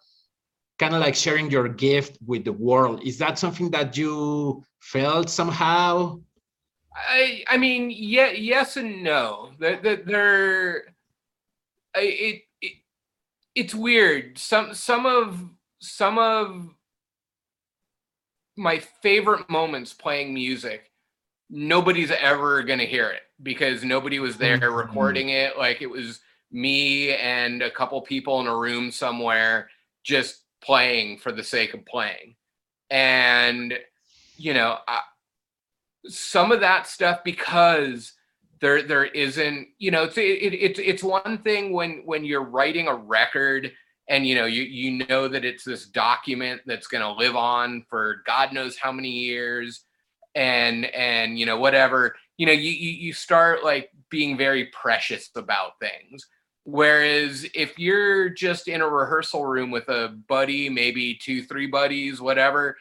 kind 0.79 0.95
of 0.95 1.01
like 1.01 1.15
sharing 1.15 1.51
your 1.51 1.67
gift 1.67 2.17
with 2.25 2.43
the 2.43 2.53
world 2.53 3.01
is 3.05 3.17
that 3.19 3.37
something 3.37 3.69
that 3.71 3.95
you 3.97 4.63
felt 4.79 5.29
somehow? 5.29 6.19
I 6.93 7.43
i 7.47 7.57
mean 7.57 7.89
yeah 7.89 8.31
yes 8.31 8.77
and 8.77 9.03
no. 9.03 9.51
That 9.59 9.83
there, 9.83 9.97
there 9.97 10.77
it, 11.95 12.43
it 12.61 12.71
it's 13.55 13.75
weird. 13.75 14.37
Some 14.37 14.73
some 14.73 15.05
of 15.05 15.39
some 15.79 16.17
of 16.17 16.69
my 18.57 18.79
favorite 19.01 19.49
moments 19.49 19.93
playing 19.93 20.33
music 20.33 20.91
nobody's 21.51 22.11
ever 22.11 22.63
going 22.63 22.79
to 22.79 22.85
hear 22.85 23.09
it 23.09 23.21
because 23.43 23.83
nobody 23.83 24.19
was 24.19 24.37
there 24.37 24.57
mm-hmm. 24.57 24.73
recording 24.73 25.29
it. 25.29 25.57
Like 25.57 25.81
it 25.81 25.89
was 25.89 26.21
me 26.51 27.13
and 27.13 27.61
a 27.61 27.71
couple 27.71 28.01
people 28.01 28.39
in 28.41 28.47
a 28.47 28.55
room 28.55 28.91
somewhere 28.91 29.69
just 30.03 30.43
playing 30.63 31.17
for 31.17 31.31
the 31.31 31.43
sake 31.43 31.73
of 31.73 31.85
playing. 31.85 32.35
And, 32.89 33.73
you 34.37 34.53
know, 34.53 34.77
I, 34.87 34.99
some 36.07 36.51
of 36.51 36.61
that 36.61 36.87
stuff 36.87 37.23
because 37.23 38.13
there 38.59 38.83
there 38.83 39.05
isn't 39.05 39.67
you 39.79 39.91
know 39.91 40.03
it's 40.03 40.17
it, 40.17 40.21
it's 40.21 40.79
it's 40.79 41.03
one 41.03 41.39
thing 41.39 41.73
when 41.73 42.03
when 42.05 42.23
you're 42.23 42.43
writing 42.43 42.87
a 42.87 42.95
record 42.95 43.71
and 44.07 44.25
you 44.25 44.35
know 44.35 44.45
you 44.45 44.63
you 44.63 45.05
know 45.07 45.27
that 45.27 45.43
it's 45.43 45.63
this 45.63 45.87
document 45.87 46.61
that's 46.65 46.87
going 46.87 47.03
to 47.03 47.11
live 47.11 47.35
on 47.35 47.83
for 47.89 48.21
god 48.25 48.53
knows 48.53 48.77
how 48.77 48.91
many 48.91 49.09
years 49.09 49.83
and 50.35 50.85
and 50.85 51.37
you 51.37 51.45
know 51.45 51.57
whatever 51.57 52.15
you 52.37 52.45
know 52.45 52.51
you 52.51 52.71
you 52.71 53.13
start 53.13 53.63
like 53.63 53.89
being 54.09 54.37
very 54.37 54.65
precious 54.67 55.29
about 55.35 55.79
things 55.79 56.27
Whereas 56.63 57.45
if 57.55 57.79
you're 57.79 58.29
just 58.29 58.67
in 58.67 58.81
a 58.81 58.87
rehearsal 58.87 59.45
room 59.45 59.71
with 59.71 59.89
a 59.89 60.09
buddy, 60.27 60.69
maybe 60.69 61.15
two, 61.15 61.43
three 61.43 61.67
buddies, 61.67 62.21
whatever, 62.21 62.77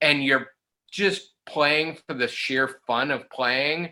and 0.00 0.24
you're 0.24 0.48
just 0.90 1.32
playing 1.46 1.98
for 2.06 2.14
the 2.14 2.28
sheer 2.28 2.80
fun 2.86 3.10
of 3.10 3.28
playing, 3.30 3.90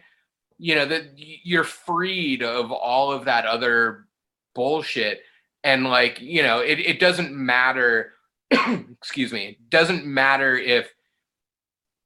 you 0.58 0.74
know, 0.74 0.86
that 0.86 1.04
you're 1.16 1.64
freed 1.64 2.42
of 2.42 2.72
all 2.72 3.12
of 3.12 3.26
that 3.26 3.44
other 3.44 4.06
bullshit. 4.54 5.20
And 5.64 5.84
like, 5.84 6.20
you 6.20 6.42
know, 6.42 6.60
it, 6.60 6.78
it 6.78 6.98
doesn't 6.98 7.32
matter, 7.32 8.12
excuse 8.50 9.32
me, 9.32 9.58
it 9.60 9.70
doesn't 9.70 10.06
matter 10.06 10.56
if 10.56 10.94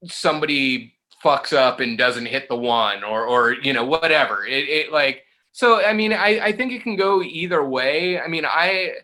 somebody 0.06 0.94
fucks 1.24 1.52
up 1.52 1.80
and 1.80 1.96
doesn't 1.96 2.26
hit 2.26 2.48
the 2.48 2.56
one 2.56 3.04
or, 3.04 3.24
or, 3.24 3.52
you 3.52 3.72
know, 3.72 3.84
whatever. 3.84 4.44
It, 4.44 4.68
it 4.68 4.92
like, 4.92 5.23
so 5.54 5.80
I 5.80 5.92
mean, 5.92 6.12
I, 6.12 6.40
I 6.46 6.52
think 6.52 6.72
it 6.72 6.82
can 6.82 6.96
go 6.96 7.22
either 7.22 7.64
way. 7.64 8.20
I 8.20 8.26
mean, 8.26 8.44
I 8.44 8.94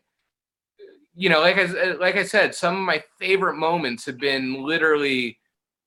you 1.15 1.29
know, 1.29 1.41
like 1.41 1.57
I 1.57 1.93
like 1.93 2.17
I 2.17 2.25
said, 2.25 2.57
some 2.57 2.75
of 2.75 2.83
my 2.83 3.05
favorite 3.21 3.55
moments 3.55 4.05
have 4.07 4.19
been 4.19 4.65
literally 4.65 5.39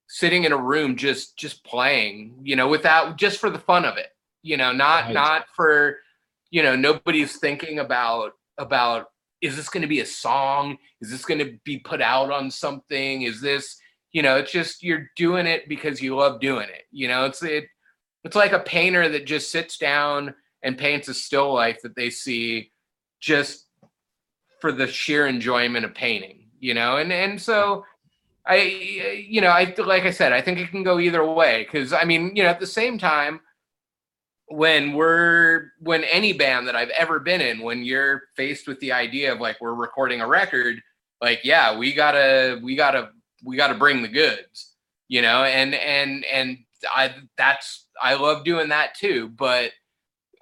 sitting 0.08 0.44
in 0.44 0.52
a 0.52 0.56
room 0.56 0.96
just 0.96 1.36
just 1.36 1.62
playing, 1.64 2.38
you 2.42 2.56
know, 2.56 2.66
without 2.66 3.18
just 3.18 3.40
for 3.40 3.50
the 3.50 3.58
fun 3.58 3.84
of 3.84 3.98
it, 3.98 4.08
you 4.42 4.56
know, 4.56 4.72
not 4.72 5.04
Right. 5.04 5.12
not 5.12 5.44
for, 5.54 5.98
you 6.50 6.62
know, 6.62 6.74
nobody's 6.74 7.36
thinking 7.36 7.80
about 7.80 8.32
about 8.56 9.08
is 9.42 9.56
this 9.56 9.68
going 9.68 9.82
to 9.82 9.86
be 9.86 10.00
a 10.00 10.06
song? 10.06 10.78
Is 11.02 11.10
this 11.10 11.26
going 11.26 11.40
to 11.40 11.58
be 11.64 11.78
put 11.78 12.00
out 12.00 12.32
on 12.32 12.50
something? 12.50 13.20
Is 13.20 13.42
this, 13.42 13.76
you 14.12 14.22
know, 14.22 14.38
it's 14.38 14.50
just 14.50 14.82
you're 14.82 15.10
doing 15.14 15.46
it 15.46 15.68
because 15.68 16.00
you 16.00 16.16
love 16.16 16.40
doing 16.40 16.70
it. 16.70 16.84
You 16.90 17.08
know, 17.08 17.26
it's 17.26 17.42
it 17.42 17.66
it's 18.24 18.36
like 18.36 18.52
a 18.52 18.60
painter 18.60 19.10
that 19.10 19.26
just 19.26 19.50
sits 19.52 19.76
down 19.76 20.34
and 20.64 20.76
paints 20.76 21.06
a 21.08 21.14
still 21.14 21.52
life 21.54 21.80
that 21.82 21.94
they 21.94 22.10
see 22.10 22.72
just 23.20 23.66
for 24.60 24.72
the 24.72 24.86
sheer 24.88 25.26
enjoyment 25.26 25.84
of 25.84 25.94
painting, 25.94 26.46
you 26.58 26.74
know? 26.74 26.96
And 26.96 27.12
and 27.12 27.40
so 27.40 27.84
I 28.46 28.56
you 29.28 29.40
know, 29.40 29.48
I 29.48 29.72
like 29.78 30.04
I 30.04 30.10
said, 30.10 30.32
I 30.32 30.40
think 30.40 30.58
it 30.58 30.70
can 30.70 30.82
go 30.82 30.98
either 30.98 31.24
way 31.24 31.66
cuz 31.70 31.92
I 31.92 32.04
mean, 32.04 32.34
you 32.34 32.42
know, 32.42 32.48
at 32.48 32.60
the 32.60 32.66
same 32.66 32.98
time 32.98 33.40
when 34.46 34.94
we're 34.94 35.70
when 35.80 36.02
any 36.04 36.32
band 36.32 36.66
that 36.66 36.76
I've 36.76 36.90
ever 36.90 37.20
been 37.20 37.40
in 37.40 37.60
when 37.60 37.84
you're 37.84 38.24
faced 38.36 38.66
with 38.66 38.80
the 38.80 38.92
idea 38.92 39.32
of 39.32 39.40
like 39.40 39.60
we're 39.60 39.74
recording 39.74 40.20
a 40.22 40.26
record, 40.26 40.80
like 41.20 41.40
yeah, 41.44 41.76
we 41.76 41.92
got 41.92 42.12
to 42.12 42.58
we 42.62 42.74
got 42.74 42.92
to 42.92 43.10
we 43.44 43.56
got 43.56 43.68
to 43.68 43.74
bring 43.74 44.02
the 44.02 44.08
goods, 44.08 44.74
you 45.08 45.20
know? 45.20 45.44
And 45.44 45.74
and 45.74 46.24
and 46.24 46.58
I 46.94 47.14
that's 47.36 47.86
I 48.00 48.14
love 48.14 48.44
doing 48.44 48.70
that 48.70 48.94
too, 48.94 49.28
but 49.28 49.72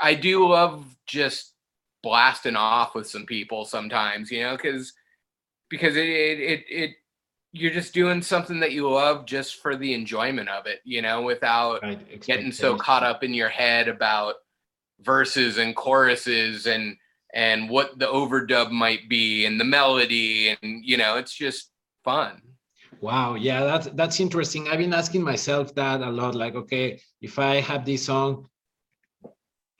I 0.03 0.15
do 0.15 0.49
love 0.49 0.85
just 1.07 1.55
blasting 2.03 2.57
off 2.57 2.95
with 2.95 3.09
some 3.09 3.25
people 3.25 3.65
sometimes, 3.65 4.31
you 4.31 4.43
know, 4.43 4.57
because 4.57 4.93
because 5.71 5.97
it, 5.97 6.09
it 6.09 6.41
it 6.41 6.65
it 6.69 6.91
you're 7.53 7.73
just 7.73 7.95
doing 7.95 8.23
something 8.23 8.61
that 8.61 8.73
you 8.73 8.91
love 8.91 9.27
just 9.27 9.57
for 9.57 9.77
the 9.77 9.95
enjoyment 9.95 10.49
of 10.49 10.67
it, 10.67 10.81
you 10.85 11.03
know, 11.03 11.23
without 11.23 11.83
Right. 11.83 12.21
getting 12.23 12.51
so 12.51 12.77
caught 12.77 13.03
up 13.03 13.23
in 13.23 13.35
your 13.35 13.51
head 13.51 13.89
about 13.89 14.37
verses 15.01 15.59
and 15.59 15.77
choruses 15.77 16.67
and 16.67 16.97
and 17.35 17.71
what 17.71 17.99
the 17.99 18.07
overdub 18.07 18.71
might 18.71 19.09
be 19.09 19.47
and 19.47 19.61
the 19.61 19.65
melody 19.65 20.57
and 20.63 20.85
you 20.85 20.97
know, 20.97 21.17
it's 21.17 21.35
just 21.35 21.71
fun. 22.05 22.43
Wow, 23.01 23.35
yeah, 23.35 23.65
that's 23.65 23.89
that's 23.95 24.21
interesting. 24.21 24.69
I've 24.69 24.79
been 24.79 24.95
asking 24.95 25.23
myself 25.23 25.75
that 25.75 26.01
a 26.01 26.11
lot. 26.11 26.35
Like, 26.35 26.55
okay, 26.55 27.01
if 27.21 27.39
I 27.39 27.61
have 27.61 27.85
this 27.85 28.05
song, 28.07 28.49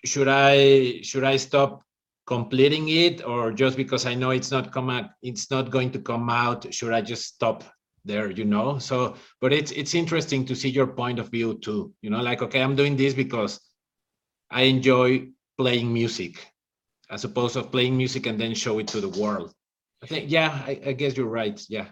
should 0.05 0.29
I 0.29 1.01
should 1.03 1.25
I 1.25 1.37
stop 1.37 1.85
completing 2.27 2.89
it, 2.89 3.25
or 3.25 3.53
just 3.53 3.77
because 3.77 4.07
I 4.07 4.15
know 4.15 4.31
it's 4.31 4.51
not 4.51 4.73
come 4.73 4.91
out, 4.91 5.11
it's 5.23 5.51
not 5.51 5.71
going 5.71 5.91
to 5.93 5.99
come 5.99 6.31
out, 6.31 6.73
should 6.73 6.93
I 6.93 7.01
just 7.01 7.27
stop 7.35 7.65
there? 8.05 8.31
You 8.31 8.45
know. 8.45 8.79
So, 8.79 9.17
but 9.41 9.53
it's 9.53 9.73
it's 9.73 9.95
interesting 9.95 10.45
to 10.47 10.55
see 10.55 10.69
your 10.69 10.87
point 10.87 11.19
of 11.19 11.29
view 11.29 11.59
too. 11.59 11.93
You 12.03 12.11
know, 12.11 12.23
like, 12.23 12.43
okay, 12.43 12.63
I'm 12.63 12.77
doing 12.77 12.97
this 12.97 13.15
because 13.15 13.61
I 14.51 14.63
enjoy 14.63 15.29
playing 15.59 15.93
music, 15.93 16.47
as 17.11 17.25
opposed 17.25 17.57
of 17.57 17.71
playing 17.71 17.97
music 17.97 18.27
and 18.27 18.41
then 18.41 18.55
show 18.55 18.79
it 18.79 18.89
to 18.89 19.01
the 19.01 19.09
world. 19.21 19.53
I 20.03 20.07
think, 20.07 20.31
yeah, 20.31 20.63
I, 20.67 20.81
I 20.87 20.93
guess 20.93 21.17
you're 21.17 21.27
right. 21.27 21.61
Yeah. 21.69 21.87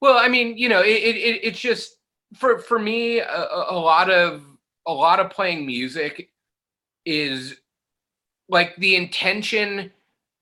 Well, 0.00 0.16
I 0.18 0.28
mean, 0.28 0.56
you 0.56 0.68
know, 0.68 0.80
it, 0.80 0.96
it, 1.02 1.16
it 1.16 1.40
it's 1.42 1.58
just 1.58 1.96
for 2.36 2.58
for 2.58 2.78
me 2.78 3.18
a 3.18 3.46
a 3.70 3.78
lot 3.78 4.08
of 4.10 4.44
a 4.86 4.92
lot 4.92 5.20
of 5.20 5.30
playing 5.30 5.66
music 5.66 6.30
is 7.06 7.56
like 8.48 8.76
the 8.76 8.96
intention 8.96 9.92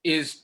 is 0.04 0.42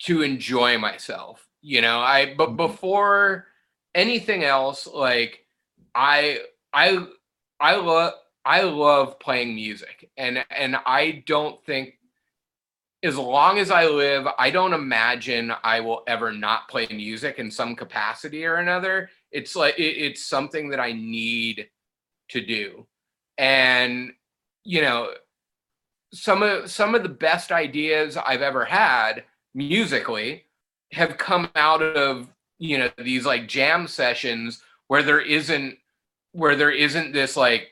to 0.00 0.22
enjoy 0.22 0.78
myself. 0.78 1.48
You 1.62 1.82
know, 1.82 2.00
I 2.00 2.34
but 2.36 2.50
Mhm. 2.52 2.56
before 2.58 3.48
anything 3.94 4.44
else, 4.44 4.86
like 4.86 5.46
I 5.94 6.42
I 6.74 7.06
I 7.60 7.76
love 7.76 8.14
I 8.44 8.62
love 8.62 9.20
playing 9.20 9.54
music, 9.54 10.10
and 10.18 10.44
and 10.50 10.76
I 10.86 11.24
don't 11.26 11.64
think 11.64 11.98
as 13.02 13.18
long 13.18 13.58
as 13.58 13.70
I 13.70 13.86
live, 13.86 14.26
I 14.38 14.50
don't 14.50 14.72
imagine 14.72 15.52
I 15.62 15.80
will 15.80 16.02
ever 16.06 16.32
not 16.32 16.68
play 16.68 16.86
music 16.90 17.38
in 17.38 17.50
some 17.50 17.76
capacity 17.76 18.46
or 18.46 18.56
another. 18.56 19.10
It's 19.30 19.54
like 19.56 19.78
it, 19.78 19.82
it's 19.98 20.26
something 20.26 20.70
that 20.70 20.80
I 20.80 20.92
need 20.92 21.70
to 22.30 22.40
do, 22.44 22.86
and 23.38 24.12
you 24.64 24.82
know, 24.82 25.12
some 26.14 26.42
of 26.42 26.70
some 26.70 26.94
of 26.94 27.02
the 27.02 27.08
best 27.08 27.50
ideas 27.50 28.16
I've 28.16 28.42
ever 28.42 28.64
had 28.64 29.24
musically 29.52 30.44
have 30.92 31.18
come 31.18 31.50
out 31.56 31.82
of 31.82 32.28
you 32.58 32.78
know 32.78 32.90
these 32.98 33.26
like 33.26 33.48
jam 33.48 33.88
sessions 33.88 34.62
where 34.86 35.02
there 35.02 35.20
isn't 35.20 35.76
where 36.32 36.56
there 36.56 36.70
isn't 36.70 37.12
this 37.12 37.36
like 37.36 37.68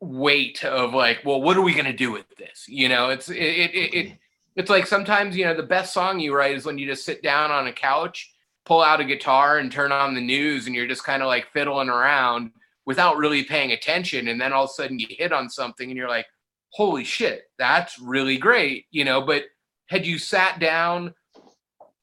weight 0.00 0.64
of 0.64 0.94
like 0.94 1.20
well 1.24 1.40
what 1.40 1.56
are 1.56 1.62
we 1.62 1.74
going 1.74 1.86
to 1.86 1.92
do 1.92 2.10
with 2.10 2.26
this? 2.36 2.66
You 2.68 2.88
know 2.88 3.10
it's 3.10 3.28
it, 3.28 3.36
it, 3.36 3.74
it, 3.74 3.94
it 3.94 4.18
it's 4.56 4.70
like 4.70 4.86
sometimes 4.86 5.36
you 5.36 5.44
know 5.44 5.54
the 5.54 5.62
best 5.62 5.94
song 5.94 6.18
you 6.18 6.34
write 6.34 6.56
is 6.56 6.64
when 6.64 6.76
you 6.76 6.86
just 6.86 7.04
sit 7.04 7.22
down 7.22 7.50
on 7.50 7.68
a 7.68 7.72
couch 7.72 8.34
pull 8.64 8.82
out 8.82 9.00
a 9.00 9.04
guitar 9.04 9.58
and 9.58 9.72
turn 9.72 9.90
on 9.92 10.14
the 10.14 10.20
news 10.20 10.66
and 10.66 10.74
you're 10.74 10.86
just 10.86 11.04
kind 11.04 11.22
of 11.22 11.26
like 11.26 11.50
fiddling 11.52 11.88
around 11.88 12.50
without 12.84 13.16
really 13.16 13.44
paying 13.44 13.72
attention 13.72 14.28
and 14.28 14.40
then 14.40 14.52
all 14.52 14.64
of 14.64 14.70
a 14.70 14.72
sudden 14.72 14.98
you 14.98 15.06
hit 15.10 15.32
on 15.32 15.48
something 15.48 15.88
and 15.88 15.96
you're 15.96 16.08
like 16.08 16.26
holy 16.72 17.04
shit 17.04 17.42
that's 17.58 17.98
really 17.98 18.36
great 18.38 18.86
you 18.90 19.04
know 19.04 19.20
but 19.20 19.44
had 19.86 20.06
you 20.06 20.18
sat 20.18 20.58
down 20.58 21.14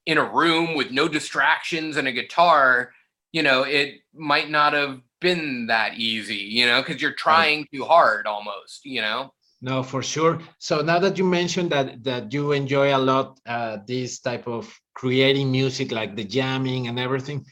in 0.06 0.18
a 0.18 0.30
room 0.32 0.74
with 0.74 0.90
no 0.90 1.08
distractions 1.08 1.96
and 1.96 2.08
a 2.08 2.12
guitar 2.12 2.92
you 3.32 3.42
know 3.42 3.62
it 3.62 3.94
might 4.14 4.50
not 4.50 4.72
have 4.72 5.00
been 5.20 5.66
that 5.66 5.94
easy 5.94 6.36
you 6.36 6.66
know 6.66 6.80
because 6.80 7.02
you're 7.02 7.12
trying 7.12 7.66
too 7.72 7.84
hard 7.84 8.26
almost 8.26 8.84
you 8.84 9.00
know 9.00 9.32
No, 9.62 9.82
for 9.82 10.02
sure. 10.02 10.40
So 10.58 10.80
now 10.80 10.98
that 11.00 11.18
you 11.18 11.24
mentioned 11.24 11.68
that 11.70 12.02
that 12.04 12.32
you 12.32 12.52
enjoy 12.52 12.96
a 12.96 12.98
lot 13.10 13.38
uh, 13.44 13.84
this 13.86 14.20
type 14.20 14.48
of 14.48 14.72
creating 14.94 15.52
music, 15.52 15.92
like 15.92 16.16
the 16.16 16.24
jamming 16.24 16.88
and 16.88 16.98
everything, 16.98 17.44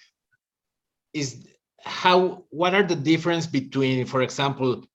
is 1.13 1.47
how 1.85 2.45
what 2.49 2.73
are 2.73 2.83
the 2.83 2.97
difference 2.97 3.47
between, 3.47 4.07
for 4.07 4.23
example, 4.23 4.88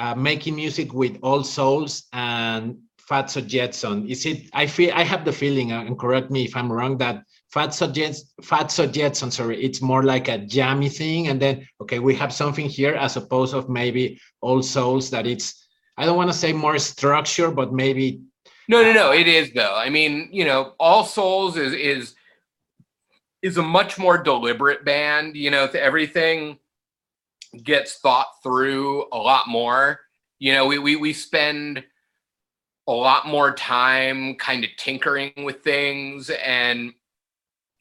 uh, 0.00 0.14
making 0.14 0.56
music 0.56 0.94
with 0.94 1.18
All 1.22 1.44
Souls 1.44 2.04
and 2.14 2.78
Fatso 3.08 3.46
Jetson? 3.46 4.08
Is 4.08 4.24
it? 4.24 4.48
I 4.54 4.66
feel 4.66 4.92
I 4.94 5.04
have 5.04 5.26
the 5.26 5.32
feeling, 5.32 5.72
uh, 5.72 5.82
and 5.82 5.98
correct 5.98 6.30
me 6.30 6.44
if 6.44 6.56
I'm 6.56 6.72
wrong, 6.72 6.96
that 6.98 7.22
Fatso 7.54 7.92
Jetson, 7.92 8.26
Fatso 8.42 8.90
Jetson, 8.90 9.30
sorry, 9.30 9.62
it's 9.62 9.82
more 9.82 10.02
like 10.02 10.28
a 10.28 10.38
jammy 10.38 10.88
thing, 10.88 11.28
and 11.28 11.40
then 11.40 11.68
okay, 11.82 11.98
we 11.98 12.14
have 12.14 12.32
something 12.32 12.66
here 12.66 12.94
as 12.94 13.16
opposed 13.16 13.52
of 13.52 13.68
maybe 13.68 14.18
All 14.40 14.62
Souls 14.62 15.10
that 15.10 15.26
it's 15.26 15.66
I 15.98 16.06
don't 16.06 16.16
want 16.16 16.30
to 16.32 16.38
say 16.38 16.54
more 16.54 16.78
structure, 16.78 17.50
but 17.50 17.74
maybe 17.74 18.22
No, 18.68 18.82
no, 18.82 18.92
no. 18.92 19.12
It 19.12 19.28
is 19.28 19.52
though. 19.52 19.76
I 19.76 19.90
mean, 19.90 20.30
you 20.32 20.46
know, 20.46 20.72
All 20.80 21.04
Souls 21.04 21.58
is 21.58 21.74
is 21.74 22.14
is 23.42 23.58
a 23.58 23.62
much 23.62 23.98
more 23.98 24.16
deliberate 24.16 24.82
band. 24.82 25.36
You 25.36 25.50
know, 25.50 25.68
everything 25.74 26.59
gets 27.62 27.98
thought 27.98 28.28
through 28.42 29.06
a 29.12 29.18
lot 29.18 29.48
more. 29.48 30.00
You 30.38 30.52
know, 30.52 30.66
we 30.66 30.78
we 30.78 30.96
we 30.96 31.12
spend 31.12 31.84
a 32.86 32.92
lot 32.92 33.26
more 33.26 33.52
time 33.54 34.34
kind 34.36 34.64
of 34.64 34.70
tinkering 34.76 35.32
with 35.44 35.62
things, 35.62 36.30
and 36.30 36.92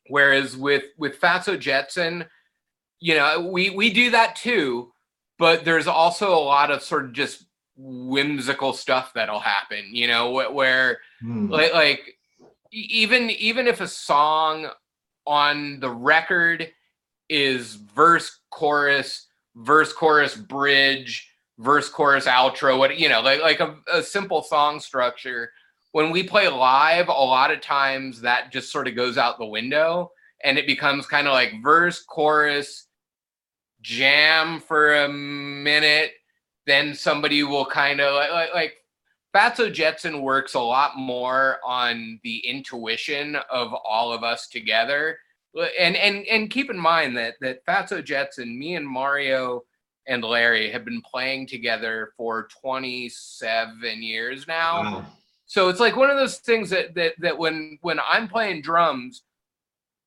whereas 0.07 0.57
with 0.57 0.83
with 0.97 1.19
Fatso 1.19 1.57
Jetson, 1.57 2.25
you 2.99 3.15
know, 3.15 3.49
we 3.51 3.69
we 3.69 3.91
do 3.91 4.11
that 4.11 4.35
too, 4.35 4.91
but 5.37 5.63
there's 5.63 5.87
also 5.87 6.33
a 6.33 6.39
lot 6.43 6.71
of 6.71 6.83
sort 6.83 7.05
of 7.05 7.13
just 7.13 7.45
whimsical 7.77 8.73
stuff 8.73 9.13
that'll 9.13 9.39
happen. 9.39 9.85
You 9.91 10.07
know, 10.07 10.31
wh- 10.31 10.53
where 10.53 10.99
hmm, 11.21 11.49
like 11.49 11.73
like 11.73 12.17
even 12.71 13.29
even 13.29 13.67
if 13.67 13.81
a 13.81 13.87
song 13.87 14.67
on 15.25 15.79
the 15.79 15.89
record 15.89 16.69
is 17.29 17.75
verse 17.75 18.39
chorus 18.49 19.27
verse 19.59 19.93
chorus 19.93 20.35
bridge 20.35 21.29
verse 21.57 21.89
chorus 21.89 22.25
outro 22.25 22.77
what 22.77 22.97
you 22.97 23.09
know 23.09 23.21
like 23.21 23.41
like 23.41 23.59
a, 23.59 23.75
a 23.91 24.01
simple 24.01 24.41
song 24.41 24.79
structure 24.79 25.51
when 25.91 26.11
we 26.11 26.23
play 26.23 26.47
live 26.47 27.07
a 27.07 27.11
lot 27.11 27.51
of 27.51 27.59
times 27.61 28.21
that 28.21 28.51
just 28.51 28.71
sort 28.71 28.87
of 28.87 28.95
goes 28.95 29.17
out 29.17 29.37
the 29.37 29.45
window 29.45 30.11
and 30.43 30.57
it 30.57 30.65
becomes 30.65 31.05
kind 31.05 31.27
of 31.27 31.33
like 31.33 31.61
verse 31.61 32.03
chorus 32.03 32.87
jam 33.81 34.59
for 34.59 35.03
a 35.03 35.09
minute 35.09 36.11
then 36.65 36.93
somebody 36.93 37.43
will 37.43 37.65
kind 37.65 37.99
of 37.99 38.13
like, 38.15 38.31
like 38.31 38.53
like 38.53 38.73
Fatso 39.33 39.71
Jetson 39.71 40.21
works 40.21 40.55
a 40.55 40.59
lot 40.59 40.97
more 40.97 41.59
on 41.63 42.19
the 42.23 42.39
intuition 42.39 43.35
of 43.51 43.71
all 43.73 44.11
of 44.11 44.23
us 44.23 44.47
together. 44.47 45.19
And 45.79 45.95
and 45.95 46.25
and 46.27 46.49
keep 46.49 46.69
in 46.69 46.77
mind 46.77 47.17
that 47.17 47.35
that 47.41 47.65
Fatso 47.65 48.03
Jetson, 48.03 48.57
me 48.57 48.75
and 48.75 48.87
Mario 48.87 49.63
and 50.07 50.23
Larry 50.23 50.69
have 50.71 50.85
been 50.85 51.01
playing 51.01 51.47
together 51.47 52.11
for 52.17 52.47
27 52.61 54.01
years 54.01 54.47
now. 54.47 54.81
wow. 54.81 55.05
So 55.45 55.69
it's 55.69 55.79
like 55.79 55.95
one 55.95 56.11
of 56.11 56.17
those 56.17 56.37
things 56.37 56.69
that 56.69 56.93
that 56.95 57.13
that 57.19 57.37
when 57.37 57.79
when 57.81 57.99
I'm 57.99 58.27
playing 58.27 58.61
drums, 58.61 59.23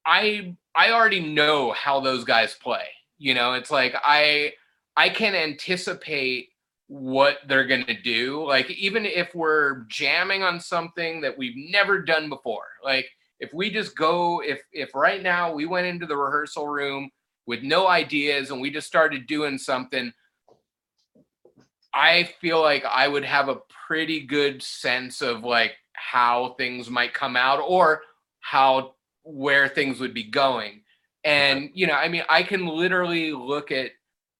I 0.06 0.54
I 0.74 0.92
already 0.92 1.20
know 1.20 1.72
how 1.72 2.00
those 2.00 2.24
guys 2.24 2.54
play. 2.54 2.84
You 3.18 3.34
know, 3.34 3.54
it's 3.54 3.70
like 3.70 3.94
I 4.04 4.52
I 4.96 5.08
can 5.08 5.34
anticipate 5.34 6.50
what 6.86 7.38
they're 7.48 7.66
going 7.66 7.86
to 7.86 8.00
do. 8.00 8.46
Like 8.46 8.70
even 8.70 9.06
if 9.06 9.34
we're 9.34 9.80
jamming 9.88 10.42
on 10.42 10.60
something 10.60 11.20
that 11.22 11.36
we've 11.36 11.56
never 11.56 12.00
done 12.02 12.28
before. 12.28 12.66
Like 12.84 13.08
if 13.42 13.52
we 13.52 13.68
just 13.68 13.96
go 13.96 14.40
if 14.40 14.62
if 14.72 14.94
right 14.94 15.22
now 15.22 15.52
we 15.52 15.66
went 15.66 15.86
into 15.86 16.06
the 16.06 16.16
rehearsal 16.16 16.68
room 16.68 17.10
with 17.44 17.62
no 17.62 17.88
ideas 17.88 18.50
and 18.50 18.60
we 18.60 18.70
just 18.70 18.86
started 18.86 19.26
doing 19.26 19.58
something 19.58 20.12
I 21.92 22.30
feel 22.40 22.62
like 22.62 22.84
I 22.84 23.06
would 23.06 23.24
have 23.24 23.48
a 23.48 23.58
pretty 23.86 24.20
good 24.20 24.62
sense 24.62 25.20
of 25.20 25.42
like 25.42 25.72
how 25.92 26.54
things 26.56 26.88
might 26.88 27.12
come 27.12 27.36
out 27.36 27.60
or 27.66 28.00
how 28.40 28.94
where 29.24 29.68
things 29.68 30.00
would 30.00 30.14
be 30.14 30.24
going. 30.24 30.82
And 31.24 31.70
you 31.74 31.86
know, 31.86 31.94
I 31.94 32.08
mean, 32.08 32.22
I 32.30 32.44
can 32.44 32.66
literally 32.66 33.32
look 33.32 33.70
at 33.70 33.90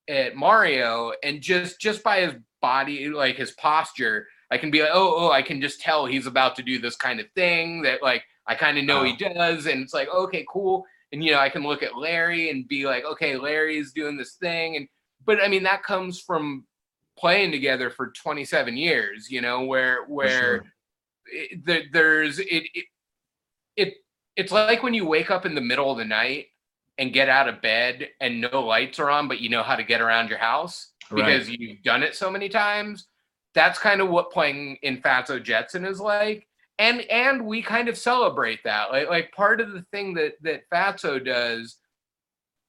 at 0.09 0.35
Mario 0.35 1.13
and 1.23 1.43
just 1.43 1.81
just 1.81 2.03
by 2.03 2.21
his 2.21 2.35
body, 2.63 3.09
like 3.11 3.37
his 3.37 3.51
posture, 3.53 4.29
I 4.51 4.57
can 4.57 4.71
be 4.71 4.81
like, 4.81 4.93
oh, 4.95 5.15
oh, 5.19 5.31
I 5.31 5.43
can 5.43 5.61
just 5.61 5.81
tell 5.81 6.07
he's 6.07 6.27
about 6.27 6.57
to 6.57 6.63
do 6.63 6.79
this 6.79 6.97
kind 6.97 7.21
of 7.21 7.27
thing 7.35 7.83
that 7.83 8.03
like 8.03 8.25
I 8.47 8.55
kind 8.55 8.79
of 8.79 8.85
know 8.85 9.01
oh. 9.01 9.05
he 9.05 9.13
uh-huh. 9.13 9.35
does, 9.35 9.67
and 9.67 9.83
it's 9.83 9.95
like, 9.95 10.09
okay, 10.09 10.45
cool. 10.49 10.85
And 11.13 11.23
you 11.23 11.33
know, 11.33 11.39
I 11.39 11.49
can 11.49 11.63
look 11.63 11.83
at 11.83 11.97
Larry 11.97 12.51
and 12.51 12.67
be 12.67 12.87
like, 12.87 13.05
okay, 13.05 13.37
Larry's 13.37 13.93
doing 13.93 14.17
this 14.17 14.35
thing, 14.35 14.77
and 14.77 14.89
but 15.25 15.43
I 15.43 15.49
mean, 15.49 15.63
that 15.65 15.83
comes 15.83 16.21
from 16.21 16.65
playing 17.19 17.53
together 17.53 17.91
for 17.91 18.13
27 18.13 18.77
years. 18.77 19.31
You 19.31 19.41
know, 19.41 19.65
where 19.65 20.05
where 20.07 20.41
sure. 20.41 20.65
it, 21.27 21.93
there's 21.93 22.39
it, 22.39 22.65
it 22.75 22.85
it 23.77 23.95
it's 24.37 24.53
like 24.53 24.83
when 24.83 24.95
you 24.95 25.07
wake 25.07 25.31
up 25.31 25.47
in 25.47 25.55
the 25.55 25.61
middle 25.61 25.91
of 25.91 25.99
the 25.99 26.05
night 26.05 26.47
and 26.99 27.13
get 27.13 27.29
out 27.29 27.49
of 27.49 27.63
bed 27.63 28.09
and 28.21 28.41
no 28.41 28.63
lights 28.63 28.99
are 28.99 29.11
on, 29.11 29.29
but 29.29 29.41
you 29.41 29.49
know 29.49 29.63
how 29.63 29.77
to 29.77 29.83
get 29.83 30.01
around 30.01 30.29
your 30.29 30.39
house 30.39 30.93
because 31.15 31.49
you've 31.49 31.83
done 31.83 32.03
it 32.03 32.15
so 32.15 32.31
many 32.31 32.49
times. 32.49 33.07
That's 33.55 33.79
kind 33.79 34.01
of 34.01 34.09
what 34.09 34.31
playing 34.31 34.79
in 34.83 35.03
Fatso 35.03 35.43
Jetson 35.43 35.85
is 35.85 36.01
like. 36.01 36.47
And 36.79 37.03
and 37.03 37.47
we 37.47 37.63
kind 37.63 37.89
of 37.89 37.99
celebrate 37.99 38.65
that. 38.65 38.91
Like 38.91 39.09
like 39.09 39.33
part 39.33 39.61
of 39.61 39.73
the 39.73 39.85
thing 39.93 40.15
that 40.15 40.35
that 40.43 40.63
Fatso 40.73 41.25
does 41.25 41.77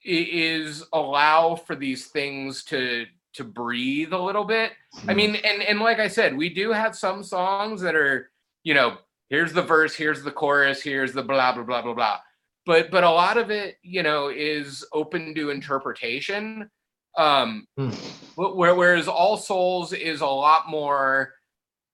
is 0.03 0.83
allow 0.93 1.55
for 1.55 1.75
these 1.75 2.07
things 2.07 2.63
to 2.65 3.05
to 3.33 3.43
breathe 3.43 4.13
a 4.13 4.21
little 4.21 4.43
bit. 4.43 4.73
I 5.07 5.11
hmm. 5.11 5.17
mean, 5.17 5.35
and 5.35 5.63
and 5.63 5.79
like 5.79 5.99
I 5.99 6.07
said, 6.07 6.35
we 6.35 6.49
do 6.49 6.71
have 6.71 6.95
some 6.95 7.23
songs 7.23 7.81
that 7.81 7.95
are, 7.95 8.29
you 8.63 8.73
know, 8.73 8.97
here's 9.29 9.53
the 9.53 9.61
verse, 9.61 9.95
here's 9.95 10.21
the 10.21 10.31
chorus, 10.31 10.81
here's 10.81 11.13
the 11.13 11.23
blah 11.23 11.53
blah 11.53 11.63
blah 11.63 11.81
blah 11.81 11.93
blah 11.93 12.19
but 12.65 12.91
but 12.91 13.03
a 13.03 13.09
lot 13.09 13.37
of 13.37 13.51
it 13.51 13.77
you 13.81 14.03
know 14.03 14.29
is 14.29 14.85
open 14.93 15.33
to 15.35 15.49
interpretation 15.49 16.69
um 17.17 17.67
where, 18.35 18.75
whereas 18.75 19.07
all 19.07 19.37
souls 19.37 19.93
is 19.93 20.21
a 20.21 20.25
lot 20.25 20.69
more 20.69 21.33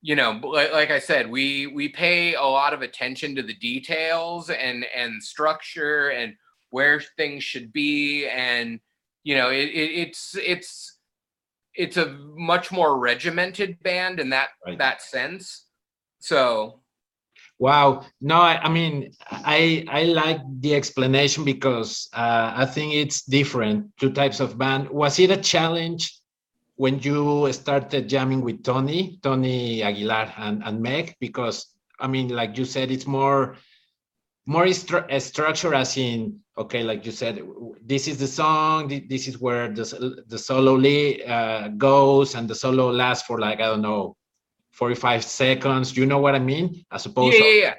you 0.01 0.15
know 0.15 0.39
like, 0.43 0.91
i 0.91 0.99
said 0.99 1.29
we 1.29 1.67
we 1.67 1.89
pay 1.89 2.33
a 2.35 2.43
lot 2.43 2.73
of 2.73 2.81
attention 2.81 3.35
to 3.35 3.43
the 3.43 3.55
details 3.55 4.49
and 4.49 4.85
and 4.95 5.21
structure 5.21 6.09
and 6.09 6.33
where 6.69 7.01
things 7.17 7.43
should 7.43 7.73
be 7.73 8.27
and 8.27 8.79
you 9.23 9.35
know 9.35 9.49
it, 9.49 9.69
it, 9.69 9.91
it's 9.91 10.35
it's 10.37 10.97
it's 11.75 11.97
a 11.97 12.17
much 12.35 12.71
more 12.71 12.97
regimented 12.97 13.81
band 13.83 14.19
in 14.19 14.29
that 14.29 14.49
right. 14.65 14.77
that 14.77 15.01
sense 15.01 15.65
so 16.19 16.81
Wow. 17.59 18.05
No, 18.21 18.35
I, 18.35 18.57
I, 18.63 18.69
mean, 18.69 19.11
I 19.29 19.83
I 19.89 20.03
like 20.03 20.39
the 20.61 20.73
explanation 20.75 21.43
because 21.43 22.07
uh, 22.13 22.53
I 22.55 22.65
think 22.65 22.93
it's 22.93 23.23
different. 23.23 23.87
Two 23.99 24.13
types 24.13 24.39
of 24.39 24.57
band. 24.57 24.89
Was 24.89 25.19
it 25.19 25.29
a 25.29 25.35
challenge 25.35 26.18
when 26.79 26.97
you 26.99 27.51
started 27.51 28.07
jamming 28.07 28.39
with 28.39 28.63
Tony, 28.63 29.19
Tony 29.21 29.83
Aguilar, 29.83 30.31
and 30.37 30.63
and 30.63 30.81
Meg? 30.81 31.13
Because 31.19 31.75
I 31.99 32.07
mean, 32.07 32.29
like 32.29 32.57
you 32.57 32.63
said, 32.63 32.89
it's 32.89 33.05
more 33.05 33.57
more 34.45 34.63
stru- 34.67 35.21
structure 35.21 35.73
as 35.73 35.97
in 35.97 36.39
okay, 36.57 36.83
like 36.83 37.05
you 37.05 37.11
said, 37.11 37.43
this 37.85 38.07
is 38.07 38.17
the 38.17 38.27
song. 38.27 38.87
This 39.09 39.27
is 39.27 39.39
where 39.39 39.67
the 39.67 40.23
the 40.27 40.39
solo 40.39 40.79
uh, 40.79 41.67
goes, 41.67 42.35
and 42.35 42.49
the 42.49 42.55
solo 42.55 42.89
lasts 42.91 43.27
for 43.27 43.39
like 43.39 43.59
I 43.59 43.65
don't 43.65 43.81
know 43.81 44.15
45 44.71 45.25
seconds. 45.25 45.97
You 45.97 46.05
know 46.05 46.19
what 46.19 46.33
I 46.33 46.39
mean? 46.39 46.85
I 46.89 46.97
suppose. 46.97 47.33
Yeah, 47.33 47.43
yeah, 47.43 47.59
yeah. 47.59 47.75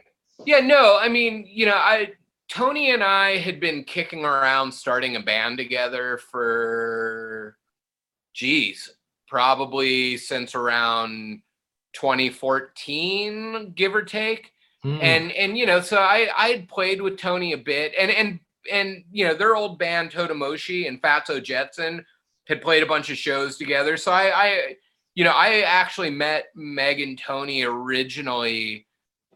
Yeah, 0.47 0.61
no, 0.61 0.99
I 1.01 1.09
mean, 1.09 1.47
you 1.49 1.65
know, 1.65 1.75
I 1.75 2.13
Tony 2.49 2.93
and 2.93 3.03
I 3.03 3.39
had 3.39 3.61
been 3.61 3.83
kicking 3.85 4.27
around 4.27 4.73
starting 4.73 5.17
a 5.17 5.21
band 5.21 5.57
together 5.57 6.19
for 6.19 7.57
geez, 8.35 8.91
probably 9.29 10.17
since 10.17 10.55
around 10.55 11.43
2014, 11.95 13.73
give 13.75 13.95
or 13.95 14.03
take. 14.03 14.53
Mm. 14.85 15.03
And 15.03 15.33
and 15.33 15.59
you 15.59 15.67
know, 15.67 15.81
so 15.81 15.99
I 15.99 16.29
I 16.37 16.49
had 16.49 16.69
played 16.69 17.03
with 17.03 17.19
Tony 17.19 17.53
a 17.53 17.59
bit 17.59 17.93
and 17.99 18.11
and 18.11 18.41
and 18.71 19.05
you 19.11 19.27
know, 19.27 19.35
their 19.35 19.57
old 19.57 19.79
band 19.79 20.11
Totimoshi 20.11 20.89
and 20.89 21.03
Fatso 21.03 21.43
Jetson 21.43 22.05
had 22.47 22.63
played 22.63 22.83
a 22.83 22.87
bunch 22.87 23.11
of 23.11 23.19
shows 23.19 23.57
together. 23.57 23.97
So 23.97 24.11
I 24.11 24.31
I 24.35 24.77
you 25.15 25.25
know, 25.25 25.33
I 25.33 25.61
actually 25.61 26.11
met 26.11 26.47
Meg 26.55 27.01
and 27.01 27.19
Tony 27.19 27.63
originally. 27.63 28.87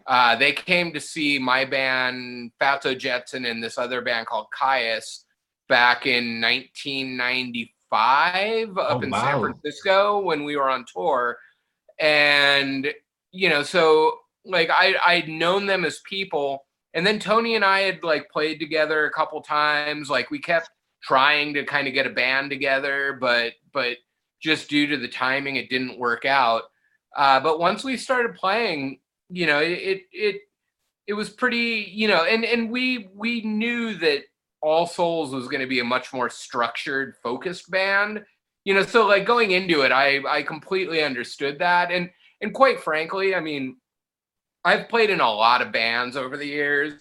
Uh, 0.07 0.37
they 0.37 0.53
came 0.53 0.93
to 0.93 1.01
see 1.01 1.39
my 1.39 1.65
band, 1.65 2.53
Fatso 2.61 2.97
Jetson, 2.97 3.45
and 3.45 3.63
this 3.63 3.79
other 3.79 4.01
band 4.03 4.27
called 4.27 4.47
Kyuss 4.59 5.25
back 5.69 6.07
in 6.07 6.41
1995 7.95 8.79
up 8.79 8.99
oh, 8.99 9.01
in 9.01 9.11
wow. 9.11 9.21
San 9.21 9.41
Francisco 9.41 10.21
when 10.21 10.45
we 10.45 10.57
were 10.57 10.69
on 10.69 10.85
tour. 10.93 11.39
And, 11.99 12.93
you 13.33 13.49
know, 13.49 13.63
so 13.63 14.19
like 14.45 14.71
I, 14.71 14.95
I'd 15.07 15.29
known 15.29 15.67
them 15.67 15.85
as 15.85 16.01
people. 16.09 16.67
And 16.93 17.07
then 17.07 17.19
Tony 17.19 17.55
and 17.55 17.65
I 17.65 17.81
had 17.81 18.03
like 18.03 18.31
played 18.31 18.61
together 18.61 19.07
a 19.07 19.13
couple 19.13 19.41
times. 19.43 20.11
Like 20.11 20.31
we 20.31 20.39
kept 20.39 20.71
trying 21.03 21.55
to 21.55 21.65
kind 21.65 21.89
of 21.89 21.95
get 21.95 22.07
a 22.07 22.11
band 22.11 22.51
together, 22.51 23.17
but, 23.21 23.53
but, 23.73 23.97
just 24.45 24.69
due 24.69 24.87
to 24.87 24.99
the 24.99 25.09
timing, 25.09 25.57
it 25.57 25.71
didn't 25.71 25.99
work 25.99 26.27
out. 26.27 26.65
Uh, 27.17 27.41
but 27.41 27.59
once 27.59 27.83
we 27.83 27.97
started 27.97 28.35
playing, 28.35 29.01
you 29.31 29.47
know, 29.47 29.59
it 29.59 30.03
it 30.13 30.43
it 31.07 31.15
was 31.15 31.31
pretty, 31.31 31.91
you 31.91 32.07
know, 32.07 32.25
and 32.25 32.45
and 32.45 32.71
we 32.71 33.09
we 33.15 33.41
knew 33.41 33.95
that 33.95 34.25
All 34.65 34.87
Souls 34.87 35.35
was 35.35 35.47
going 35.47 35.61
to 35.61 35.67
be 35.67 35.81
a 35.81 35.85
much 35.85 36.13
more 36.13 36.31
structured, 36.31 37.17
focused 37.23 37.71
band. 37.71 38.25
You 38.65 38.73
know, 38.73 38.83
so 38.83 39.07
like 39.07 39.27
going 39.27 39.51
into 39.51 39.83
it, 39.83 39.93
I 39.93 40.23
I 40.27 40.43
completely 40.43 41.03
understood 41.03 41.59
that, 41.59 41.93
and 41.93 42.09
and 42.41 42.55
quite 42.55 42.81
frankly, 42.81 43.35
I 43.35 43.41
mean, 43.41 43.77
I've 44.65 44.89
played 44.89 45.11
in 45.11 45.21
a 45.21 45.31
lot 45.31 45.61
of 45.61 45.71
bands 45.71 46.17
over 46.17 46.39
the 46.39 46.47
years, 46.47 46.95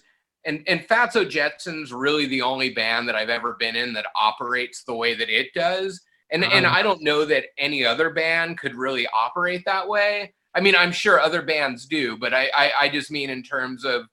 and 0.44 0.62
and 0.66 0.86
Fatso 0.86 1.28
Jetson's 1.28 1.90
really 1.90 2.26
the 2.26 2.42
only 2.42 2.70
band 2.70 3.08
that 3.08 3.16
I've 3.16 3.30
ever 3.30 3.56
been 3.58 3.76
in 3.76 3.94
that 3.94 4.06
operates 4.14 4.84
the 4.84 4.94
way 4.94 5.14
that 5.14 5.30
it 5.30 5.48
does. 5.54 6.02
And 6.30 6.44
um, 6.44 6.50
and 6.52 6.66
I 6.66 6.82
don't 6.82 7.02
know 7.02 7.24
that 7.24 7.44
any 7.56 7.84
other 7.84 8.10
band 8.10 8.58
could 8.58 8.74
really 8.74 9.06
operate 9.14 9.64
that 9.64 9.88
way. 9.88 10.34
I 10.54 10.60
mean, 10.60 10.76
I'm 10.76 10.92
sure 10.92 11.18
other 11.18 11.42
bands 11.42 11.86
do, 11.86 12.16
but 12.16 12.32
I, 12.32 12.50
I, 12.54 12.72
I 12.82 12.88
just 12.88 13.10
mean 13.10 13.30
in 13.30 13.42
terms 13.42 13.84
of 13.84 14.06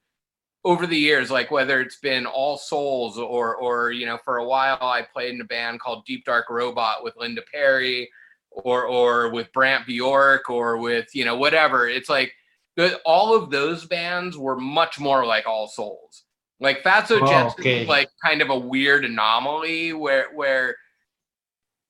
over 0.64 0.86
the 0.86 0.97
years, 0.97 1.32
like 1.32 1.49
whether 1.49 1.82
it's 1.82 1.97
been 1.97 2.26
All 2.26 2.57
Souls 2.57 3.18
or 3.18 3.55
or 3.55 3.91
you 3.91 4.05
know, 4.05 4.20
for 4.24 4.38
a 4.38 4.45
while 4.45 4.78
I 4.82 5.01
played 5.01 5.34
in 5.34 5.41
a 5.41 5.45
band 5.45 5.80
called 5.80 6.05
Deep 6.05 6.26
Dark 6.26 6.49
Robot 6.49 7.03
with 7.03 7.16
Linda 7.18 7.41
Perry, 7.51 8.09
or 8.51 8.86
or 8.86 9.30
with 9.32 9.51
Brant 9.53 9.88
Bjork, 9.88 10.49
or 10.49 10.78
with 10.78 11.14
you 11.14 11.26
know 11.26 11.36
whatever. 11.36 11.88
It's 11.88 12.09
like 12.09 12.34
all 13.05 13.36
of 13.36 13.49
those 13.49 13.86
bands 13.86 14.38
were 14.38 14.57
much 14.57 14.99
more 14.99 15.26
like 15.26 15.47
All 15.47 15.68
Souls. 15.68 16.24
Like 16.59 16.84
Fatso 16.84 17.20
oh, 17.22 17.28
Jets 17.28 17.59
okay. 17.59 17.82
is 17.82 17.88
like 17.88 18.09
kind 18.24 18.41
of 18.41 18.49
a 18.49 18.57
weird 18.57 19.03
anomaly 19.03 19.93
where 19.93 20.28
where 20.34 20.76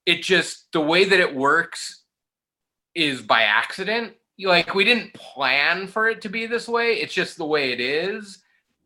it 0.05 0.23
just 0.23 0.71
the 0.71 0.81
way 0.81 1.03
that 1.03 1.19
it 1.19 1.35
works 1.35 2.03
is 2.95 3.21
by 3.21 3.43
accident. 3.43 4.13
Like 4.39 4.73
we 4.73 4.85
didn't 4.85 5.13
plan 5.13 5.87
for 5.87 6.07
it 6.07 6.21
to 6.21 6.29
be 6.29 6.45
this 6.45 6.67
way. 6.67 6.93
It's 6.93 7.13
just 7.13 7.37
the 7.37 7.45
way 7.45 7.73
it 7.73 7.79
is, 7.79 8.41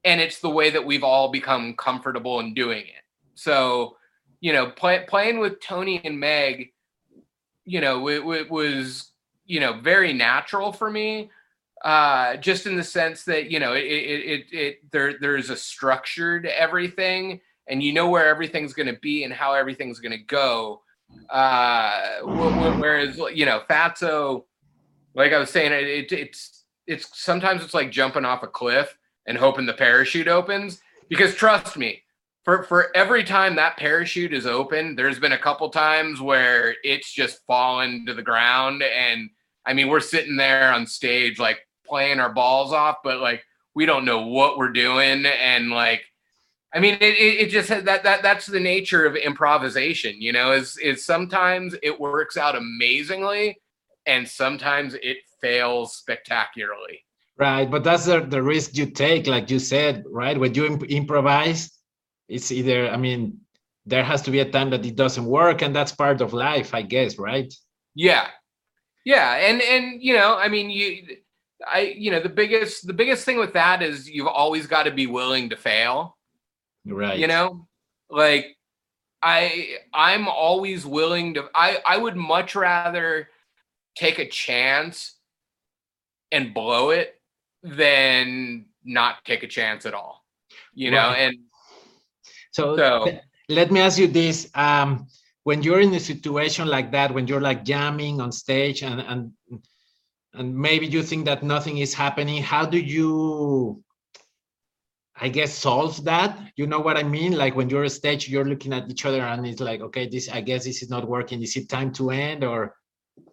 and 0.05 0.21
it's 0.21 0.39
the 0.39 0.49
way 0.49 0.69
that 0.69 0.85
we've 0.85 1.03
all 1.03 1.29
become 1.29 1.73
comfortable 1.75 2.39
in 2.39 2.53
doing 2.53 2.83
it. 2.83 3.03
So, 3.33 3.97
you 4.39 4.53
know, 4.53 4.69
play, 4.69 5.03
playing 5.07 5.39
with 5.39 5.59
Tony 5.59 5.99
and 6.03 6.19
Meg, 6.19 6.71
you 7.65 7.81
know, 7.81 8.07
it, 8.07 8.25
it 8.25 8.49
was 8.49 9.11
you 9.45 9.59
know 9.59 9.79
very 9.79 10.13
natural 10.13 10.71
for 10.71 10.89
me 10.89 11.29
uh, 11.83 12.35
just 12.37 12.65
in 12.65 12.75
the 12.75 12.83
sense 12.83 13.23
that 13.25 13.51
you 13.51 13.59
know 13.59 13.73
it, 13.73 13.83
it, 13.83 14.25
it, 14.25 14.45
it 14.51 14.91
there 14.91 15.19
there's 15.19 15.51
a 15.51 15.55
structure 15.55 16.41
to 16.41 16.59
everything 16.59 17.39
and 17.67 17.83
you 17.83 17.93
know 17.93 18.09
where 18.09 18.27
everything's 18.27 18.73
going 18.73 18.91
to 18.91 18.99
be 19.01 19.23
and 19.23 19.31
how 19.31 19.53
everything's 19.53 19.99
going 19.99 20.11
to 20.11 20.23
go 20.25 20.81
uh, 21.29 22.19
whereas 22.23 23.19
you 23.33 23.45
know, 23.45 23.61
Fatso, 23.69 24.45
like 25.13 25.33
I 25.33 25.39
was 25.39 25.49
saying, 25.49 25.71
it, 25.71 26.11
it's 26.11 26.63
it's 26.87 27.07
sometimes 27.19 27.63
it's 27.63 27.73
like 27.73 27.91
jumping 27.91 28.25
off 28.25 28.43
a 28.43 28.47
cliff 28.47 28.97
and 29.27 29.37
hoping 29.37 29.65
the 29.65 29.73
parachute 29.73 30.27
opens. 30.27 30.81
Because 31.09 31.35
trust 31.35 31.77
me, 31.77 32.01
for 32.43 32.63
for 32.63 32.95
every 32.95 33.23
time 33.23 33.55
that 33.55 33.77
parachute 33.77 34.33
is 34.33 34.45
open, 34.45 34.95
there's 34.95 35.19
been 35.19 35.33
a 35.33 35.37
couple 35.37 35.69
times 35.69 36.21
where 36.21 36.75
it's 36.83 37.11
just 37.11 37.45
fallen 37.45 38.05
to 38.05 38.13
the 38.13 38.21
ground, 38.21 38.83
and 38.83 39.29
I 39.65 39.73
mean 39.73 39.87
we're 39.87 39.99
sitting 39.99 40.37
there 40.37 40.71
on 40.71 40.85
stage 40.85 41.39
like 41.39 41.59
playing 41.85 42.19
our 42.19 42.33
balls 42.33 42.71
off, 42.71 42.97
but 43.03 43.19
like 43.19 43.43
we 43.73 43.85
don't 43.85 44.05
know 44.05 44.27
what 44.27 44.57
we're 44.57 44.71
doing, 44.71 45.25
and 45.25 45.69
like 45.69 46.03
I 46.75 46.79
mean, 46.79 46.95
it, 46.99 47.15
it, 47.17 47.49
just 47.49 47.69
that 47.69 47.85
that 47.85 48.21
that's 48.21 48.45
the 48.45 48.59
nature 48.59 49.05
of 49.05 49.15
improvisation. 49.15 50.21
You 50.21 50.33
know, 50.33 50.51
is 50.51 50.77
is 50.77 51.05
sometimes 51.05 51.73
it 51.81 51.97
works 51.97 52.35
out 52.35 52.57
amazingly, 52.57 53.57
and 54.05 54.27
sometimes 54.27 54.93
it 54.95 55.17
fails 55.39 55.95
spectacularly. 55.95 57.04
Right, 57.37 57.69
but 57.69 57.83
that's 57.83 58.05
the, 58.05 58.21
the 58.21 58.41
risk 58.41 58.77
you 58.77 58.85
take, 58.85 59.27
like 59.27 59.51
you 59.51 59.59
said, 59.59 60.05
right? 60.09 60.39
When 60.39 60.53
you 60.53 60.65
imp- 60.67 60.85
improvise, 60.85 61.75
it's 62.27 62.51
either 62.51 62.89
i 62.89 62.97
mean 62.97 63.39
there 63.85 64.03
has 64.03 64.21
to 64.23 64.31
be 64.31 64.39
a 64.39 64.49
time 64.49 64.71
that 64.71 64.85
it 64.85 64.95
doesn't 64.95 65.25
work 65.25 65.61
and 65.61 65.75
that's 65.75 65.91
part 65.91 66.21
of 66.21 66.33
life 66.33 66.73
i 66.73 66.81
guess 66.81 67.17
right? 67.17 67.53
Yeah. 67.93 68.27
Yeah 69.05 69.35
and 69.35 69.61
and 69.61 70.01
you 70.01 70.15
know 70.15 70.35
i 70.37 70.47
mean 70.47 70.69
you 70.69 71.17
i 71.67 71.81
you 71.95 72.11
know 72.11 72.19
the 72.19 72.29
biggest 72.29 72.87
the 72.87 72.93
biggest 72.93 73.25
thing 73.25 73.37
with 73.37 73.53
that 73.53 73.81
is 73.81 74.09
you've 74.09 74.27
always 74.27 74.67
got 74.67 74.83
to 74.83 74.91
be 74.91 75.07
willing 75.07 75.49
to 75.49 75.55
fail. 75.55 76.17
Right. 76.85 77.19
You 77.19 77.27
know? 77.27 77.67
Like 78.09 78.57
i 79.21 79.77
i'm 79.93 80.27
always 80.27 80.85
willing 80.85 81.33
to 81.35 81.45
i 81.55 81.79
i 81.85 81.97
would 81.97 82.15
much 82.15 82.53
rather 82.55 83.29
take 83.95 84.19
a 84.19 84.27
chance 84.27 85.15
and 86.31 86.53
blow 86.53 86.89
it 86.89 87.14
than 87.65 88.65
not 88.83 89.23
take 89.25 89.43
a 89.43 89.47
chance 89.47 89.85
at 89.85 89.93
all 89.93 90.23
you 90.73 90.91
know 90.91 91.09
Right. 91.09 91.19
and 91.19 91.35
so, 92.51 92.77
So- 92.77 93.19
let 93.49 93.71
me 93.71 93.79
ask 93.81 93.97
you 93.99 94.07
this 94.07 94.49
um 94.55 95.07
when 95.43 95.61
you're 95.61 95.79
in 95.81 95.93
a 95.93 95.99
situation 95.99 96.67
like 96.67 96.91
that 96.91 97.13
when 97.13 97.27
you're 97.27 97.41
like 97.41 97.63
jamming 97.65 98.19
on 98.21 98.31
stage 98.31 98.81
and 98.83 98.99
and 99.01 99.31
and 100.33 100.55
maybe 100.55 100.85
you 100.87 101.01
think 101.03 101.25
that 101.25 101.43
nothing 101.43 101.77
is 101.77 101.93
happening 101.93 102.41
how 102.43 102.65
do 102.65 102.79
you 102.79 103.81
i 105.17 105.29
guess 105.29 105.53
solve 105.53 106.03
that? 106.03 106.31
You 106.57 106.67
know 106.67 106.79
what 106.79 106.97
i 106.97 107.03
mean? 107.03 107.33
Like 107.37 107.55
when 107.55 107.69
you're 107.69 107.83
on 107.83 107.89
stage 107.89 108.27
you're 108.27 108.45
looking 108.45 108.73
at 108.73 108.89
each 108.91 109.05
other 109.05 109.21
and 109.21 109.45
it's 109.45 109.61
like 109.61 109.81
okay 109.81 110.07
this 110.07 110.27
i 110.29 110.41
guess 110.41 110.65
this 110.65 110.81
is 110.83 110.89
not 110.89 111.07
working. 111.07 111.41
Is 111.41 111.55
it 111.55 111.69
time 111.69 111.91
to 111.93 112.11
end 112.11 112.43
or? 112.43 112.75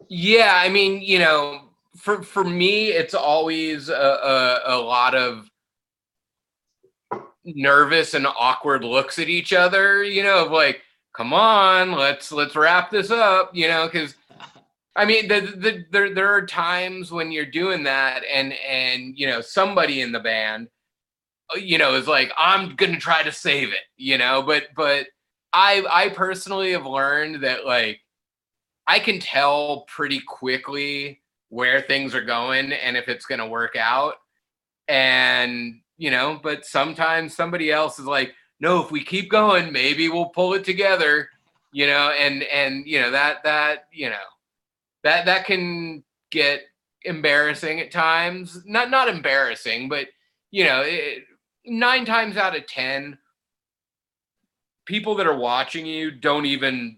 Yeah, 0.09 0.53
I 0.55 0.69
mean, 0.69 1.03
you 1.03 1.19
know, 1.19 1.72
for 1.97 2.23
for 2.23 2.45
me, 2.45 2.89
it's 2.89 3.15
always 3.15 3.89
a, 3.89 3.95
a, 3.95 4.61
a 4.67 4.79
lot 4.79 5.15
of 5.15 5.49
nervous 7.45 8.15
and 8.15 8.27
awkward 8.27 8.85
looks 8.85 9.19
at 9.19 9.29
each 9.29 9.53
other. 9.53 10.03
You 10.03 10.23
know, 10.23 10.47
of 10.47 10.53
like, 10.53 10.83
come 11.15 11.33
on, 11.33 11.93
let's 11.93 12.33
let's 12.33 12.57
wrap 12.57 12.91
this 12.91 13.11
up. 13.11 13.55
You 13.55 13.69
know, 13.69 13.87
because 13.87 14.15
I 14.97 15.05
mean, 15.05 15.29
the, 15.29 15.41
the 15.41 15.85
there 15.91 16.15
there 16.15 16.29
are 16.33 16.47
times 16.47 17.13
when 17.13 17.33
you're 17.33 17.47
doing 17.47 17.85
that, 17.85 18.23
and 18.31 18.53
and 18.69 19.19
you 19.19 19.27
know, 19.27 19.41
somebody 19.41 20.01
in 20.01 20.13
the 20.13 20.21
band, 20.21 20.69
you 21.57 21.79
know, 21.79 21.95
is 21.95 22.07
like, 22.07 22.33
I'm 22.37 22.77
gonna 22.77 22.99
try 22.99 23.23
to 23.23 23.33
save 23.33 23.71
it. 23.71 23.85
You 23.97 24.19
know, 24.19 24.43
but 24.43 24.69
but 24.77 25.07
I 25.53 25.85
I 25.91 26.09
personally 26.11 26.73
have 26.73 26.87
learned 26.87 27.43
that 27.45 27.67
like 27.67 28.01
I 28.87 28.99
can 28.99 29.21
tell 29.21 29.85
pretty 29.89 30.21
quickly 30.21 31.22
where 31.53 31.83
things 31.83 32.15
are 32.15 32.25
going 32.25 32.73
and 32.73 32.97
if 32.97 33.09
it's 33.11 33.27
going 33.27 33.39
to 33.39 33.47
work 33.47 33.77
out. 33.77 34.15
And, 34.89 35.83
you 35.99 36.11
know, 36.11 36.41
but 36.43 36.65
sometimes 36.65 37.37
somebody 37.37 37.71
else 37.71 37.99
is 37.99 38.07
like, 38.07 38.33
no, 38.59 38.83
if 38.83 38.91
we 38.91 39.05
keep 39.05 39.31
going, 39.31 39.71
maybe 39.71 40.09
we'll 40.09 40.31
pull 40.31 40.55
it 40.55 40.65
together, 40.65 41.29
you 41.71 41.87
know, 41.87 42.11
and, 42.19 42.43
and, 42.45 42.87
you 42.87 43.03
know, 43.03 43.11
that, 43.11 43.45
that, 43.45 43.89
you 43.93 44.09
know, 44.09 44.17
that, 45.05 45.27
that 45.27 45.45
can 45.45 46.03
get 46.31 46.63
embarrassing 47.05 47.81
at 47.81 47.91
times. 47.91 48.63
Not, 48.65 48.89
not 48.89 49.11
embarrassing, 49.11 49.91
but, 49.91 50.07
you 50.53 50.65
know, 50.65 50.81
it, 50.81 51.25
nine 51.67 52.07
times 52.07 52.39
out 52.39 52.57
of 52.57 52.67
10, 52.67 53.19
people 54.87 55.17
that 55.17 55.27
are 55.27 55.37
watching 55.37 55.85
you 55.85 56.13
don't 56.13 56.47
even 56.47 56.97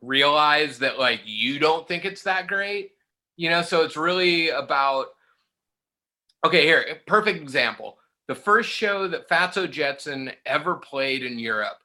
realize 0.00 0.78
that 0.78 0.98
like 0.98 1.20
you 1.26 1.58
don't 1.58 1.86
think 1.86 2.06
it's 2.06 2.22
that 2.22 2.46
great 2.46 2.92
you 3.38 3.48
know 3.48 3.62
so 3.62 3.82
it's 3.82 3.96
really 3.96 4.50
about 4.50 5.06
okay 6.44 6.64
here 6.66 7.00
perfect 7.06 7.40
example. 7.40 7.96
The 8.26 8.34
first 8.34 8.68
show 8.68 9.08
that 9.08 9.26
fatso 9.30 9.70
jetson 9.70 10.30
ever 10.44 10.74
played 10.74 11.22
in 11.24 11.38
europe 11.38 11.78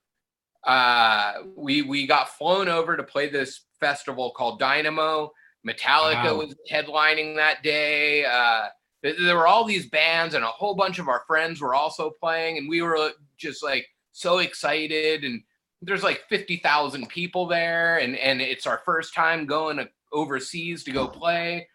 uh 0.66 1.34
we 1.56 1.82
we 1.84 2.06
got 2.08 2.30
flown 2.38 2.68
over 2.68 2.98
to 2.98 3.04
play 3.04 3.30
this 3.30 3.62
festival 3.80 4.32
called 4.32 4.60
dynamo. 4.60 5.32
Metallica 5.66 6.26
Wow. 6.26 6.36
was 6.40 6.56
headlining 6.70 7.36
that 7.38 7.64
day. 7.64 8.26
Uh 8.26 8.68
th- 9.04 9.16
there 9.22 9.38
were 9.38 9.48
all 9.48 9.64
these 9.64 9.90
bands 9.90 10.36
and 10.36 10.44
a 10.44 10.48
whole 10.48 10.76
bunch 10.76 11.00
of 11.00 11.08
our 11.08 11.24
friends 11.28 11.62
were 11.62 11.76
also 11.76 12.10
playing 12.20 12.58
and 12.58 12.68
we 12.68 12.82
were 12.82 13.12
just 13.38 13.64
like 13.64 13.86
so 14.12 14.40
excited 14.40 15.24
and 15.24 15.42
there's 15.82 16.04
like 16.04 16.24
50,000 16.30 17.08
people 17.10 17.46
there 17.46 17.98
and 18.00 18.16
and 18.18 18.42
it's 18.42 18.66
our 18.68 18.82
first 18.86 19.14
time 19.14 19.46
going 19.46 19.78
to 19.78 19.90
overseas 20.14 20.84
to 20.84 20.92
go 20.92 21.08
play. 21.08 21.68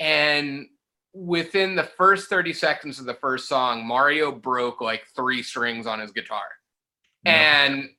And 0.00 0.66
within 1.14 1.74
the 1.74 1.84
first 1.84 2.28
30 2.28 2.52
seconds 2.52 3.00
of 3.00 3.06
the 3.06 3.14
first 3.14 3.48
song 3.48 3.84
Mario 3.86 4.30
broke 4.30 4.80
like 4.80 5.06
three 5.16 5.42
strings 5.42 5.86
on 5.86 5.98
his 5.98 6.12
guitar. 6.12 6.44
And 7.24 7.90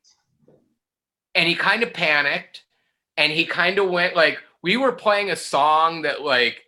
and 1.36 1.48
he 1.48 1.56
kind 1.56 1.84
of 1.84 1.94
panicked 1.94 2.64
and 3.18 3.32
he 3.32 3.46
kind 3.46 3.78
of 3.78 3.90
went 3.90 4.16
like 4.16 4.40
we 4.62 4.78
were 4.78 4.92
playing 4.92 5.32
a 5.32 5.36
song 5.36 6.02
that 6.04 6.22
like 6.22 6.62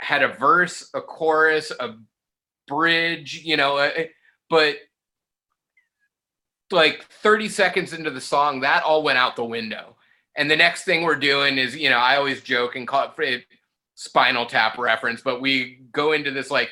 had 0.00 0.22
a 0.22 0.28
verse 0.28 0.90
a 0.94 1.00
chorus 1.00 1.72
a 1.80 1.94
bridge 2.66 3.42
you 3.44 3.56
know 3.56 3.76
uh, 3.76 3.90
but 4.48 4.76
like 6.70 7.04
30 7.22 7.48
seconds 7.48 7.92
into 7.92 8.10
the 8.10 8.20
song 8.20 8.60
that 8.60 8.82
all 8.82 9.02
went 9.02 9.18
out 9.18 9.36
the 9.36 9.44
window 9.44 9.95
and 10.36 10.50
the 10.50 10.56
next 10.56 10.84
thing 10.84 11.02
we're 11.02 11.14
doing 11.14 11.58
is 11.58 11.76
you 11.76 11.90
know 11.90 11.98
i 11.98 12.16
always 12.16 12.42
joke 12.42 12.76
and 12.76 12.86
call 12.86 13.12
it 13.18 13.44
spinal 13.94 14.46
tap 14.46 14.76
reference 14.78 15.22
but 15.22 15.40
we 15.40 15.80
go 15.92 16.12
into 16.12 16.30
this 16.30 16.50
like 16.50 16.70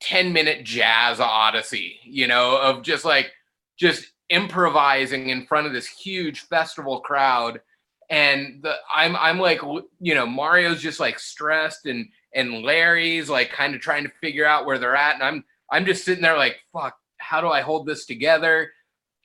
10 0.00 0.32
minute 0.32 0.64
jazz 0.64 1.20
odyssey 1.20 1.98
you 2.04 2.26
know 2.26 2.58
of 2.58 2.82
just 2.82 3.04
like 3.04 3.32
just 3.78 4.12
improvising 4.30 5.28
in 5.30 5.46
front 5.46 5.66
of 5.66 5.72
this 5.72 5.86
huge 5.86 6.40
festival 6.40 7.00
crowd. 7.00 7.60
And 8.08 8.62
the 8.62 8.76
i'm 8.94 9.16
i'm 9.16 9.40
like 9.40 9.60
you 10.00 10.14
know 10.14 10.26
mario's 10.26 10.80
just 10.80 11.00
like 11.00 11.18
stressed 11.18 11.86
and 11.86 12.06
and 12.36 12.62
larry's 12.62 13.28
like 13.28 13.50
kind 13.50 13.74
of 13.74 13.80
trying 13.80 14.04
to 14.04 14.12
figure 14.20 14.46
out 14.46 14.64
where 14.64 14.78
they're 14.78 14.94
at. 14.94 15.14
And 15.14 15.24
i'm 15.24 15.44
i'm 15.72 15.84
just 15.84 16.04
sitting 16.04 16.22
there 16.22 16.36
like 16.36 16.58
fuck 16.72 16.96
how 17.18 17.40
do 17.40 17.48
i 17.48 17.60
hold 17.60 17.86
this 17.86 18.06
together? 18.06 18.70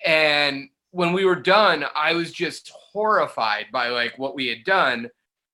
And 0.03 0.69
when 0.89 1.13
we 1.13 1.25
were 1.25 1.35
done 1.35 1.85
i 1.95 2.13
was 2.13 2.31
just 2.31 2.71
horrified 2.93 3.67
by 3.71 3.89
like 3.89 4.17
what 4.17 4.35
we 4.35 4.47
had 4.47 4.63
done. 4.65 5.09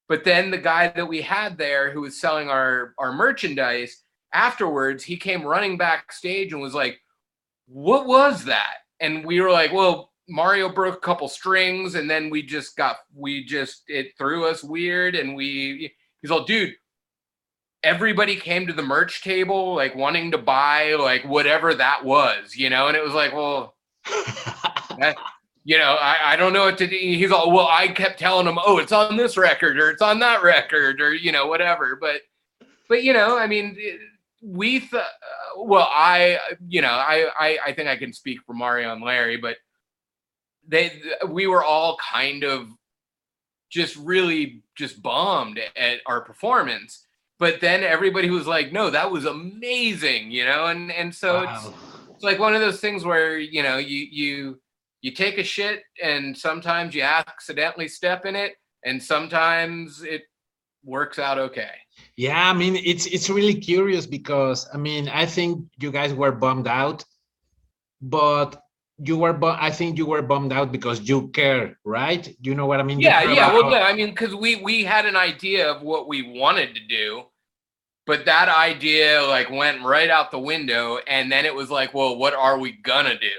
But 0.09 0.23
then 0.23 0.51
the 0.51 0.57
guy 0.57 0.87
that 0.89 1.07
we 1.07 1.21
had 1.21 1.57
there 1.57 1.91
who 1.91 2.01
was 2.01 2.19
selling 2.19 2.49
our 2.49 2.93
our 2.97 3.13
merchandise 3.13 4.03
afterwards 4.33 5.03
he 5.03 5.17
came 5.17 5.43
running 5.43 5.77
backstage 5.77 6.51
and 6.53 6.61
was 6.61 6.73
like 6.73 6.99
what 7.67 8.07
was 8.07 8.45
that? 8.45 8.75
And 8.99 9.25
we 9.25 9.41
were 9.41 9.51
like 9.51 9.71
well 9.73 10.11
mario 10.29 10.67
broke 10.69 10.95
a 10.95 10.99
couple 10.99 11.27
strings 11.29 11.95
and 11.95 12.09
then 12.09 12.29
we 12.29 12.41
just 12.43 12.75
got 12.75 12.97
we 13.15 13.45
just 13.45 13.83
it 13.87 14.07
threw 14.17 14.45
us 14.45 14.61
weird 14.63 15.15
and 15.15 15.35
we 15.35 15.93
he's 16.21 16.31
all 16.31 16.43
dude 16.43 16.73
everybody 17.83 18.35
came 18.35 18.67
to 18.67 18.73
the 18.73 18.81
merch 18.81 19.21
table 19.21 19.73
like 19.75 19.95
wanting 19.95 20.31
to 20.31 20.37
buy 20.37 20.93
like 20.95 21.23
whatever 21.23 21.73
that 21.73 22.03
was 22.03 22.55
you 22.55 22.69
know? 22.69 22.87
And 22.87 22.97
it 22.97 23.03
was 23.03 23.13
like 23.13 23.33
well 23.33 23.75
that- 24.99 25.15
you 25.67 25.77
know, 25.77 25.97
I, 25.99 26.31
I 26.31 26.35
don't 26.37 26.53
know 26.53 26.63
what 26.63 26.77
to 26.77 26.87
do. 26.87 26.95
He's 26.95 27.29
all, 27.29 27.51
well, 27.51 27.67
I 27.69 27.89
kept 27.89 28.17
telling 28.17 28.47
him, 28.47 28.57
oh, 28.65 28.77
it's 28.77 28.93
on 28.93 29.17
this 29.17 29.35
record 29.35 29.77
or 29.77 29.89
it's 29.89 30.01
on 30.01 30.17
that 30.19 30.41
record 30.41 31.01
or, 31.01 31.13
you 31.13 31.33
know, 31.33 31.45
whatever. 31.45 31.97
But, 31.99 32.21
but, 32.87 33.03
you 33.03 33.11
know, 33.11 33.37
I 33.37 33.47
mean, 33.47 33.77
we, 34.41 34.79
th- 34.79 34.93
uh, 34.93 35.61
well, 35.61 35.89
I, 35.91 36.39
you 36.69 36.81
know, 36.81 36.91
I, 36.91 37.29
I, 37.37 37.57
I 37.65 37.73
think 37.73 37.89
I 37.89 37.97
can 37.97 38.13
speak 38.13 38.39
for 38.45 38.53
Mario 38.53 38.93
and 38.93 39.03
Larry, 39.03 39.35
but 39.35 39.57
they, 40.65 41.01
we 41.27 41.47
were 41.47 41.65
all 41.65 41.97
kind 41.97 42.45
of 42.45 42.69
just 43.69 43.97
really 43.97 44.63
just 44.77 45.01
bombed 45.01 45.59
at 45.75 45.97
our 46.05 46.21
performance. 46.21 47.05
But 47.39 47.59
then 47.59 47.83
everybody 47.83 48.29
was 48.29 48.47
like, 48.47 48.71
no, 48.71 48.89
that 48.89 49.11
was 49.11 49.25
amazing, 49.25 50.31
you 50.31 50.45
know? 50.45 50.67
And, 50.67 50.93
and 50.93 51.13
so 51.13 51.41
it's, 51.41 51.67
it's 52.15 52.23
like 52.23 52.39
one 52.39 52.55
of 52.55 52.61
those 52.61 52.79
things 52.79 53.03
where 53.03 53.37
you 53.37 53.61
know 53.63 53.77
you 53.77 54.07
you 54.09 54.59
you 55.01 55.11
take 55.11 55.37
a 55.37 55.43
shit 55.43 55.83
and 56.03 56.35
sometimes 56.37 56.95
you 56.95 57.01
accidentally 57.03 57.87
step 57.87 58.25
in 58.25 58.35
it 58.35 58.53
and 58.83 59.01
sometimes 59.01 60.03
it 60.03 60.23
works 60.83 61.19
out 61.19 61.37
okay 61.37 61.71
Yeah, 62.15 62.49
I 62.51 62.53
mean 62.53 62.75
it's 62.91 63.05
it's 63.15 63.29
really 63.29 63.55
curious 63.71 64.05
because 64.17 64.59
I 64.73 64.77
mean 64.77 65.03
I 65.09 65.25
think 65.25 65.51
you 65.83 65.91
guys 65.91 66.13
were 66.13 66.31
bummed 66.31 66.67
out, 66.67 67.03
but 68.01 68.61
you 68.99 69.17
were 69.17 69.33
bu- 69.33 69.59
I 69.67 69.71
think 69.71 69.97
you 69.97 70.05
were 70.05 70.21
bummed 70.21 70.53
out 70.53 70.71
because 70.71 70.97
you 71.09 71.27
care, 71.29 71.77
right? 71.85 72.23
You 72.41 72.55
know 72.55 72.65
what 72.65 72.79
I 72.79 72.83
mean? 72.83 72.99
Yeah, 72.99 73.21
yeah. 73.23 73.53
Well, 73.53 73.69
how- 73.69 73.89
I 73.89 73.93
mean, 73.93 74.09
because 74.09 74.33
we 74.35 74.51
we 74.69 74.83
had 74.83 75.05
an 75.05 75.15
idea 75.15 75.69
of 75.71 75.81
what 75.81 76.07
we 76.07 76.19
wanted 76.41 76.73
to 76.75 76.81
do, 76.87 77.23
but 78.05 78.25
that 78.25 78.49
idea 78.49 79.21
like 79.35 79.49
went 79.49 79.83
right 79.83 80.09
out 80.09 80.31
the 80.31 80.39
window, 80.39 80.97
and 81.07 81.31
then 81.31 81.45
it 81.45 81.53
was 81.53 81.69
like, 81.69 81.93
well, 81.93 82.17
what 82.17 82.33
are 82.33 82.57
we 82.57 82.71
gonna 82.71 83.17
do? 83.19 83.37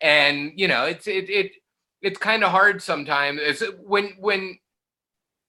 And 0.00 0.52
you 0.56 0.68
know, 0.68 0.84
it's 0.84 1.06
it 1.06 1.28
it 1.30 1.52
it's 2.02 2.18
kind 2.18 2.44
of 2.44 2.50
hard 2.50 2.82
sometimes. 2.82 3.40
It's 3.42 3.62
when 3.82 4.14
when 4.18 4.58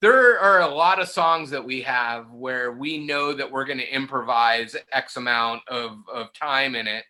there 0.02 0.40
are 0.40 0.62
a 0.62 0.68
lot 0.68 1.02
of 1.02 1.08
songs 1.08 1.50
that 1.50 1.66
we 1.66 1.82
have 1.82 2.30
where 2.32 2.72
we 2.72 2.98
know 2.98 3.34
that 3.34 3.52
we're 3.52 3.66
going 3.66 3.80
to 3.80 3.94
improvise 3.94 4.76
X 4.92 5.18
amount 5.18 5.62
of, 5.68 5.98
of 6.14 6.34
time 6.34 6.76
in 6.76 6.88
it. 6.88 7.06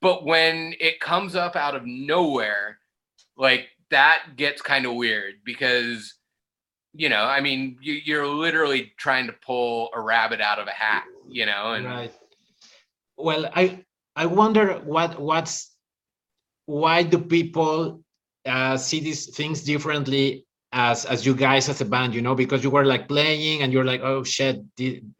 But 0.00 0.24
when 0.24 0.74
it 0.78 1.00
comes 1.00 1.34
up 1.34 1.56
out 1.56 1.74
of 1.74 1.84
nowhere, 1.84 2.78
like 3.36 3.68
that 3.90 4.36
gets 4.36 4.62
kind 4.62 4.86
of 4.86 4.94
weird 4.94 5.36
because, 5.44 6.14
you 6.92 7.08
know, 7.08 7.24
I 7.24 7.40
mean, 7.40 7.78
you, 7.80 7.94
you're 7.94 8.26
literally 8.26 8.92
trying 8.98 9.26
to 9.26 9.34
pull 9.44 9.90
a 9.94 10.00
rabbit 10.00 10.40
out 10.40 10.58
of 10.58 10.68
a 10.68 10.72
hat, 10.72 11.04
you 11.28 11.46
know, 11.46 11.72
and 11.72 11.86
right. 11.86 12.12
Well, 13.16 13.50
I 13.54 13.84
I 14.14 14.26
wonder 14.26 14.74
what 14.84 15.18
what's 15.18 15.72
why 16.66 17.02
do 17.02 17.18
people 17.18 18.02
uh, 18.44 18.76
see 18.76 19.00
these 19.00 19.34
things 19.34 19.62
differently 19.62 20.44
as 20.72 21.04
as 21.06 21.24
you 21.24 21.34
guys 21.34 21.68
as 21.68 21.80
a 21.80 21.84
band? 21.84 22.14
You 22.14 22.22
know, 22.22 22.34
because 22.34 22.62
you 22.62 22.70
were 22.70 22.84
like 22.84 23.08
playing 23.08 23.62
and 23.62 23.72
you're 23.72 23.84
like, 23.84 24.02
oh 24.02 24.22
shit, 24.24 24.60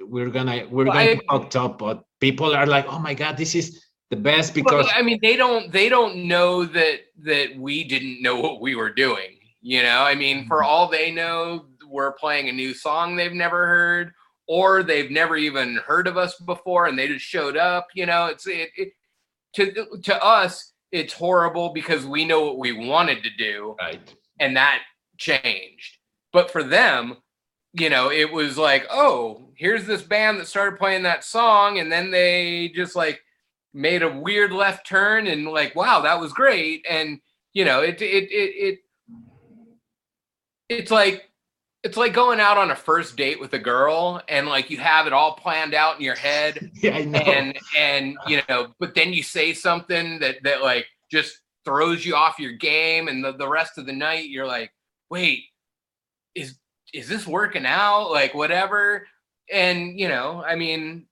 we're 0.01 0.31
gonna 0.31 0.67
we're 0.71 0.85
Well, 0.85 0.93
going 0.95 1.19
to 1.19 1.25
I- 1.31 1.39
fuck 1.39 1.57
up, 1.57 1.79
but 1.79 2.03
people 2.21 2.55
are 2.55 2.67
like, 2.67 2.87
oh 2.89 2.99
my 2.99 3.15
god, 3.15 3.37
this 3.37 3.55
is 3.55 3.83
the 4.11 4.17
best 4.17 4.55
because 4.55 4.89
I 4.95 5.03
mean, 5.03 5.19
they 5.23 5.37
don't 5.37 5.73
they 5.73 5.89
don't 5.89 6.29
know 6.29 6.65
that 6.65 7.01
that 7.23 7.57
we 7.57 7.83
didn't 7.85 8.23
know 8.23 8.37
what 8.39 8.61
we 8.61 8.75
were 8.75 8.91
doing. 8.93 9.39
You 9.63 9.83
know, 9.83 10.03
I 10.03 10.15
mean, 10.15 10.47
for 10.47 10.61
Mhm. 10.63 10.67
all 10.67 10.89
they 10.89 11.11
know, 11.11 11.67
we're 11.89 12.13
playing 12.13 12.49
a 12.49 12.53
new 12.53 12.73
song 12.75 13.17
they've 13.17 13.33
never 13.33 13.67
heard, 13.67 14.13
or 14.47 14.85
they've 14.85 15.11
never 15.11 15.37
even 15.37 15.77
heard 15.85 16.07
of 16.07 16.17
us 16.17 16.39
before, 16.41 16.87
and 16.87 16.97
they 16.97 17.09
just 17.09 17.25
showed 17.25 17.57
up. 17.57 17.89
You 17.95 18.07
know, 18.07 18.27
it's 18.27 18.47
it, 18.47 18.71
it 18.77 18.93
to 19.55 19.99
to 20.05 20.23
us, 20.25 20.73
it's 20.97 21.13
horrible 21.13 21.71
because 21.75 22.07
we 22.07 22.25
know 22.25 22.41
what 22.41 22.59
we 22.59 22.73
wanted 22.73 23.23
to 23.23 23.31
do, 23.31 23.77
right. 23.79 24.01
and 24.41 24.57
that 24.57 24.81
changed. 25.19 25.99
But 26.33 26.51
for 26.51 26.63
them, 26.63 27.19
you 27.75 27.91
know, 27.91 28.11
it 28.11 28.33
was 28.33 28.57
like, 28.57 28.87
oh, 28.91 29.51
here's 29.55 29.87
this 29.87 30.03
band 30.03 30.41
that 30.41 30.47
started 30.47 30.79
playing 30.79 31.03
that 31.03 31.23
song, 31.23 31.79
and 31.79 31.93
then 31.93 32.11
they 32.11 32.73
just 32.75 32.97
like 32.97 33.21
made 33.75 34.03
a 34.03 34.11
weird 34.11 34.53
left 34.53 34.87
turn, 34.87 35.27
and 35.27 35.47
like, 35.47 35.77
wow, 35.77 36.01
that 36.01 36.19
was 36.19 36.33
great. 36.33 36.85
And 36.89 37.21
you 37.53 37.67
know, 37.67 37.83
it 37.83 38.01
it 38.01 38.25
it 38.31 38.55
it 38.57 38.79
it's 40.69 40.91
like 40.91 41.31
it's 41.87 41.97
like 41.97 42.13
going 42.13 42.41
out 42.41 42.59
on 42.59 42.73
a 42.73 42.77
first 42.77 43.17
date 43.17 43.39
with 43.39 43.53
a 43.53 43.61
girl, 43.61 44.21
and 44.29 44.49
like 44.49 44.71
you 44.71 44.79
have 44.79 45.07
it 45.07 45.13
all 45.13 45.35
planned 45.35 45.73
out 45.73 45.97
in 45.97 46.03
your 46.03 46.17
head, 46.17 46.73
Yeah, 46.83 46.97
and 46.97 47.57
and 47.79 48.19
you 48.27 48.43
know 48.49 48.75
but 48.81 48.97
then 48.97 49.13
you 49.13 49.23
say 49.23 49.53
something 49.53 50.19
that 50.19 50.43
that 50.43 50.63
like 50.63 50.87
just 51.13 51.39
throws 51.65 52.05
you 52.05 52.17
off 52.17 52.41
your 52.41 52.53
game 52.53 53.07
and 53.07 53.25
the, 53.25 53.33
the 53.33 53.49
rest 53.49 53.79
of 53.79 53.87
the 53.87 53.93
night 53.93 54.29
you're 54.29 54.47
like 54.47 54.73
wait 55.11 55.45
is 56.35 56.57
is 56.93 57.09
this 57.09 57.27
working 57.27 57.67
out? 57.67 58.11
Like 58.11 58.35
whatever. 58.35 59.07
And 59.53 59.99
you 59.99 60.09
know 60.09 60.43
i 60.45 60.57
mean 60.57 61.07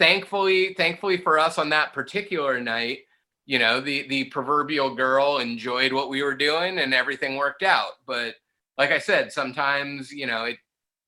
thankfully 0.00 0.74
thankfully 0.74 1.18
for 1.18 1.38
us 1.38 1.56
on 1.56 1.68
that 1.68 1.92
particular 1.92 2.60
night 2.60 2.98
you 3.46 3.60
know 3.60 3.80
the 3.80 4.08
the 4.08 4.24
proverbial 4.24 4.96
girl 4.96 5.38
enjoyed 5.38 5.92
what 5.92 6.08
we 6.08 6.24
were 6.24 6.34
doing 6.34 6.80
and 6.80 6.92
everything 6.92 7.36
worked 7.36 7.62
out. 7.62 7.92
But 8.06 8.34
like 8.78 8.90
i 8.90 8.98
said 8.98 9.32
sometimes 9.32 10.10
you 10.12 10.26
know 10.26 10.44
it 10.44 10.58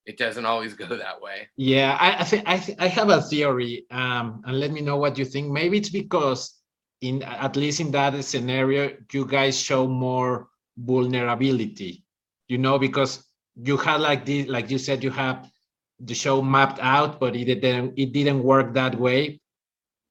it 0.06 0.18
doesn't 0.18 0.46
always 0.46 0.74
go 0.82 0.86
that 0.96 1.20
way 1.20 1.48
Yeah, 1.56 1.96
I, 2.00 2.22
I 2.22 2.24
think 2.24 2.42
I, 2.46 2.56
th- 2.58 2.78
I 2.80 2.88
have 2.88 3.10
a 3.10 3.20
theory, 3.22 3.84
um, 3.90 4.42
and 4.46 4.58
let 4.58 4.70
me 4.72 4.80
know 4.80 4.96
what 4.96 5.18
you 5.18 5.24
think. 5.24 5.50
Maybe 5.52 5.78
it's 5.78 5.90
because, 5.90 6.40
in 7.00 7.22
at 7.22 7.56
least 7.56 7.80
in 7.80 7.90
that 7.92 8.12
scenario, 8.24 8.96
you 9.12 9.24
guys 9.26 9.60
show 9.60 9.86
more 9.86 10.48
vulnerability. 10.76 12.04
You 12.48 12.58
know, 12.58 12.78
because 12.78 13.12
you 13.56 13.76
had 13.76 14.00
like 14.00 14.24
this, 14.24 14.48
like 14.48 14.70
you 14.70 14.78
said, 14.78 15.04
you 15.04 15.10
have 15.10 15.50
the 16.00 16.14
show 16.14 16.42
mapped 16.42 16.80
out, 16.80 17.20
but 17.20 17.36
it 17.36 17.44
didn't 17.44 17.94
it 17.96 18.12
didn't 18.12 18.42
work 18.42 18.72
that 18.74 18.94
way, 18.98 19.40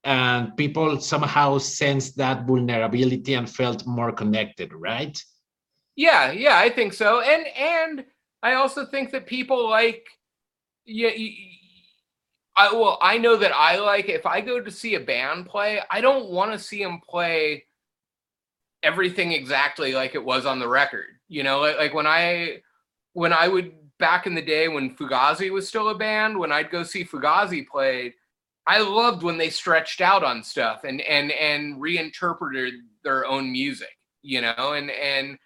and 0.04 0.56
people 0.56 1.00
somehow 1.02 1.58
sensed 1.58 2.18
that 2.18 2.46
vulnerability 2.48 3.34
and 3.34 3.50
felt 3.50 3.86
more 3.88 4.12
connected, 4.12 4.72
right? 4.74 5.18
Yeah, 6.00 6.32
yeah, 6.32 6.58
I 6.58 6.70
think 6.70 6.94
so. 6.94 7.20
And 7.20 7.46
and 7.58 8.06
I 8.42 8.54
also 8.54 8.86
think 8.86 9.12
that 9.12 9.28
people 9.28 9.70
like 9.70 10.08
yeah, 10.86 11.12
I 12.56 12.72
well, 12.74 12.98
I 13.02 13.18
know 13.18 13.36
that 13.38 13.52
I 13.54 13.78
like 13.80 14.10
if 14.10 14.26
I 14.26 14.42
go 14.42 14.62
to 14.62 14.72
see 14.72 14.96
a 14.96 15.00
band 15.00 15.48
play, 15.48 15.82
I 15.92 16.02
don't 16.02 16.30
want 16.30 16.52
to 16.54 16.60
see 16.60 16.82
them 16.82 17.00
play 17.08 17.66
everything 18.84 19.32
exactly 19.34 19.94
like 19.94 20.16
it 20.16 20.24
was 20.24 20.46
on 20.46 20.60
the 20.60 20.68
record. 20.68 21.08
You 21.28 21.44
know, 21.44 21.60
like, 21.60 21.78
like 21.78 21.94
when 21.94 22.08
I 22.08 22.62
when 23.14 23.34
I 23.34 23.48
would 23.48 23.74
back 24.00 24.26
in 24.28 24.36
the 24.36 24.42
day 24.42 24.68
when 24.68 24.96
Fugazi 24.96 25.52
was 25.52 25.68
still 25.68 25.90
a 25.90 25.96
band, 25.98 26.38
when 26.38 26.52
I'd 26.52 26.72
go 26.72 26.84
see 26.84 27.04
Fugazi 27.06 27.68
played, 27.68 28.14
I 28.68 28.80
loved 28.82 29.24
when 29.24 29.38
they 29.38 29.50
stretched 29.50 30.02
out 30.02 30.24
on 30.24 30.44
stuff 30.44 30.84
and 30.86 31.02
and 31.02 31.32
and 31.32 31.82
reinterpreted 31.82 32.74
their 33.04 33.26
own 33.26 33.52
music, 33.52 33.98
you 34.22 34.42
know, 34.42 34.74
and 34.74 34.92
and 34.92 35.38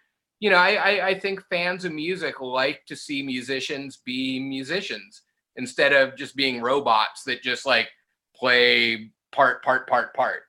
you 0.43 0.49
know, 0.49 0.57
I, 0.57 0.73
I 0.73 1.07
I 1.07 1.13
think 1.17 1.41
fans 1.49 1.85
of 1.85 1.93
music 1.93 2.41
like 2.41 2.85
to 2.87 2.97
see 2.97 3.23
musicians 3.23 4.01
be 4.03 4.41
musicians 4.41 5.21
instead 5.55 5.93
of 5.93 6.17
just 6.17 6.35
being 6.35 6.61
robots 6.61 7.23
that 7.27 7.41
just 7.41 7.65
like 7.65 7.87
play 8.35 9.09
part 9.31 9.63
part 9.63 9.87
part 9.87 10.13
part. 10.13 10.41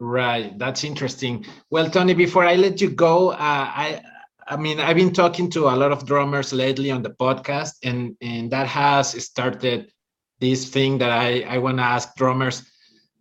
Right, 0.00 0.58
that's 0.58 0.82
interesting. 0.82 1.46
Well, 1.70 1.88
Tony, 1.88 2.14
before 2.14 2.44
I 2.44 2.56
let 2.56 2.80
you 2.80 2.90
go, 2.90 3.30
uh, 3.30 3.66
I 3.84 4.02
I 4.48 4.56
mean 4.56 4.80
I've 4.80 4.96
been 4.96 5.12
talking 5.12 5.48
to 5.50 5.68
a 5.68 5.76
lot 5.82 5.92
of 5.92 6.04
drummers 6.06 6.52
lately 6.52 6.90
on 6.90 7.02
the 7.04 7.10
podcast, 7.10 7.74
and 7.84 8.16
and 8.20 8.50
that 8.50 8.66
has 8.66 9.06
started 9.24 9.92
this 10.40 10.68
thing 10.68 10.98
that 10.98 11.12
I 11.12 11.42
I 11.54 11.58
want 11.58 11.78
to 11.78 11.84
ask 11.84 12.16
drummers. 12.16 12.66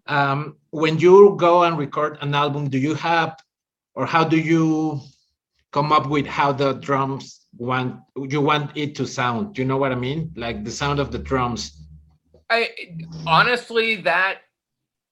Um, 0.07 0.57
when 0.71 0.97
you 0.97 1.35
go 1.37 1.61
and 1.65 1.77
record 1.77 2.17
an 2.21 2.33
album, 2.33 2.67
do 2.67 2.79
you 2.79 2.95
have, 2.95 3.37
or 3.93 4.07
how 4.07 4.23
do 4.23 4.39
you 4.39 4.99
come 5.73 5.91
up 5.91 6.07
with 6.07 6.25
how 6.25 6.53
the 6.53 6.73
drums 6.73 7.47
want 7.57 7.99
you 8.15 8.39
want 8.39 8.71
it 8.77 8.95
to 8.95 9.05
sound? 9.05 9.55
Do 9.55 9.61
you 9.61 9.67
know 9.67 9.77
what 9.77 9.91
I 9.91 9.95
mean? 9.95 10.31
Like 10.35 10.63
the 10.63 10.71
sound 10.71 10.99
of 10.99 11.11
the 11.11 11.19
drums. 11.19 11.81
I 12.49 12.69
honestly 13.27 13.95
that 14.01 14.41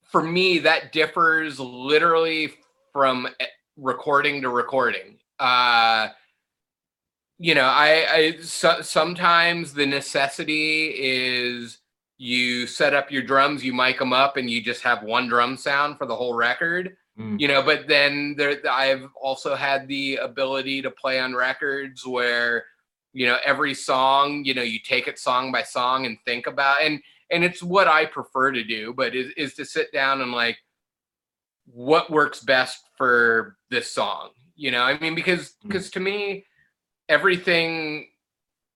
for 0.04 0.24
me 0.24 0.60
that 0.60 0.92
differs 0.92 1.60
literally 1.60 2.54
from 2.94 3.28
eh, 3.40 3.46
recording 3.76 4.42
to 4.44 4.50
recording. 4.50 5.18
Uh 5.40 6.10
you 7.40 7.56
know, 7.56 7.66
I 7.66 8.06
I 8.12 8.38
so, 8.42 8.82
sometimes 8.82 9.74
the 9.74 9.88
necessity 9.88 10.94
is 10.96 11.80
you 12.20 12.68
set 12.68 12.94
up 12.94 13.10
your 13.10 13.24
drums, 13.24 13.66
you 13.66 13.74
mic 13.74 13.98
them 13.98 14.14
up 14.14 14.38
and 14.38 14.48
you 14.48 14.62
just 14.62 14.84
have 14.84 15.02
one 15.02 15.28
drum 15.28 15.58
sound 15.58 15.98
for 15.98 16.06
the 16.06 16.16
whole 16.16 16.36
record. 16.36 16.96
Mm. 17.20 17.40
You 17.40 17.48
know, 17.48 17.62
but 17.62 17.88
then 17.88 18.36
there 18.38 18.58
I've 18.70 19.10
also 19.22 19.56
had 19.56 19.88
the 19.88 20.16
ability 20.18 20.82
to 20.82 20.92
play 20.92 21.20
on 21.20 21.36
records 21.36 22.06
where 22.06 22.66
you 23.14 23.26
know 23.28 23.38
every 23.44 23.74
song, 23.74 24.46
you 24.46 24.54
know, 24.54 24.62
you 24.62 24.80
take 24.80 25.08
it 25.08 25.20
song 25.20 25.52
by 25.52 25.64
song 25.64 26.06
and 26.06 26.18
think 26.26 26.48
about 26.48 26.82
and 26.82 27.02
and 27.30 27.44
it's 27.44 27.64
what 27.64 27.88
I 27.88 28.06
prefer 28.06 28.52
to 28.52 28.64
do, 28.64 28.94
but 28.94 29.16
is, 29.16 29.32
is 29.38 29.54
to 29.56 29.66
sit 29.66 29.92
down 29.94 30.22
and 30.22 30.32
like 30.32 30.58
what 31.66 32.10
works 32.10 32.42
best 32.42 32.84
for 32.98 33.58
this 33.70 33.90
song. 33.92 34.32
You 34.56 34.72
know, 34.72 34.84
I 34.84 35.00
mean, 35.00 35.16
because 35.16 35.56
Mm. 35.64 35.68
because 35.68 35.90
to 35.92 36.00
me, 36.00 36.46
everything 37.10 38.08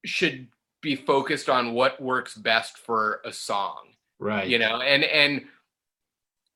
should 0.05 0.47
be 0.81 0.95
focused 0.95 1.49
on 1.49 1.73
what 1.73 2.01
works 2.01 2.35
best 2.35 2.77
for 2.77 3.21
a 3.25 3.31
song. 3.33 3.93
Right. 4.19 4.47
You 4.47 4.59
know, 4.59 4.81
and 4.81 5.03
and 5.03 5.45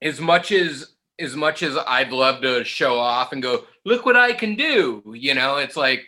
as 0.02 0.20
much 0.20 0.52
as 0.52 0.94
as 1.20 1.36
much 1.36 1.64
as 1.64 1.78
I'd 1.88 2.12
love 2.12 2.42
to 2.42 2.64
show 2.64 2.98
off 2.98 3.34
and 3.34 3.42
go, 3.42 3.66
look 3.86 4.06
what 4.06 4.16
I 4.16 4.34
can 4.34 4.56
do, 4.56 5.04
you 5.16 5.34
know, 5.34 5.58
it's 5.58 5.76
like 5.76 6.06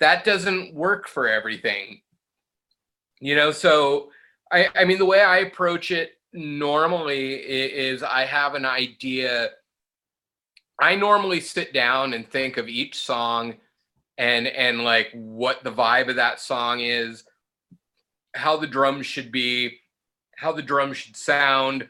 that 0.00 0.24
doesn't 0.24 0.74
work 0.74 1.08
for 1.08 1.28
everything. 1.28 2.00
You 3.20 3.36
know, 3.36 3.52
so 3.52 4.10
I, 4.50 4.68
I 4.74 4.84
mean, 4.84 4.98
the 4.98 5.04
way 5.06 5.22
I 5.22 5.38
approach 5.38 5.90
it 5.90 6.12
normally 6.32 7.34
is 7.34 8.02
I 8.02 8.24
have 8.24 8.54
an 8.54 8.64
idea. 8.64 9.50
I 10.80 10.94
normally 10.94 11.40
sit 11.40 11.72
down 11.72 12.14
and 12.14 12.28
think 12.28 12.56
of 12.56 12.68
each 12.68 12.96
song 12.96 13.54
and 14.16 14.46
and 14.46 14.82
like 14.82 15.10
what 15.12 15.62
the 15.64 15.72
vibe 15.72 16.08
of 16.08 16.16
that 16.16 16.40
song 16.40 16.80
is, 16.80 17.24
how 18.34 18.56
the 18.56 18.66
drums 18.66 19.06
should 19.06 19.30
be, 19.30 19.78
how 20.36 20.52
the 20.52 20.62
drums 20.62 20.96
should 20.96 21.16
sound. 21.16 21.88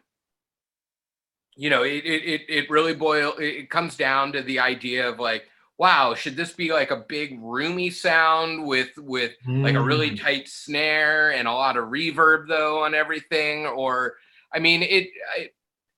You 1.60 1.68
know, 1.68 1.82
it 1.82 2.06
it 2.06 2.40
it 2.48 2.70
really 2.70 2.94
boil 2.94 3.34
it 3.38 3.68
comes 3.68 3.94
down 3.94 4.32
to 4.32 4.40
the 4.40 4.58
idea 4.58 5.06
of 5.06 5.20
like, 5.20 5.44
wow, 5.76 6.14
should 6.14 6.34
this 6.34 6.54
be 6.54 6.72
like 6.72 6.90
a 6.90 7.04
big 7.06 7.38
roomy 7.38 7.90
sound 7.90 8.66
with 8.66 8.88
with 8.96 9.32
mm. 9.46 9.62
like 9.62 9.74
a 9.74 9.82
really 9.82 10.12
mm. 10.12 10.18
tight 10.18 10.48
snare 10.48 11.32
and 11.32 11.46
a 11.46 11.52
lot 11.52 11.76
of 11.76 11.90
reverb 11.90 12.48
though 12.48 12.82
on 12.82 12.94
everything, 12.94 13.66
or 13.66 14.14
I 14.54 14.58
mean, 14.58 14.82
it 14.82 15.10
I, 15.36 15.50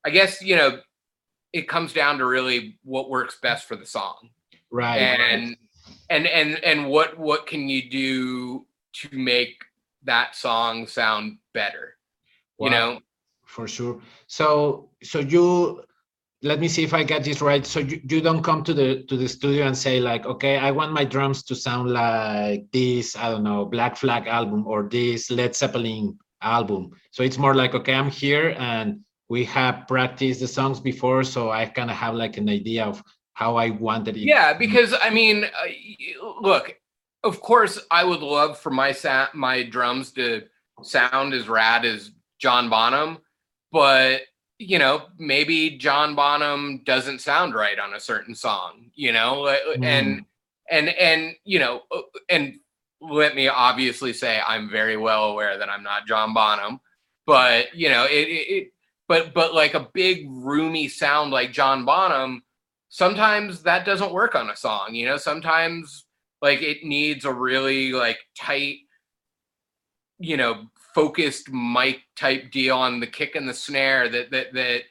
I 0.04 0.10
guess 0.10 0.42
you 0.42 0.56
know, 0.56 0.80
it 1.52 1.68
comes 1.68 1.92
down 1.92 2.18
to 2.18 2.26
really 2.26 2.76
what 2.82 3.08
works 3.08 3.38
best 3.40 3.68
for 3.68 3.76
the 3.76 3.86
song, 3.86 4.30
right? 4.68 4.96
And 4.98 5.56
and 6.10 6.26
and 6.26 6.58
and 6.64 6.88
what 6.88 7.16
what 7.16 7.46
can 7.46 7.68
you 7.68 7.88
do 7.88 8.66
to 8.94 9.16
make 9.16 9.62
that 10.02 10.34
song 10.34 10.88
sound 10.88 11.38
better? 11.54 11.94
Wow. 12.58 12.66
You 12.66 12.70
know, 12.72 13.00
for 13.52 13.68
sure. 13.68 14.00
So 14.26 14.90
so 15.02 15.18
you 15.20 15.84
let 16.42 16.58
me 16.58 16.66
see 16.66 16.82
if 16.82 16.92
I 16.92 17.04
get 17.04 17.22
this 17.22 17.40
right. 17.40 17.64
So 17.64 17.78
you, 17.80 18.00
you 18.08 18.20
don't 18.20 18.42
come 18.42 18.64
to 18.64 18.74
the 18.74 19.04
to 19.04 19.16
the 19.16 19.28
studio 19.28 19.66
and 19.66 19.76
say 19.76 20.00
like, 20.00 20.26
okay, 20.26 20.58
I 20.58 20.70
want 20.70 20.92
my 20.92 21.04
drums 21.04 21.44
to 21.44 21.54
sound 21.54 21.90
like 21.90 22.64
this, 22.72 23.16
I 23.16 23.30
don't 23.30 23.44
know, 23.44 23.64
Black 23.64 23.96
Flag 23.96 24.26
album 24.26 24.66
or 24.66 24.88
this 24.88 25.30
Led 25.30 25.54
Zeppelin 25.54 26.18
album. 26.40 26.90
So 27.12 27.22
it's 27.22 27.38
more 27.38 27.54
like, 27.54 27.74
okay, 27.74 27.94
I'm 27.94 28.10
here 28.10 28.56
and 28.58 29.00
we 29.28 29.44
have 29.44 29.86
practiced 29.86 30.40
the 30.40 30.48
songs 30.48 30.80
before, 30.80 31.22
so 31.22 31.50
I 31.50 31.66
kind 31.66 31.90
of 31.90 31.96
have 31.96 32.14
like 32.14 32.36
an 32.36 32.48
idea 32.48 32.84
of 32.84 33.02
how 33.34 33.56
I 33.56 33.70
wanted 33.70 34.16
it. 34.16 34.20
Yeah, 34.20 34.52
because 34.52 34.94
I 35.00 35.10
mean, 35.10 35.44
uh, 35.44 36.30
look, 36.40 36.74
of 37.22 37.40
course, 37.40 37.78
I 37.90 38.04
would 38.04 38.20
love 38.20 38.58
for 38.58 38.70
my 38.70 38.92
sa- 38.92 39.32
my 39.32 39.62
drums 39.62 40.12
to 40.12 40.42
sound 40.82 41.34
as 41.34 41.48
rad 41.48 41.84
as 41.84 42.10
John 42.42 42.68
Bonham, 42.68 43.18
but 43.72 44.22
you 44.58 44.78
know, 44.78 45.06
maybe 45.18 45.70
John 45.70 46.14
Bonham 46.14 46.82
doesn't 46.84 47.20
sound 47.20 47.54
right 47.54 47.78
on 47.78 47.94
a 47.94 48.00
certain 48.00 48.34
song, 48.34 48.90
you 48.94 49.12
know, 49.12 49.42
mm. 49.76 49.84
and 49.84 50.24
and 50.70 50.88
and 50.90 51.34
you 51.44 51.58
know, 51.58 51.82
uh, 51.90 52.02
and 52.28 52.58
let 53.00 53.34
me 53.34 53.48
obviously 53.48 54.12
say 54.12 54.40
I'm 54.46 54.70
very 54.70 54.96
well 54.96 55.24
aware 55.24 55.58
that 55.58 55.68
I'm 55.68 55.82
not 55.82 56.06
John 56.06 56.32
Bonham, 56.32 56.80
but 57.26 57.74
you 57.74 57.88
know, 57.88 58.04
it, 58.04 58.28
it, 58.28 58.48
it 58.48 58.72
but 59.08 59.34
but 59.34 59.54
like 59.54 59.74
a 59.74 59.88
big 59.92 60.26
roomy 60.30 60.88
sound 60.88 61.32
like 61.32 61.52
John 61.52 61.84
Bonham, 61.84 62.42
sometimes 62.88 63.62
that 63.62 63.84
doesn't 63.84 64.12
work 64.12 64.34
on 64.34 64.50
a 64.50 64.56
song, 64.56 64.94
you 64.94 65.06
know, 65.06 65.16
sometimes 65.16 66.04
like 66.40 66.62
it 66.62 66.84
needs 66.84 67.24
a 67.24 67.32
really 67.32 67.92
like 67.92 68.18
tight, 68.38 68.78
you 70.18 70.36
know, 70.36 70.66
focused 70.94 71.50
mic 71.50 72.02
type 72.16 72.50
deal 72.50 72.76
on 72.76 73.00
the 73.00 73.06
kick 73.06 73.34
and 73.34 73.48
the 73.48 73.54
snare 73.54 74.08
that 74.08 74.30
that 74.30 74.52
that 74.52 74.82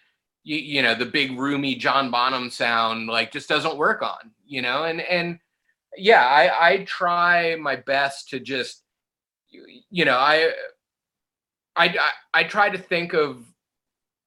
you, 0.44 0.58
you 0.58 0.82
know 0.82 0.96
the 0.96 1.06
big 1.06 1.38
roomy 1.38 1.76
John 1.76 2.12
Bonham 2.12 2.50
sound 2.50 3.08
like 3.08 3.32
just 3.32 3.50
doesn't 3.50 3.78
work 3.78 4.02
on 4.02 4.32
you 4.52 4.62
know? 4.62 4.84
And 4.84 5.02
and 5.02 5.40
yeah 5.98 6.26
I 6.26 6.72
I 6.72 6.78
try 6.84 7.56
my 7.56 7.78
best 7.78 8.30
to 8.30 8.40
just 8.40 8.84
you 9.50 10.06
know 10.06 10.18
I 10.18 10.52
I 11.76 11.86
I, 11.86 12.12
I 12.34 12.44
try 12.44 12.70
to 12.70 12.78
think 12.78 13.14
of 13.14 13.46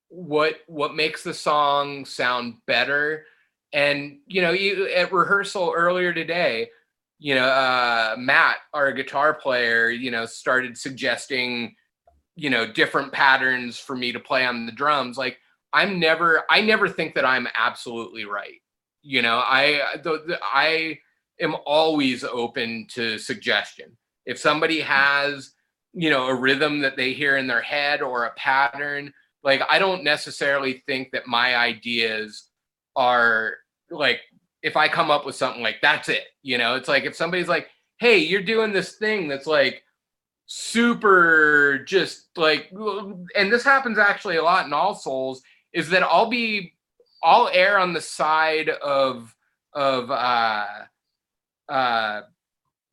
what 0.08 0.60
what 0.66 0.96
makes 0.96 1.22
the 1.22 1.34
song 1.34 2.06
sound 2.06 2.54
better. 2.66 3.26
And 3.72 4.18
you 4.26 4.40
know 4.40 4.52
you, 4.52 4.88
at 4.88 5.12
rehearsal 5.12 5.72
earlier 5.76 6.14
today 6.14 6.70
you 7.24 7.34
know, 7.34 7.46
uh, 7.46 8.16
Matt, 8.18 8.58
our 8.74 8.92
guitar 8.92 9.32
player, 9.32 9.88
you 9.88 10.10
know, 10.10 10.26
started 10.26 10.76
suggesting, 10.76 11.74
you 12.36 12.50
know, 12.50 12.70
different 12.70 13.14
patterns 13.14 13.78
for 13.78 13.96
me 13.96 14.12
to 14.12 14.20
play 14.20 14.44
on 14.44 14.66
the 14.66 14.72
drums. 14.72 15.16
Like 15.16 15.38
I'm 15.72 15.98
never, 15.98 16.42
I 16.50 16.60
never 16.60 16.86
think 16.86 17.14
that 17.14 17.24
I'm 17.24 17.48
absolutely 17.56 18.26
right. 18.26 18.60
You 19.00 19.22
know, 19.22 19.38
I, 19.38 19.96
the, 20.02 20.22
the, 20.26 20.38
I 20.42 20.98
am 21.40 21.56
always 21.64 22.24
open 22.24 22.88
to 22.90 23.16
suggestion. 23.16 23.96
If 24.26 24.38
somebody 24.38 24.80
has, 24.80 25.52
you 25.94 26.10
know, 26.10 26.26
a 26.26 26.34
rhythm 26.34 26.80
that 26.80 26.98
they 26.98 27.14
hear 27.14 27.38
in 27.38 27.46
their 27.46 27.62
head 27.62 28.02
or 28.02 28.26
a 28.26 28.34
pattern, 28.34 29.14
like 29.42 29.62
I 29.70 29.78
don't 29.78 30.04
necessarily 30.04 30.82
think 30.86 31.10
that 31.12 31.26
my 31.26 31.56
ideas 31.56 32.50
are 32.96 33.54
like 33.90 34.20
if 34.64 34.78
I 34.78 34.88
come 34.88 35.10
up 35.10 35.26
with 35.26 35.36
something 35.36 35.62
like 35.62 35.76
that's 35.82 36.08
it, 36.08 36.24
you 36.42 36.56
know, 36.56 36.74
it's 36.74 36.88
like 36.88 37.04
if 37.04 37.14
somebody's 37.14 37.48
like, 37.48 37.68
hey, 37.98 38.16
you're 38.16 38.42
doing 38.42 38.72
this 38.72 38.94
thing 38.94 39.28
that's 39.28 39.46
like 39.46 39.82
super 40.46 41.84
just 41.86 42.28
like 42.36 42.72
and 43.36 43.52
this 43.52 43.62
happens 43.62 43.98
actually 43.98 44.36
a 44.36 44.42
lot 44.42 44.66
in 44.66 44.72
all 44.72 44.94
souls 44.94 45.42
is 45.72 45.90
that 45.90 46.02
I'll 46.02 46.30
be 46.30 46.72
I'll 47.22 47.48
err 47.52 47.78
on 47.78 47.92
the 47.92 48.00
side 48.00 48.70
of 48.70 49.36
of 49.74 50.10
uh 50.10 50.66
uh 51.68 52.22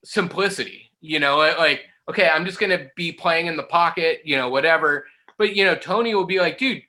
simplicity, 0.03 0.91
you 0.99 1.19
know, 1.19 1.37
like 1.37 1.85
okay, 2.09 2.27
I'm 2.27 2.45
just 2.45 2.59
to 2.59 2.89
be 2.97 3.13
playing 3.13 3.47
in 3.47 3.55
the 3.55 3.63
pocket, 3.63 4.19
you 4.25 4.35
know, 4.35 4.49
whatever. 4.49 5.05
But 5.37 5.55
you 5.55 5.63
know, 5.63 5.75
Tony 5.75 6.13
will 6.15 6.25
be 6.25 6.39
like, 6.39 6.57
dude, 6.57 6.83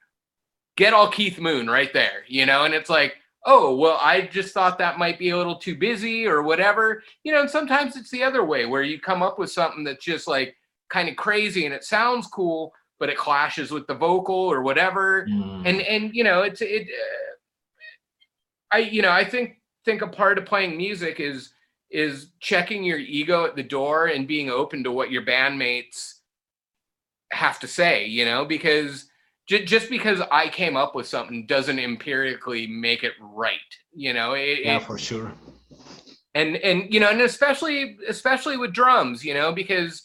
get 0.77 0.93
all 0.93 1.09
Keith 1.09 1.39
Moon 1.39 1.71
right 1.71 1.93
there, 1.93 2.25
you 2.27 2.47
know, 2.47 2.65
and 2.65 2.75
it's 2.75 2.91
like 2.91 3.15
oh, 3.45 3.75
well, 3.75 3.99
I 4.01 4.23
just 4.23 4.55
thought 4.55 4.79
that 4.79 4.99
might 4.99 5.19
be 5.19 5.31
a 5.31 5.37
little 5.37 5.57
too 5.57 5.77
busy 5.77 6.27
or 6.27 6.43
whatever. 6.43 7.03
You 7.25 7.33
know, 7.33 7.41
and 7.41 7.51
sometimes 7.51 7.97
it's 7.97 8.11
the 8.11 8.23
other 8.23 8.45
way 8.45 8.67
where 8.67 8.83
you 8.83 9.01
come 9.01 9.23
up 9.23 9.39
with 9.39 9.51
something 9.51 9.85
that's 9.85 10.05
just 10.05 10.29
like 10.29 10.57
kind 10.89 11.09
of 11.09 11.17
crazy 11.17 11.65
and 11.65 11.75
it 11.75 11.85
sounds 11.85 12.27
cool, 12.27 12.73
but 13.01 13.09
it 13.09 13.17
clashes 13.17 13.71
with 13.71 13.87
the 13.87 13.95
vocal 13.95 14.35
or 14.35 14.63
whatever. 14.63 15.27
Mm. 15.29 15.63
And 15.67 15.81
and 15.83 16.15
you 16.15 16.25
know, 16.25 16.43
it's 16.43 16.61
it. 16.61 16.83
Uh, 16.83 18.77
I 18.77 18.79
you 18.79 19.03
know 19.03 19.11
I 19.11 19.25
think 19.25 19.61
think 19.85 20.03
a 20.03 20.07
part 20.07 20.39
of 20.39 20.47
playing 20.47 20.77
music 20.77 21.19
is 21.19 21.53
is 21.91 22.31
checking 22.41 22.85
your 22.85 22.99
ego 22.99 23.45
at 23.45 23.57
the 23.57 23.63
door 23.63 24.07
and 24.07 24.27
being 24.27 24.49
open 24.51 24.83
to 24.85 24.93
what 24.93 25.11
your 25.11 25.23
bandmates 25.23 26.15
have 27.33 27.59
to 27.61 27.67
say. 27.67 28.07
You 28.07 28.25
know, 28.25 28.45
because 28.45 29.07
just 29.49 29.91
because 29.91 30.21
I 30.31 30.49
came 30.49 30.77
up 30.77 30.95
with 30.95 31.07
something 31.07 31.47
doesn't 31.47 31.79
empirically 31.79 32.67
make 32.67 33.03
it 33.03 33.13
right. 33.21 33.59
You 33.93 34.15
know, 34.15 34.35
it, 34.35 34.61
yeah, 34.65 34.77
it, 34.77 34.85
for 34.85 34.99
sure. 34.99 35.33
And 36.35 36.57
and 36.57 36.93
you 36.93 37.01
know, 37.01 37.11
and 37.11 37.21
especially 37.21 37.99
especially 38.09 38.57
with 38.57 38.73
drums, 38.73 39.25
you 39.25 39.35
know, 39.35 39.53
because 39.53 40.05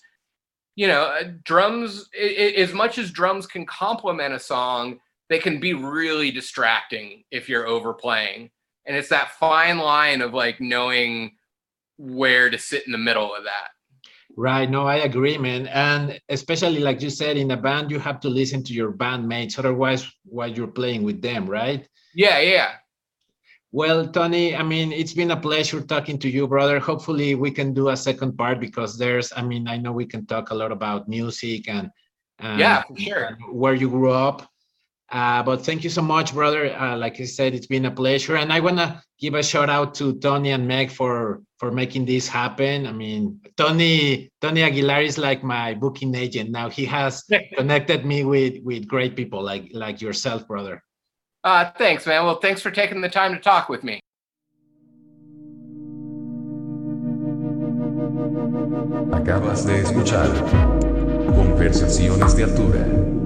you 0.76 0.88
know, 0.88 1.04
uh, 1.04 1.24
drums 1.44 2.08
it, 2.14 2.56
as 2.56 2.74
much 2.74 2.98
as 2.98 3.12
drums 3.12 3.48
can 3.48 3.66
complement 3.66 4.34
a 4.34 4.40
song, 4.40 5.00
they 5.30 5.40
can 5.40 5.60
be 5.60 5.74
really 5.74 6.32
distracting 6.32 7.24
if 7.32 7.50
you're 7.50 7.68
overplaying. 7.68 8.52
And 8.86 8.96
it's 8.96 9.10
that 9.10 9.32
fine 9.32 9.80
line 9.80 10.22
of 10.22 10.34
like 10.34 10.62
knowing 10.62 11.36
where 11.98 12.50
to 12.50 12.58
sit 12.58 12.86
in 12.86 12.92
the 12.92 12.98
middle 12.98 13.36
of 13.36 13.44
that. 13.44 13.70
Right. 14.38 14.70
No, 14.70 14.86
I 14.86 14.98
agree, 14.98 15.36
man. 15.40 15.66
And 15.66 16.22
especially 16.30 16.78
like 16.80 17.02
you 17.02 17.10
said, 17.10 17.38
in 17.38 17.50
a 17.50 17.58
band, 17.58 17.90
you 17.90 17.98
have 17.98 18.20
to 18.20 18.30
listen 18.30 18.64
to 18.66 18.74
your 18.74 18.92
bandmates. 18.92 19.58
Otherwise, 19.58 20.08
while 20.26 20.48
you're 20.48 20.68
playing 20.68 21.02
with 21.02 21.24
them, 21.24 21.50
right? 21.50 21.88
Yeah, 22.14 22.40
yeah. 22.40 22.74
Well, 23.72 24.08
Tony, 24.08 24.56
I 24.56 24.62
mean, 24.62 24.92
it's 24.94 25.14
been 25.14 25.32
a 25.32 25.36
pleasure 25.36 25.82
talking 25.82 26.20
to 26.20 26.30
you, 26.30 26.48
brother. 26.48 26.80
Hopefully, 26.80 27.34
we 27.34 27.50
can 27.50 27.74
do 27.74 27.90
a 27.90 27.98
second 27.98 28.38
part 28.38 28.60
because 28.60 28.96
there's, 28.96 29.34
I 29.36 29.42
mean, 29.42 29.68
I 29.68 29.78
know 29.78 29.92
we 29.92 30.06
can 30.06 30.28
talk 30.28 30.52
a 30.52 30.56
lot 30.56 30.72
about 30.72 31.10
music 31.10 31.68
and, 31.68 31.90
and 32.38 32.60
yeah, 32.60 32.84
sure. 32.96 33.38
where 33.52 33.74
you 33.74 33.90
grew 33.90 34.12
up. 34.12 34.48
Uh, 35.10 35.42
but 35.42 35.66
thank 35.66 35.84
you 35.84 35.90
so 35.90 36.02
much, 36.02 36.34
brother. 36.34 36.76
Uh, 36.76 36.98
like 36.98 37.20
I 37.20 37.26
said, 37.26 37.54
it's 37.54 37.68
been 37.68 37.86
a 37.86 37.92
pleasure, 37.92 38.36
and 38.36 38.52
I 38.52 38.60
wanna 38.60 39.02
give 39.20 39.36
a 39.36 39.44
shout 39.44 39.70
out 39.70 39.96
to 39.96 40.14
Tony 40.20 40.52
and 40.52 40.68
Meg 40.68 40.92
for 40.92 41.42
for 41.60 41.72
making 41.72 42.06
this 42.06 42.28
happen. 42.28 42.86
I 42.86 42.92
mean, 42.92 43.40
Tony 43.56 44.30
Tony 44.42 44.64
Aguilar 44.64 45.02
is 45.02 45.18
like 45.18 45.44
my 45.44 45.74
booking 45.74 46.14
agent 46.14 46.52
now. 46.52 46.70
He 46.70 46.86
has 46.86 47.24
connected 47.58 48.06
me 48.06 48.26
with 48.26 48.62
with 48.64 48.88
great 48.88 49.16
people 49.16 49.42
like 49.42 49.70
like 49.74 50.02
yourself, 50.02 50.46
brother. 50.46 50.84
Uh, 51.44 51.72
thanks, 51.78 52.06
man. 52.06 52.26
Well, 52.26 52.40
thanks 52.40 52.62
for 52.62 52.72
taking 52.72 53.00
the 53.00 53.10
time 53.10 53.34
to 53.34 53.40
talk 53.40 53.70
with 53.70 53.84
me. 53.84 54.02
Acabas 59.14 59.66
de 59.66 59.82
escuchar 59.82 60.30
Conversaciones 61.36 62.36
de 62.36 62.44
Altura. 62.44 63.17